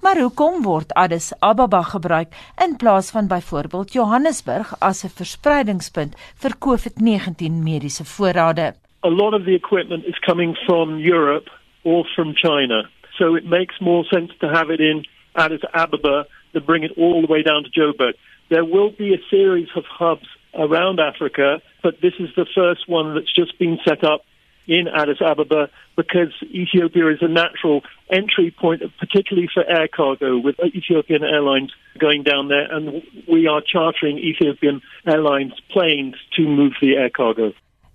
Maar 0.00 0.18
hoekom 0.20 0.62
word 0.62 0.92
Addis 0.92 1.32
Ababa 1.40 1.82
gebruik 1.82 2.34
in 2.64 2.76
plaas 2.76 3.10
van 3.10 3.26
byvoorbeeld 3.26 3.92
Johannesburg 3.92 4.74
as 4.78 5.04
'n 5.04 5.08
verspreidingspunt 5.08 6.14
vir 6.42 6.52
COVID-19 6.58 7.62
mediese 7.62 8.04
voorrade? 8.04 8.74
A 9.04 9.08
lot 9.08 9.32
of 9.34 9.44
the 9.44 9.54
equipment 9.54 10.04
is 10.04 10.18
coming 10.18 10.56
from 10.66 10.98
Europe 10.98 11.50
or 11.82 12.04
from 12.14 12.34
China. 12.34 12.88
So 13.22 13.36
it 13.36 13.44
makes 13.44 13.76
more 13.80 14.04
sense 14.12 14.32
to 14.40 14.48
have 14.48 14.70
it 14.70 14.80
in 14.80 15.04
Addis 15.36 15.60
Ababa 15.72 16.26
than 16.52 16.64
bring 16.64 16.82
it 16.82 16.90
all 16.96 17.20
the 17.20 17.32
way 17.32 17.44
down 17.44 17.62
to 17.62 17.70
Joburg. 17.70 18.14
There 18.50 18.64
will 18.64 18.90
be 18.90 19.14
a 19.14 19.18
series 19.30 19.68
of 19.76 19.84
hubs 19.84 20.26
around 20.54 20.98
Africa, 20.98 21.62
but 21.84 22.00
this 22.02 22.14
is 22.18 22.30
the 22.34 22.46
first 22.52 22.88
one 22.88 23.14
that's 23.14 23.32
just 23.32 23.56
been 23.60 23.78
set 23.86 24.02
up 24.02 24.24
in 24.66 24.88
Addis 24.88 25.20
Ababa 25.20 25.70
because 25.94 26.32
Ethiopia 26.42 27.12
is 27.12 27.18
a 27.20 27.28
natural 27.28 27.82
entry 28.10 28.50
point, 28.50 28.82
particularly 28.98 29.48
for 29.54 29.64
air 29.64 29.86
cargo, 29.86 30.38
with 30.38 30.56
Ethiopian 30.58 31.22
Airlines 31.22 31.70
going 32.00 32.24
down 32.24 32.48
there, 32.48 32.66
and 32.74 33.02
we 33.28 33.46
are 33.46 33.60
chartering 33.60 34.18
Ethiopian 34.18 34.82
Airlines 35.06 35.52
planes 35.70 36.16
to 36.34 36.42
move 36.42 36.72
the 36.80 36.96
air 36.96 37.10
cargo. 37.10 37.52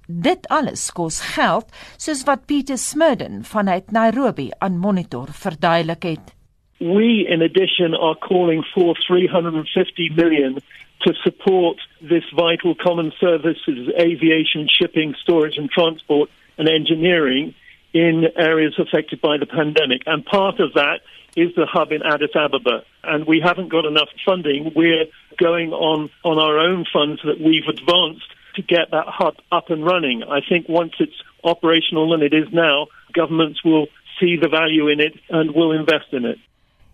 Dit 0.07 0.47
alles 0.47 0.85
kos 0.95 1.19
geld, 1.35 1.67
soos 1.99 2.21
wat 2.23 2.45
Pieter 2.47 2.77
Smurden 2.79 3.41
vanuit 3.43 3.91
Nairobi 3.91 4.49
aan 4.63 4.77
Monitor 4.79 5.27
verduidelik 5.35 6.03
het. 6.03 6.35
We 6.79 7.27
in 7.27 7.41
addition 7.41 7.93
are 7.93 8.15
calling 8.15 8.63
for 8.73 8.95
350 8.95 10.09
million 10.15 10.61
to 10.99 11.13
support 11.13 11.81
this 11.99 12.23
vital 12.31 12.75
common 12.75 13.11
services 13.19 13.89
aviation 13.99 14.69
shipping 14.69 15.13
storage 15.15 15.57
and 15.57 15.69
transport 15.69 16.29
and 16.57 16.69
engineering 16.69 17.53
in 17.91 18.31
areas 18.37 18.79
affected 18.79 19.19
by 19.19 19.37
the 19.37 19.45
pandemic. 19.45 20.03
And 20.05 20.23
part 20.25 20.61
of 20.61 20.73
that 20.73 21.01
is 21.35 21.53
the 21.55 21.65
hub 21.65 21.91
in 21.91 22.01
Addis 22.01 22.35
Ababa. 22.35 22.83
And 23.03 23.27
we 23.27 23.41
haven't 23.43 23.69
got 23.69 23.85
enough 23.85 24.09
funding. 24.25 24.71
We're 24.73 25.07
going 25.37 25.73
on, 25.73 26.09
on 26.23 26.39
our 26.39 26.59
own 26.59 26.85
funds 26.93 27.21
that 27.25 27.41
we've 27.41 27.67
advanced 27.67 28.31
to 28.57 28.61
get 28.61 28.91
that 28.91 29.07
hub 29.07 29.35
up 29.51 29.69
and 29.69 29.85
running. 29.85 30.23
I 30.23 30.41
think 30.49 30.67
once 30.67 30.93
it's 30.99 31.19
operational, 31.43 32.13
and 32.13 32.21
it 32.21 32.33
is 32.33 32.49
now, 32.51 32.87
governments 33.13 33.63
will 33.63 33.87
see 34.19 34.35
the 34.35 34.49
value 34.49 34.89
in 34.89 34.99
it 34.99 35.13
and 35.29 35.55
will 35.55 35.71
invest 35.71 36.11
in 36.11 36.25
it. 36.25 36.39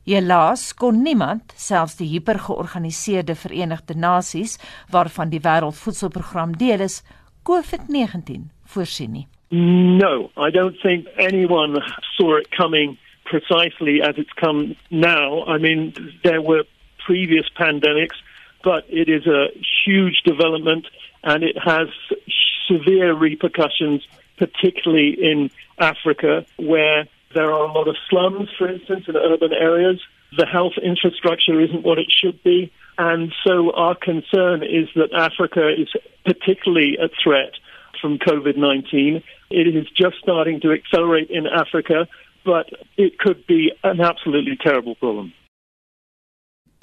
Helaas 0.05 0.73
kon 0.75 0.99
niemand, 1.03 1.53
selfs 1.55 1.95
die 1.95 2.09
hipergeorganiseerde 2.11 3.35
Verenigde 3.39 3.95
Nasies, 3.95 4.57
waarvan 4.91 5.31
die 5.31 5.39
Wêreldvoedselprogram 5.39 6.57
deel 6.59 6.83
is, 6.83 7.01
COVID-19 7.47 8.49
voorsien 8.73 9.15
nie. 9.15 9.27
No, 9.51 10.29
I 10.35 10.49
don't 10.51 10.75
think 10.81 11.07
anyone 11.17 11.79
saw 12.17 12.35
it 12.37 12.51
coming 12.51 12.97
precisely 13.23 14.01
as 14.01 14.15
it's 14.17 14.33
come 14.35 14.75
now. 14.91 15.43
I 15.45 15.57
mean, 15.57 15.93
there 16.23 16.41
were 16.41 16.65
previous 17.05 17.47
pandemics, 17.55 18.17
but 18.63 18.83
it 18.89 19.07
is 19.07 19.25
a 19.27 19.47
huge 19.85 20.21
development 20.25 20.87
and 21.23 21.43
it 21.43 21.57
has 21.57 21.87
severe 22.67 23.13
repercussions, 23.13 24.05
particularly 24.37 25.17
in 25.19 25.49
Africa, 25.79 26.45
where 26.57 27.07
there 27.33 27.51
are 27.51 27.63
a 27.65 27.71
lot 27.71 27.87
of 27.87 27.95
slums, 28.09 28.49
for 28.57 28.69
instance, 28.69 29.05
in 29.07 29.15
urban 29.15 29.53
areas. 29.53 30.01
The 30.37 30.45
health 30.45 30.73
infrastructure 30.81 31.59
isn't 31.59 31.83
what 31.83 31.99
it 31.99 32.11
should 32.11 32.41
be. 32.43 32.71
And 32.97 33.33
so 33.43 33.71
our 33.73 33.95
concern 33.95 34.63
is 34.63 34.87
that 34.95 35.13
Africa 35.13 35.69
is 35.69 35.89
particularly 36.25 36.97
a 37.01 37.09
threat 37.23 37.53
from 38.01 38.19
COVID 38.19 38.57
19. 38.57 39.23
It 39.49 39.75
is 39.75 39.87
just 39.95 40.17
starting 40.21 40.59
to 40.61 40.71
accelerate 40.71 41.29
in 41.29 41.47
Africa, 41.47 42.07
but 42.45 42.69
it 42.97 43.17
could 43.17 43.47
be 43.47 43.71
an 43.83 44.01
absolutely 44.01 44.57
terrible 44.57 44.95
problem. 44.95 45.33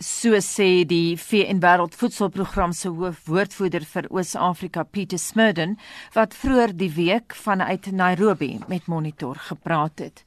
So 0.00 0.32
sê 0.40 0.86
die 0.88 1.12
VN 1.20 1.60
Wêreldvoedselprogram 1.60 2.72
se 2.72 2.88
hoofwoordvoerder 2.88 3.84
vir 3.84 4.06
Oos-Afrika 4.08 4.84
Pieter 4.88 5.20
Smurden 5.20 5.76
wat 6.14 6.32
vroeër 6.40 6.72
die 6.72 6.88
week 6.96 7.36
vanuit 7.36 7.90
Nairobi 7.92 8.58
met 8.68 8.88
Monitor 8.88 9.36
gepraat 9.36 10.00
het. 10.00 10.24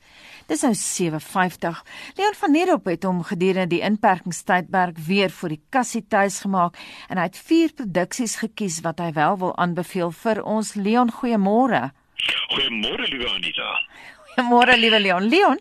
Dis 0.47 0.61
nou 0.61 0.73
7:50. 0.77 1.81
Leon 2.17 2.37
van 2.37 2.51
Nierop 2.51 2.85
het 2.85 3.03
hom 3.03 3.23
gedurende 3.23 3.75
die 3.75 3.81
inperkingstydperk 3.81 4.97
weer 5.07 5.29
vir 5.29 5.49
die 5.49 5.61
kassie 5.69 6.05
tuis 6.07 6.39
gemaak 6.45 6.77
en 7.09 7.17
hy 7.17 7.23
het 7.23 7.37
vier 7.37 7.73
produksies 7.73 8.35
gekies 8.45 8.81
wat 8.85 8.99
hy 8.99 9.11
wel 9.17 9.37
wil 9.37 9.57
aanbeveel 9.57 10.11
vir 10.11 10.43
ons. 10.43 10.75
Leon, 10.75 11.09
goeiemôre. 11.11 11.89
Goeiemôre 12.53 13.09
liewe 13.09 13.29
Anita. 13.29 13.73
Môre 14.41 14.77
liewe 14.77 14.99
Leon. 14.99 15.29
Leon, 15.29 15.59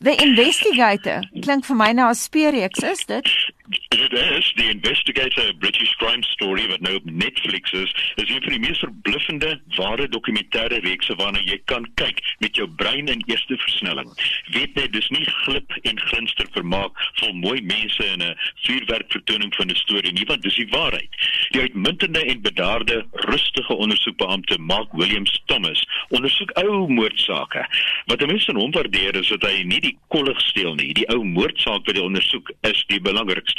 The 0.00 0.16
Investigator 0.22 1.22
klink 1.42 1.66
vir 1.66 1.76
my 1.76 1.92
nou 1.92 2.08
'n 2.08 2.14
speurreeks, 2.14 2.82
is 2.82 3.04
dit? 3.06 3.26
Dit 3.68 4.12
is 4.12 4.52
die 4.56 4.70
Investigator 4.70 5.54
British 5.58 5.92
Crime 6.00 6.24
Story 6.24 6.68
wat 6.68 6.80
nou 6.80 6.94
op 6.96 7.04
Netflix 7.04 7.72
is. 7.72 7.90
Is 8.14 8.30
een 8.30 8.42
van 8.42 8.52
die 8.52 8.60
mees 8.60 8.78
verbluffende 8.78 9.60
ware 9.76 10.06
dokumentêre 10.08 10.78
reekse 10.84 11.16
waarna 11.20 11.42
jy 11.44 11.58
kan 11.68 11.84
kyk 12.00 12.22
met 12.40 12.56
jou 12.56 12.68
brein 12.80 13.10
in 13.12 13.22
eerste 13.26 13.58
versnelling. 13.60 14.08
Weet 14.54 14.74
net, 14.74 14.92
dis 14.92 15.08
nie 15.12 15.24
glip 15.44 15.74
en 15.82 16.00
glinster 16.00 16.48
vermaak 16.54 17.02
vol 17.20 17.34
mooi 17.42 17.60
mense 17.60 18.06
in 18.06 18.22
'n 18.22 18.36
vuurwerk 18.64 19.12
vertoning 19.12 19.52
van 19.54 19.70
'n 19.70 19.76
storie 19.82 20.12
nie, 20.12 20.24
want 20.26 20.42
dis 20.42 20.56
die 20.56 20.68
waarheid. 20.70 21.10
Die 21.50 21.60
uitmuntende 21.60 22.24
en 22.24 22.40
bedaarde, 22.42 23.06
rustige 23.12 23.74
ondersoekbeampte 23.74 24.58
Mark 24.58 24.92
Williams 24.92 25.42
Thomas 25.44 25.84
ondersoek 26.08 26.50
ou 26.50 26.88
moordsake. 26.88 27.66
Wat 28.06 28.22
'n 28.22 28.26
mens 28.26 28.48
in 28.48 28.56
hom 28.56 28.70
waardeer 28.70 29.14
is 29.14 29.28
dat 29.28 29.42
hy 29.42 29.62
nie 29.62 29.80
die 29.80 29.98
kollig 30.08 30.40
steel 30.40 30.74
nie. 30.74 30.92
Die 30.92 31.08
ou 31.08 31.24
moordsaak 31.24 31.86
wat 31.86 31.96
hy 31.96 32.02
ondersoek 32.02 32.50
is 32.60 32.84
die 32.86 33.00
belangrikste. 33.00 33.57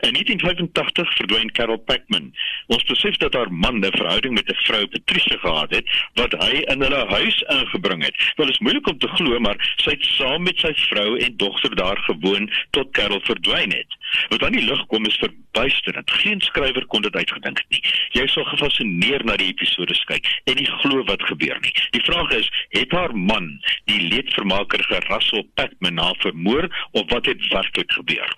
In 0.00 0.12
1985 0.12 1.14
verdwyn 1.14 1.50
Carol 1.50 1.78
Packman. 1.78 2.34
Ons 2.66 2.84
besef 2.84 3.16
dat 3.16 3.34
haar 3.34 3.52
man 3.52 3.80
'n 3.80 3.96
verhouding 3.96 4.34
met 4.34 4.50
'n 4.50 4.62
vrou 4.66 4.86
Patricia 4.86 5.36
gehad 5.36 5.70
het 5.70 5.86
wat 6.14 6.32
hy 6.32 6.62
in 6.72 6.80
hulle 6.80 7.06
huis 7.06 7.42
ingebring 7.42 8.04
het. 8.04 8.32
Wel 8.36 8.48
is 8.48 8.58
moeilik 8.58 8.86
om 8.88 8.98
te 8.98 9.08
glo, 9.08 9.38
maar 9.38 9.74
sy 9.76 9.90
het 9.90 10.04
saam 10.04 10.42
met 10.42 10.58
sy 10.58 10.72
vrou 10.74 11.18
en 11.18 11.36
dogter 11.36 11.74
daar 11.74 11.98
gewoon 11.98 12.50
tot 12.70 12.90
Carol 12.90 13.20
verdwyn 13.20 13.72
het. 13.72 13.96
Wat 14.28 14.42
aan 14.42 14.56
die 14.56 14.64
lig 14.64 14.86
kom 14.86 15.06
is 15.06 15.18
verbuisterend. 15.22 16.10
Geen 16.10 16.40
skrywer 16.40 16.86
kon 16.86 17.02
dit 17.02 17.14
uitgedink 17.14 17.62
nie. 17.68 17.82
Jy 18.16 18.26
sal 18.32 18.44
gefassineer 18.44 19.24
na 19.24 19.36
die 19.40 19.50
episode 19.52 19.94
kyk 20.08 20.28
en 20.50 20.58
nie 20.58 20.68
glo 20.82 21.04
wat 21.08 21.22
gebeur 21.28 21.58
nie. 21.62 21.72
Die 21.96 22.02
vraag 22.04 22.30
is, 22.36 22.48
het 22.76 22.92
haar 22.92 23.14
man, 23.16 23.50
die 23.90 24.00
leedvermaker 24.10 24.84
Russell 25.08 25.46
Packman, 25.54 25.98
haar 25.98 26.16
vermoor 26.18 26.68
of 26.92 27.10
wat 27.10 27.26
het 27.26 27.48
werklik 27.52 27.92
gebeur? 27.92 28.34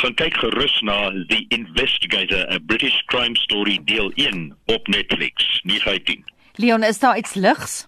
Gaan 0.00 0.14
kyk 0.14 0.36
gerus 0.42 0.80
na 0.86 1.10
The 1.28 1.44
Investigator, 1.48 2.46
a 2.50 2.58
British 2.66 3.02
crime 3.06 3.36
story 3.36 3.78
deel 3.84 4.12
1 4.14 4.56
op 4.66 4.86
Netflix. 4.86 5.60
19. 5.62 6.24
Leon, 6.54 6.82
is 6.82 6.98
daar 6.98 7.16
iets 7.16 7.34
ligs? 7.34 7.86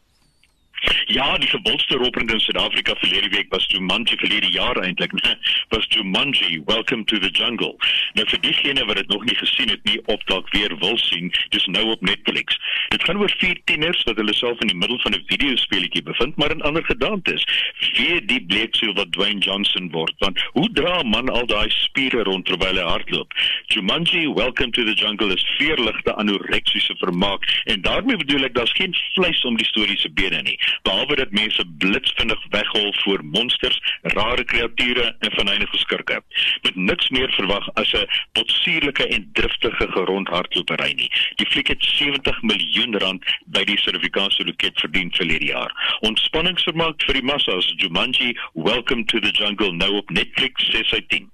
Ja, 1.14 1.38
die 1.38 1.48
gewildste 1.48 1.94
roepende 1.96 2.32
in 2.32 2.40
Suid-Afrika 2.40 2.94
verlede 2.98 3.28
week 3.28 3.46
was 3.48 3.64
Jumanji 3.68 4.16
verlede 4.16 4.50
jaar 4.50 4.76
eintlik, 4.82 5.12
nee, 5.12 5.34
was 5.68 5.86
Jumanji 5.88 6.62
Welcome 6.64 7.04
to 7.04 7.18
the 7.18 7.30
Jungle. 7.30 7.76
Nou 8.18 8.24
vir 8.26 8.40
diegene 8.42 8.82
wat 8.88 8.98
dit 8.98 9.12
nog 9.12 9.22
nie 9.28 9.36
gesien 9.38 9.70
het 9.70 9.84
nie, 9.86 10.00
op 10.10 10.24
dalk 10.26 10.50
weer 10.50 10.74
wil 10.80 10.98
sien, 10.98 11.30
dis 11.54 11.66
nou 11.70 11.84
op 11.92 12.02
Netflix. 12.02 12.58
Dit 12.90 13.06
gaan 13.06 13.20
oor 13.22 13.34
vier 13.38 13.60
tieners 13.70 14.02
wat 14.08 14.18
hulle 14.18 14.34
self 14.34 14.64
in 14.66 14.72
die 14.72 14.80
middel 14.80 14.98
van 15.04 15.14
'n 15.14 15.22
videospeletjie 15.28 16.02
bevind, 16.02 16.36
maar 16.36 16.50
in 16.50 16.66
ander 16.66 16.84
gedagtes. 16.84 17.46
Wie 17.94 18.18
die 18.24 18.42
bleeksel 18.42 18.94
wat 18.98 19.12
Dwayne 19.12 19.38
Johnson 19.38 19.90
word, 19.94 20.14
want 20.18 20.42
hoe 20.58 20.68
dra 20.72 20.98
'n 20.98 21.08
man 21.14 21.28
al 21.28 21.46
daai 21.46 21.70
spiere 21.70 22.22
rond 22.22 22.46
terwyl 22.46 22.74
hy 22.74 22.88
hardloop? 22.90 23.30
Jumanji 23.66 24.26
Welcome 24.34 24.72
to 24.72 24.84
the 24.84 24.94
Jungle 24.94 25.34
is 25.34 25.46
veerligte 25.58 26.16
anoreksiese 26.16 26.94
vermaak 26.98 27.46
en 27.64 27.80
daarmee 27.80 28.16
bedoel 28.16 28.44
ek 28.44 28.54
daar's 28.54 28.74
geen 28.74 28.96
vleis 29.14 29.44
om 29.44 29.56
die 29.56 29.66
storie 29.66 29.98
se 29.98 30.10
bene 30.10 30.42
nie 30.42 30.58
behalwe 30.82 31.03
dat 31.06 31.30
mense 31.30 31.64
blitsvinnig 31.78 32.40
weghol 32.50 32.92
voor 33.02 33.24
monsters, 33.24 33.78
rare 34.02 34.44
kreature 34.44 35.16
en 35.18 35.30
venynige 35.30 35.78
skurke. 35.78 36.22
Met 36.62 36.76
niks 36.76 37.08
meer 37.08 37.32
verwag 37.36 37.68
as 37.74 37.92
'n 37.92 38.06
potsierlike 38.32 39.06
en 39.06 39.28
driftige 39.32 39.86
gerondhardlopery 39.92 40.92
nie. 40.92 41.10
Die 41.36 41.46
fliek 41.46 41.68
het 41.68 41.84
70 41.84 42.42
miljoen 42.42 42.98
rand 42.98 43.24
by 43.46 43.64
die 43.64 43.78
Suid-Afrikaanse 43.78 44.44
loket 44.44 44.80
verdien 44.80 45.10
vir 45.12 45.26
hierdie 45.26 45.52
jaar. 45.52 45.98
Ontspanningsvermaak 46.00 47.02
vir 47.02 47.14
die 47.14 47.22
massas 47.22 47.72
Jumanji 47.76 48.36
Welcome 48.54 49.04
to 49.04 49.20
the 49.20 49.30
Jungle 49.30 49.72
nou 49.72 49.96
op 49.96 50.10
Netflix 50.10 50.70
6 50.70 50.92
uit 50.92 51.08
10. 51.08 51.30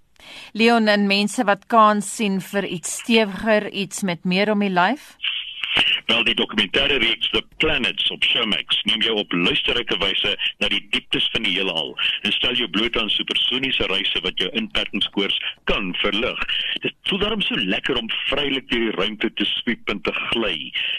Leon 0.52 0.86
en 0.86 1.06
mense 1.06 1.44
wat 1.44 1.66
kans 1.66 2.16
sien 2.16 2.40
vir 2.40 2.66
iets 2.66 2.98
stewiger, 3.02 3.70
iets 3.70 4.02
met 4.02 4.24
meer 4.24 4.50
om 4.50 4.58
die 4.58 4.72
lyf? 4.72 5.14
Wel 6.06 6.24
die 6.24 6.34
dokumentêre 6.34 6.98
reeks 6.98 7.30
The 7.30 7.42
Planets 7.62 8.10
op 8.10 8.24
Showmax 8.24 8.82
neem 8.88 9.02
jou 9.06 9.16
op 9.22 9.32
luisterryke 9.32 9.96
wyse 10.02 10.34
na 10.58 10.68
die 10.72 10.82
dieptes 10.90 11.28
van 11.32 11.46
die 11.46 11.54
heelal 11.54 11.94
en 12.26 12.32
stel 12.32 12.58
jou 12.58 12.68
bloot 12.68 12.96
aan 12.98 13.10
supersoniese 13.12 13.86
reise 13.92 14.22
wat 14.24 14.38
jou 14.42 14.50
inperkingskoers 14.58 15.36
kan 15.70 15.94
verlig. 16.02 16.42
Dit 16.82 16.94
voel 17.08 17.22
daarom 17.22 17.44
so 17.46 17.54
lekker 17.54 17.98
om 18.00 18.10
vrylik 18.28 18.66
deur 18.70 18.80
die 18.80 18.96
ruimte 18.96 19.30
te 19.38 19.46
swiep 19.46 19.88
en 19.92 20.00
te 20.06 20.12
gly. 20.30 20.56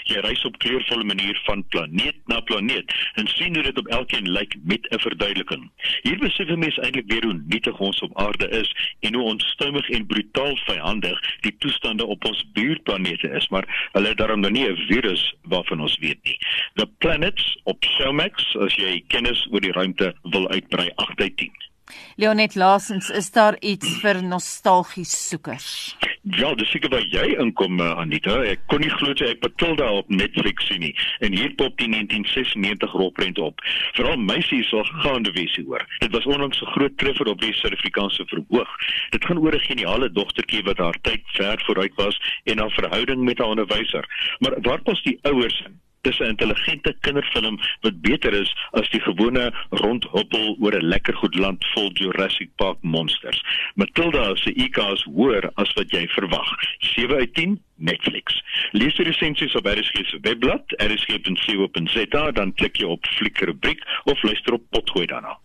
Jy 0.10 0.24
reis 0.26 0.44
op 0.48 0.60
kleurvolle 0.64 1.06
manier 1.08 1.38
van 1.48 1.64
planeet 1.74 2.18
na 2.32 2.40
planeet 2.48 2.94
en 3.20 3.28
sien 3.36 3.56
hoe 3.58 3.66
dit 3.68 3.80
op 3.82 3.92
elkeen 4.00 4.30
lyk 4.32 4.56
met 4.64 4.88
'n 4.92 5.00
verduideliking. 5.00 5.70
Hier 6.04 6.18
besef 6.18 6.48
jy 6.48 6.56
mens 6.56 6.78
eintlik 6.78 7.12
weer 7.12 7.26
hoe 7.26 7.40
nietig 7.48 7.78
ons 7.80 8.02
op 8.02 8.18
aarde 8.18 8.50
is 8.50 8.72
en 9.00 9.14
hoe 9.14 9.24
onstuimig 9.24 9.90
en 9.90 10.08
brutaal 10.08 10.58
vyandig 10.66 11.20
die 11.42 11.56
toestande 11.58 12.06
op 12.06 12.26
ons 12.26 12.46
buurplanete 12.54 13.30
is, 13.30 13.48
maar 13.50 13.90
hulle 13.92 14.08
het 14.08 14.18
daarom 14.18 14.40
nog 14.40 14.52
nie 14.52 14.61
'n 14.68 14.86
virus 14.88 15.34
waarvan 15.44 15.82
ons 15.82 15.98
weet 15.98 16.24
nie. 16.24 16.38
The 16.74 16.88
Planets 16.98 17.58
op 17.64 17.84
Showmax 17.84 18.56
as 18.56 18.76
jy 18.76 19.04
kennis 19.08 19.48
oor 19.52 19.62
die 19.62 19.72
ruimte 19.72 20.14
wil 20.24 20.50
uitbrei 20.50 20.90
8 20.96 21.22
uit 21.22 21.38
10. 21.38 21.71
Leonet 22.16 22.56
Laasens, 22.56 23.10
is 23.10 23.32
daar 23.32 23.58
iets 23.60 24.00
vir 24.02 24.24
nostalgies 24.24 25.12
soekers? 25.30 25.98
Ja, 26.22 26.54
dis 26.56 26.70
seker 26.70 26.92
waar 26.94 27.06
jy 27.10 27.32
inkom 27.42 27.80
uh, 27.82 27.96
Anita. 27.98 28.36
Ek 28.46 28.62
kon 28.70 28.84
nie 28.84 28.92
glo 28.94 29.16
jy 29.18 29.32
het 29.32 29.42
Matilda 29.42 29.88
op 29.98 30.10
Netflix 30.14 30.68
sien 30.70 30.84
nie. 30.86 30.92
En 31.26 31.34
hier 31.34 31.50
pop 31.58 31.74
die 31.82 31.90
1996 31.90 32.94
rolprent 32.94 33.42
op. 33.42 33.64
Veral 33.98 34.22
meisies 34.22 34.70
sal 34.70 34.86
gaande 35.02 35.34
wees 35.34 35.58
hoor. 35.66 35.82
Dit 36.06 36.14
was 36.14 36.30
onlangs 36.30 36.62
'n 36.62 36.74
groot 36.78 36.98
treffer 36.98 37.28
op 37.28 37.42
die 37.42 37.54
Suid-Afrikaanse 37.54 38.26
verhoog. 38.30 38.70
Dit 39.10 39.26
gaan 39.26 39.42
oor 39.42 39.56
'n 39.56 39.68
geniale 39.70 40.12
dogtertjie 40.12 40.64
wat 40.64 40.78
haar 40.78 40.98
tyd 41.02 41.22
ver 41.34 41.62
vooruit 41.66 41.96
was 41.96 42.22
en 42.44 42.60
haar 42.60 42.72
verhouding 42.72 43.24
met 43.24 43.38
haar 43.38 43.48
onderwyser. 43.48 44.06
Maar 44.40 44.62
waar 44.62 44.82
pas 44.82 45.02
die 45.02 45.20
ouers 45.22 45.64
in? 45.66 45.80
Dis 46.02 46.20
'n 46.20 46.34
intelligente 46.34 46.96
kinderfilm 47.00 47.60
wat 47.82 48.02
beter 48.02 48.34
is 48.34 48.56
as 48.72 48.90
die 48.90 49.02
gewone 49.02 49.54
rondhoppel 49.70 50.56
oor 50.60 50.74
'n 50.76 50.88
lekker 50.94 51.16
goed 51.16 51.36
land 51.36 51.66
vol 51.74 51.92
Jurassic 51.94 52.50
Park 52.56 52.78
monsters. 52.82 53.44
Matilda 53.76 54.36
se 54.36 54.54
IQ 54.54 54.78
is 54.94 55.04
hoër 55.04 55.50
as 55.56 55.74
wat 55.74 55.92
jy 55.92 56.08
verwag. 56.08 56.50
7 56.80 57.16
uit 57.16 57.34
10 57.34 57.62
Netflix. 57.76 58.42
Lees 58.72 58.96
die 58.96 59.06
resensies 59.06 59.56
op 59.56 59.66
RSG 59.66 60.06
se 60.06 60.18
webblad, 60.22 60.64
rsg.co.za, 60.78 62.32
dan 62.32 62.54
klik 62.54 62.76
jy 62.78 62.86
op 62.86 63.06
fliekrubriek 63.06 63.82
of 64.04 64.24
luister 64.24 64.54
op 64.54 64.64
potgooi 64.70 65.06
daarna. 65.06 65.38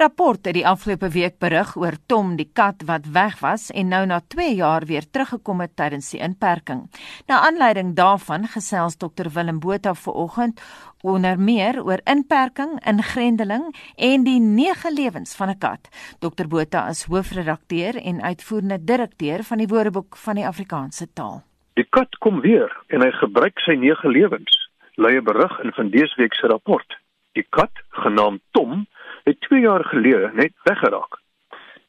Rapport 0.00 0.46
het 0.48 0.54
die 0.56 0.64
afgelope 0.64 1.10
week 1.12 1.34
berig 1.44 1.74
oor 1.76 1.92
Tom 2.08 2.30
die 2.38 2.46
kat 2.56 2.86
wat 2.88 3.04
weg 3.12 3.34
was 3.44 3.66
en 3.68 3.90
nou 3.92 3.98
na 4.08 4.22
2 4.32 4.54
jaar 4.56 4.86
weer 4.88 5.04
teruggekom 5.04 5.58
het 5.60 5.74
tydens 5.76 6.06
die 6.14 6.22
inperking. 6.24 6.86
Na 7.28 7.42
aanleiding 7.44 7.90
daarvan 7.98 8.46
gesels 8.48 8.96
Dr 8.96 9.28
Willem 9.34 9.58
Botha 9.60 9.92
vanoggend 9.94 10.62
onder 11.04 11.36
meer 11.36 11.82
oor 11.84 12.00
inperking, 12.08 12.78
ingrendeling 12.88 13.66
en 13.96 14.24
die 14.24 14.40
nege 14.40 14.88
lewens 14.92 15.36
van 15.36 15.50
'n 15.50 15.58
kat. 15.58 15.88
Dr 16.20 16.48
Botha 16.48 16.88
is 16.88 17.04
hoofredakteur 17.04 17.96
en 17.96 18.22
uitvoerende 18.22 18.84
direkteur 18.84 19.44
van 19.44 19.58
die 19.58 19.68
Woordeboek 19.68 20.16
van 20.16 20.34
die 20.34 20.46
Afrikaanse 20.46 21.12
taal. 21.12 21.42
Die 21.74 21.86
kat 21.90 22.16
kom 22.18 22.40
weer 22.40 22.72
en 22.86 23.02
hy 23.02 23.10
gebruik 23.10 23.58
sy 23.58 23.76
nege 23.76 24.08
lewens, 24.08 24.70
lei 24.94 25.16
'n 25.16 25.24
berig 25.24 25.60
in 25.60 25.72
van 25.72 25.90
dese 25.90 26.16
week 26.16 26.34
se 26.34 26.46
rapport. 26.46 26.98
Die 27.32 27.46
kat, 27.50 27.70
genaamd 27.90 28.40
Tom, 28.50 28.86
het 29.24 29.40
2 29.40 29.60
jaar 29.60 29.84
gelede 29.84 30.30
net 30.34 30.52
weggeraak. 30.62 31.18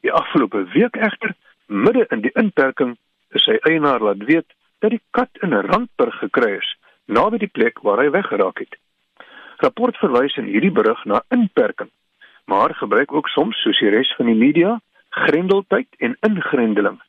Die 0.00 0.12
afgelope 0.12 0.64
week 0.72 0.96
egter, 0.96 1.34
midde 1.66 2.06
in 2.08 2.20
die 2.20 2.34
inperking, 2.34 2.96
is 3.30 3.44
sy 3.44 3.56
eienaar 3.68 4.02
laat 4.02 4.24
weet 4.28 4.48
dat 4.82 4.90
die 4.90 5.02
kat 5.10 5.30
in 5.40 5.54
'n 5.54 5.66
randburg 5.66 6.18
gekry 6.18 6.56
is, 6.58 6.76
naby 7.06 7.38
die 7.38 7.52
plek 7.52 7.78
waar 7.82 7.98
hy 8.02 8.10
weggeraak 8.10 8.58
het. 8.58 8.76
Rapport 9.56 9.96
verwys 9.96 10.36
in 10.36 10.44
hierdie 10.44 10.72
berig 10.72 11.04
na 11.04 11.22
inperking, 11.28 11.90
maar 12.44 12.74
gebruik 12.74 13.12
ook 13.12 13.28
soms 13.28 13.62
soos 13.62 13.78
die 13.78 13.90
res 13.90 14.14
van 14.16 14.26
die 14.26 14.34
media 14.34 14.80
grendeltyd 15.10 15.88
en 15.98 16.16
ingrendeling. 16.20 17.00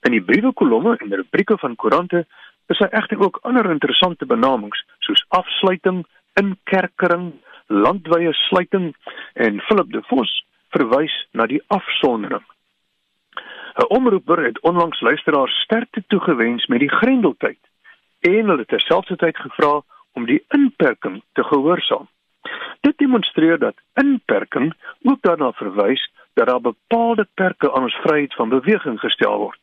In 0.00 0.12
die 0.12 0.22
briewe 0.22 0.52
kolomme 0.52 0.96
en 0.96 1.14
rubrieke 1.14 1.58
van 1.58 1.76
koerante 1.76 2.26
is 2.66 2.78
daar 2.78 2.92
egter 2.92 3.20
ook 3.20 3.38
ander 3.42 3.70
interessante 3.70 4.26
benamings 4.26 4.84
soos 4.98 5.24
afsluiting, 5.28 6.06
inkerkering, 6.34 7.32
landwyse 7.68 8.32
sluiting 8.32 8.96
en 9.34 9.60
Philip 9.60 9.92
de 9.92 10.02
Vos 10.10 10.44
verwys 10.74 11.14
na 11.32 11.46
die 11.46 11.62
afsondering. 11.66 12.44
'n 13.78 13.88
Omroeper 13.88 14.44
het 14.44 14.60
onlangs 14.60 15.00
luisteraars 15.00 15.60
sterkte 15.60 16.02
toegewens 16.06 16.66
met 16.66 16.78
die 16.78 16.90
grendeltyd 16.90 17.58
en 18.20 18.48
hulle 18.48 18.64
terselfdertyd 18.64 19.36
gevra 19.36 19.82
om 20.12 20.26
die 20.26 20.44
inperking 20.48 21.22
te 21.32 21.44
gehoorsaam. 21.44 22.08
Dit 22.80 22.98
demonstreer 22.98 23.58
dat 23.58 23.74
inperking 23.94 24.74
ook 25.02 25.22
daarna 25.22 25.52
verwys 25.52 26.10
dat 26.32 26.46
daar 26.46 26.60
bepaalde 26.60 27.28
perke 27.34 27.72
aan 27.72 27.82
ons 27.82 28.00
vryheid 28.02 28.34
van 28.34 28.48
beweging 28.48 29.00
gestel 29.00 29.38
word. 29.38 29.60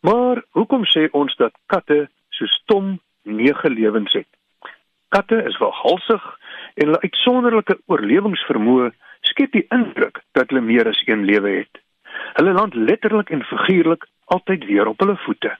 Maar 0.00 0.42
hoekom 0.50 0.84
sê 0.84 1.08
ons 1.10 1.36
dat 1.36 1.54
katte 1.66 2.08
so 2.28 2.46
stom 2.46 3.00
nege 3.22 3.70
lewens 3.70 4.12
het? 4.12 4.28
Katte 5.08 5.42
is 5.42 5.58
wel 5.58 5.72
halsig 5.72 6.38
en 6.74 6.86
hulle 6.86 7.00
uitsonderlike 7.00 7.78
oorlewingsvermoë 7.86 8.90
skep 9.32 9.52
die 9.52 9.66
indruk 9.74 10.22
dat 10.36 10.50
hulle 10.50 10.64
meer 10.66 10.88
as 10.88 11.02
een 11.06 11.24
lewe 11.24 11.50
het. 11.62 11.82
Hulle 12.38 12.52
land 12.52 12.74
letterlik 12.74 13.30
en 13.30 13.44
figuurlik 13.44 14.06
altyd 14.24 14.64
weer 14.64 14.86
op 14.86 15.00
hulle 15.00 15.16
voete. 15.24 15.56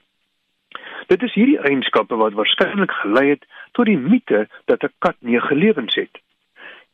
Dit 1.07 1.23
is 1.23 1.33
hierdie 1.33 1.59
eienskappe 1.59 2.15
wat 2.15 2.37
waarskynlik 2.37 2.91
gelei 3.01 3.27
het 3.29 3.45
tot 3.71 3.85
die 3.85 3.97
mite 3.97 4.47
dat 4.65 4.83
'n 4.83 4.93
kat 4.99 5.17
nege 5.19 5.55
lewens 5.55 5.95
het. 5.95 6.21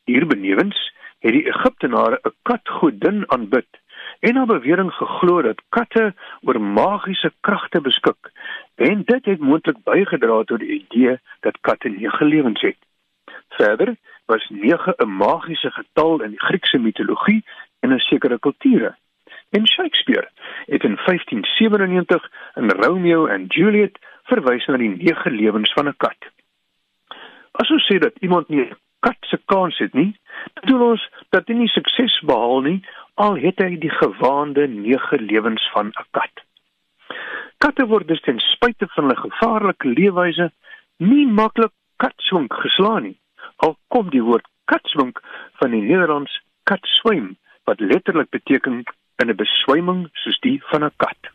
Hierbenewens 0.05 0.79
het 1.19 1.31
die 1.31 1.47
Egiptenare 1.47 2.19
'n 2.23 2.33
katgodin 2.43 3.23
aanbid 3.27 3.69
en 4.19 4.33
na 4.33 4.45
bewering 4.45 4.91
geglo 4.93 5.41
dat 5.41 5.61
katte 5.69 6.13
oor 6.41 6.61
magiese 6.61 7.31
kragte 7.39 7.81
beskik 7.81 8.31
en 8.75 9.03
dit 9.03 9.25
het 9.25 9.39
moontlik 9.39 9.83
bygedra 9.83 10.43
tot 10.43 10.59
die 10.59 10.83
idee 10.83 11.19
dat 11.39 11.61
katte 11.61 11.89
nege 11.89 12.25
lewens 12.25 12.61
het. 12.61 12.88
Verder 13.49 13.95
was 14.25 14.45
9 14.49 14.93
'n 14.97 15.15
magiese 15.17 15.71
getal 15.71 16.21
in 16.21 16.29
die 16.29 16.45
Griekse 16.47 16.77
mitologie 16.77 17.43
en 17.79 17.91
in 17.91 17.99
sekere 17.99 18.39
kulture. 18.39 18.95
En 19.49 19.67
Shakespeare 19.67 20.29
het 20.65 20.83
in 20.83 20.95
1597 21.05 22.31
in 22.55 22.69
Romeo 22.69 23.25
en 23.25 23.45
Juliet 23.45 23.97
verwys 24.23 24.65
na 24.65 24.77
die 24.77 24.89
9 24.89 25.31
lewens 25.31 25.73
van 25.73 25.87
'n 25.87 25.97
kat. 25.97 26.21
As 27.51 27.69
ons 27.69 27.85
sê 27.91 27.97
dat 27.97 28.13
iemand 28.19 28.49
nie 28.49 28.61
'n 28.61 28.75
kat 28.99 29.17
se 29.19 29.39
kans 29.45 29.77
het 29.77 29.93
nie, 29.93 30.19
bedoel 30.53 30.89
ons 30.89 31.09
dat 31.29 31.47
hy 31.47 31.53
nie 31.53 31.67
sukses 31.67 32.19
behaal 32.25 32.61
nie 32.61 32.85
al 33.13 33.35
het 33.35 33.59
hy 33.59 33.77
die 33.77 33.95
gewaande 34.01 34.67
9 34.67 35.17
lewens 35.17 35.69
van 35.71 35.87
'n 35.87 36.05
kat. 36.11 36.35
Katte 37.57 37.85
word 37.87 38.07
dus 38.07 38.21
ten 38.21 38.39
spyte 38.39 38.87
van 38.87 39.03
hulle 39.03 39.19
gevaarlike 39.19 39.87
leefwyse 39.87 40.51
nie 40.97 41.27
maklik 41.27 41.71
katswink 41.97 42.53
geslaan 42.53 43.03
nie 43.03 43.17
al 43.65 43.75
kom 43.87 44.09
die 44.09 44.23
woord 44.23 44.47
katswink 44.71 45.19
van 45.61 45.71
die 45.75 45.81
Nederlands 45.81 46.41
katswym 46.69 47.35
wat 47.69 47.79
letterlik 47.79 48.29
beteken 48.29 48.83
in 49.21 49.29
'n 49.29 49.35
beswyming 49.35 50.07
soos 50.13 50.39
die 50.39 50.57
van 50.71 50.83
'n 50.83 50.95
kat. 50.97 51.33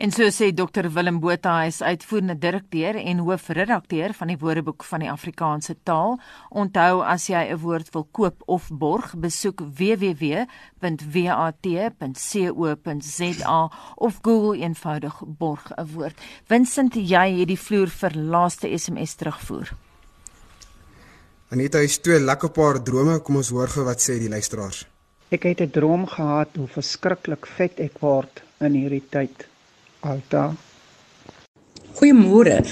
En 0.00 0.10
so 0.10 0.24
sê 0.32 0.52
Dr 0.54 0.88
Willem 0.94 1.20
Botha, 1.20 1.58
hy 1.60 1.66
is 1.66 1.82
uitvoerende 1.82 2.38
direkteur 2.38 2.96
en 2.96 3.18
hoofredakteur 3.18 4.14
van 4.16 4.28
die 4.32 4.38
Woordeboek 4.40 4.84
van 4.88 5.00
die 5.04 5.10
Afrikaanse 5.12 5.74
taal. 5.84 6.20
Onthou 6.48 7.02
as 7.04 7.26
jy 7.28 7.42
'n 7.50 7.58
woord 7.64 7.92
wil 7.92 8.08
koop 8.10 8.42
of 8.46 8.70
borg, 8.72 9.14
besoek 9.16 9.60
www.wat.co.za 9.60 10.50
of 13.96 14.18
Google 14.22 14.58
eenvoudig 14.58 15.22
borg 15.26 15.72
'n 15.76 15.86
woord. 15.94 16.20
Vincent, 16.44 16.94
jy 16.94 17.38
het 17.38 17.48
die 17.48 17.58
vloer 17.58 17.88
vir 17.88 18.10
laaste 18.16 18.78
SMS 18.78 19.14
terugvoer. 19.14 19.89
Aneta 21.50 21.80
het 21.82 21.96
twee 21.98 22.20
lekker 22.22 22.52
paar 22.54 22.76
drome, 22.86 23.16
kom 23.26 23.40
ons 23.40 23.48
hoor 23.50 23.70
gou 23.72 23.82
wat 23.82 23.98
sê 23.98 24.20
die 24.22 24.28
luisteraars. 24.30 24.84
Ek 25.34 25.42
het 25.48 25.60
'n 25.60 25.70
droom 25.74 26.06
gehad 26.06 26.54
hoe 26.54 26.68
verskriklik 26.68 27.46
vet 27.56 27.80
ek 27.80 27.98
word 27.98 28.42
in 28.60 28.74
hierdie 28.78 29.02
tyd. 29.10 29.48
Alta. 30.00 30.54
Goeiemôre. 31.98 32.62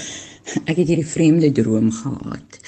Ek 0.63 0.77
het 0.77 0.87
hierdie 0.87 1.05
vreemde 1.05 1.51
droom 1.51 1.91
gehad. 1.91 2.59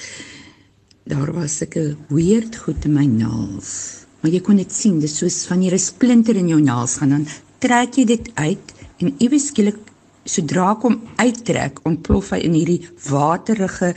Daar 1.04 1.32
was 1.32 1.62
'n 1.62 1.96
weird 2.08 2.56
goed 2.56 2.84
in 2.84 2.92
my 2.92 3.06
naels. 3.06 4.04
Maar 4.20 4.32
jy 4.32 4.40
kon 4.40 4.56
dit 4.56 4.72
sien, 4.72 5.00
dis 5.00 5.16
soos 5.16 5.48
wanneer 5.48 5.72
'n 5.72 5.78
splinter 5.78 6.36
in 6.36 6.48
jou 6.48 6.60
naels 6.60 6.96
gaan 6.96 7.08
dan 7.08 7.26
trek 7.58 7.96
jy 7.96 8.04
dit 8.04 8.30
uit 8.34 8.74
en 8.98 9.14
iewes 9.18 9.46
skielik 9.46 9.78
sodra 10.24 10.72
ek 10.72 10.82
hom 10.82 11.00
uittrek, 11.16 11.80
ontplof 11.84 12.30
hy 12.30 12.38
in 12.38 12.52
hierdie 12.52 12.88
waterige 13.08 13.94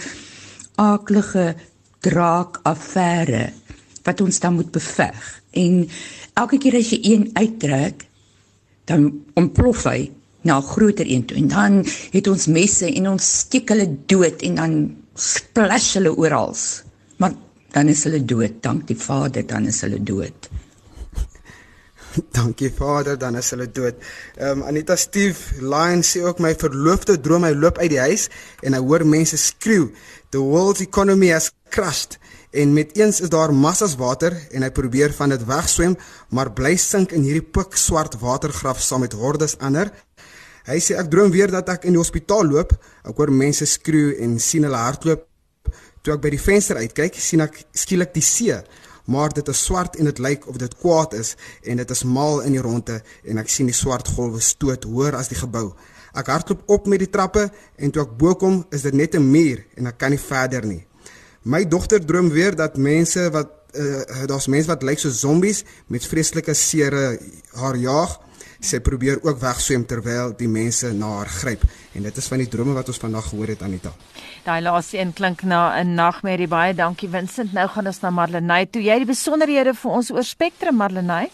aaklige 0.76 1.56
draak 2.06 2.60
affære 2.64 3.50
wat 4.06 4.22
ons 4.22 4.40
dan 4.40 4.54
moet 4.60 4.72
beveg. 4.72 5.22
En 5.58 5.88
elke 6.38 6.60
keer 6.62 6.78
as 6.78 6.92
jy 6.94 7.00
een 7.02 7.30
uittrek, 7.34 8.06
dan 8.86 9.10
ontplof 9.34 9.88
hy 9.90 10.12
na 10.46 10.60
'n 10.60 10.70
groter 10.74 11.08
een 11.10 11.26
toe 11.26 11.38
en 11.38 11.48
dan 11.48 11.74
het 12.12 12.28
ons 12.28 12.46
messe 12.48 12.86
en 12.86 13.10
ons 13.10 13.38
steek 13.38 13.70
hulle 13.70 13.90
dood 14.06 14.42
en 14.42 14.56
dan 14.56 14.74
splash 15.16 15.94
hulle 15.98 16.14
oral. 16.14 16.54
Maar 17.18 17.34
dan 17.72 17.90
is 17.90 18.04
hulle 18.04 18.26
dood, 18.26 18.62
dank 18.62 18.88
die 18.88 18.98
Vader, 18.98 19.48
dan 19.48 19.66
is 19.66 19.82
hulle 19.82 20.04
dood. 20.04 20.50
Dankie 22.36 22.72
Vader, 22.72 23.18
dan 23.18 23.36
is 23.40 23.52
hulle 23.54 23.68
dood. 23.72 24.00
Ehm 24.38 24.62
um, 24.62 24.64
Anita 24.70 24.96
Steve 24.96 25.60
Lion 25.62 26.04
sê 26.04 26.24
ook 26.24 26.40
my 26.44 26.54
verloofde 26.60 27.18
droom 27.22 27.48
hy 27.48 27.54
loop 27.56 27.80
uit 27.82 27.92
die 27.92 28.02
huis 28.02 28.28
en 28.64 28.76
hy 28.78 28.82
hoor 28.84 29.06
mense 29.08 29.38
skreeu, 29.40 29.92
"The 30.32 30.40
world's 30.40 30.84
economy 30.86 31.32
has 31.34 31.52
crashed." 31.70 32.20
En 32.56 32.74
met 32.74 32.96
eens 32.96 33.20
is 33.20 33.30
daar 33.30 33.54
massas 33.54 33.98
water 34.00 34.32
en 34.52 34.64
hy 34.64 34.72
probeer 34.72 35.14
van 35.14 35.30
dit 35.30 35.46
wegswem, 35.46 35.98
maar 36.30 36.54
bly 36.54 36.76
sink 36.78 37.12
in 37.12 37.24
hierdie 37.28 37.44
pikswart 37.44 38.16
watergraf 38.20 38.80
saam 38.82 39.04
met 39.04 39.14
hordes 39.14 39.58
ander. 39.60 39.92
Hy 40.66 40.80
sê 40.80 40.96
ek 40.96 41.12
droom 41.12 41.32
weer 41.32 41.52
dat 41.52 41.70
ek 41.70 41.84
in 41.84 41.94
die 41.94 42.00
hospitaal 42.00 42.48
loop, 42.48 42.72
ek 43.04 43.18
hoor 43.18 43.32
mense 43.32 43.66
skreeu 43.66 44.16
en 44.24 44.40
sien 44.40 44.64
hulle 44.64 44.78
hardloop. 44.78 45.28
Toe 46.02 46.14
ek 46.14 46.22
by 46.22 46.32
die 46.32 46.40
venster 46.40 46.78
uitkyk, 46.78 47.20
sien 47.20 47.42
ek 47.42 47.66
skielik 47.74 48.14
die 48.14 48.24
see 48.24 48.56
maar 49.06 49.34
dit 49.34 49.48
is 49.48 49.64
swart 49.64 49.96
en 49.96 50.10
dit 50.10 50.20
lyk 50.20 50.48
of 50.48 50.58
dit 50.58 50.78
kwaad 50.82 51.14
is 51.14 51.36
en 51.64 51.78
dit 51.78 51.92
is 51.92 52.04
mal 52.04 52.42
in 52.42 52.56
die 52.58 52.62
ronde 52.62 53.02
en 53.24 53.42
ek 53.42 53.50
sien 53.50 53.70
die 53.70 53.76
swart 53.76 54.08
golwe 54.16 54.42
stoot 54.42 54.84
hoër 54.84 55.20
as 55.20 55.30
die 55.30 55.40
gebou. 55.40 55.74
Ek 56.16 56.32
hardloop 56.32 56.64
op 56.72 56.88
met 56.88 57.04
die 57.04 57.12
trappe 57.12 57.50
en 57.76 57.92
toe 57.92 58.06
ek 58.06 58.18
bo 58.18 58.36
kom 58.40 58.64
is 58.72 58.82
dit 58.88 58.94
net 58.94 59.16
'n 59.16 59.32
muur 59.32 59.66
en 59.78 59.88
ek 59.88 59.98
kan 59.98 60.10
nie 60.10 60.20
verder 60.20 60.66
nie. 60.66 60.86
My 61.44 61.66
dogter 61.68 62.06
droom 62.06 62.30
weer 62.30 62.56
dat 62.56 62.78
mense 62.78 63.30
wat 63.32 63.50
uh, 63.74 64.26
daar's 64.26 64.48
mense 64.48 64.68
wat 64.68 64.84
lyk 64.84 65.00
so 65.00 65.10
zombies 65.10 65.64
met 65.88 66.06
vreeslike 66.06 66.54
sere 66.54 67.20
haar 67.54 67.76
jaag 67.76 68.20
sy 68.60 68.80
probeer 68.80 69.20
ook 69.24 69.40
wegswem 69.40 69.86
terwyl 69.86 70.34
die 70.38 70.48
mense 70.48 70.94
na 70.94 71.08
haar 71.18 71.32
gryp 71.32 71.64
en 71.96 72.04
dit 72.04 72.18
is 72.18 72.28
van 72.28 72.44
die 72.44 72.50
drome 72.50 72.74
wat 72.74 72.88
ons 72.88 73.02
vandag 73.02 73.30
gehoor 73.30 73.48
het 73.48 73.62
Anita. 73.62 73.94
Daai 74.46 74.62
laaste 74.62 75.00
een 75.00 75.14
klink 75.14 75.44
na 75.44 75.82
'n 75.82 75.96
nagmerrie 75.96 76.48
baie 76.48 76.74
dankie 76.74 77.10
Vincent. 77.10 77.54
Nou 77.54 77.68
gaan 77.68 77.88
ons 77.88 78.02
na 78.02 78.10
Marlenae 78.10 78.70
toe. 78.70 78.82
Jy 78.82 78.92
het 78.92 79.06
die 79.06 79.14
besonderhede 79.14 79.74
vir 79.74 79.92
ons 79.92 80.12
oor 80.12 80.24
Spectrum 80.24 80.76
Marlenae. 80.76 81.30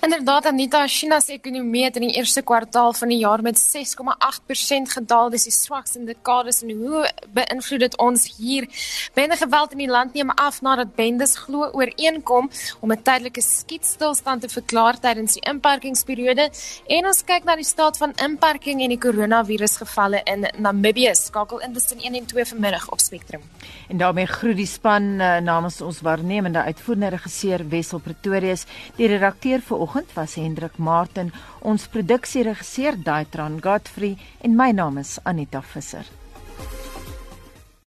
Inderdaad 0.00 0.46
Anita, 0.46 0.86
China 0.86 1.20
se 1.20 1.32
ekonomie 1.32 1.84
het 1.84 1.96
in 1.96 2.06
die 2.06 2.16
eerste 2.16 2.42
kwartaal 2.42 2.92
van 2.94 3.08
die 3.08 3.18
jaar 3.18 3.42
met 3.42 3.58
6,8% 3.58 4.92
gedaal. 4.94 5.30
Dis 5.30 5.46
die 5.48 5.52
swakste 5.52 5.98
in 5.98 6.06
dekades 6.06 6.62
en 6.62 6.70
hoe 6.78 7.04
beïnvloed 7.34 7.80
dit 7.80 7.96
ons 8.02 8.26
hier? 8.36 8.68
Bende 9.14 9.36
geweld 9.36 9.72
in 9.72 9.82
die 9.84 9.90
land 9.90 10.14
neem 10.14 10.30
af 10.30 10.60
nadat 10.62 10.94
bendes 10.96 11.36
glo 11.44 11.70
ooreenkom 11.72 12.50
om 12.80 12.92
'n 12.92 13.02
tydelike 13.02 13.42
skietstilstand 13.42 14.40
te 14.40 14.48
verklaar 14.48 15.00
tydens 15.00 15.34
die 15.34 15.42
inperkingsperiode. 15.50 16.50
En 16.86 17.06
ons 17.06 17.24
kyk 17.24 17.44
na 17.44 17.56
die 17.56 17.64
staat 17.64 17.96
van 17.96 18.12
inperking 18.22 18.82
en 18.82 18.88
die 18.88 18.98
koronavirusgevalle 18.98 20.20
in 20.24 20.46
Namibië. 20.58 21.14
Skakel 21.14 21.60
in 21.60 21.72
tussen 21.72 21.98
1 22.00 22.14
en 22.14 22.26
2 22.26 22.44
vanmiddag 22.44 22.90
op 22.90 23.00
Spectrum. 23.00 23.42
En 23.88 23.96
daarmee 23.96 24.26
groet 24.26 24.56
die 24.56 24.66
span 24.66 25.02
uh, 25.02 25.36
namens 25.38 25.80
ons 25.80 26.00
waarnemende 26.00 26.62
uitvoerende 26.62 27.08
regisseur 27.08 27.68
Wessel 27.68 27.98
Pretorius. 27.98 28.64
Die 28.96 29.06
redakteur 29.06 29.60
vir 29.60 29.75
oggend 29.76 30.12
was 30.16 30.36
Hendrik 30.36 30.78
Martin, 30.78 31.32
ons 31.60 31.88
produksieregisseur 31.92 32.98
Daitran 33.04 33.60
Godfrey 33.60 34.16
en 34.40 34.56
my 34.56 34.72
naam 34.72 34.98
is 34.98 35.18
Anita 35.24 35.62
Visser. 35.74 36.06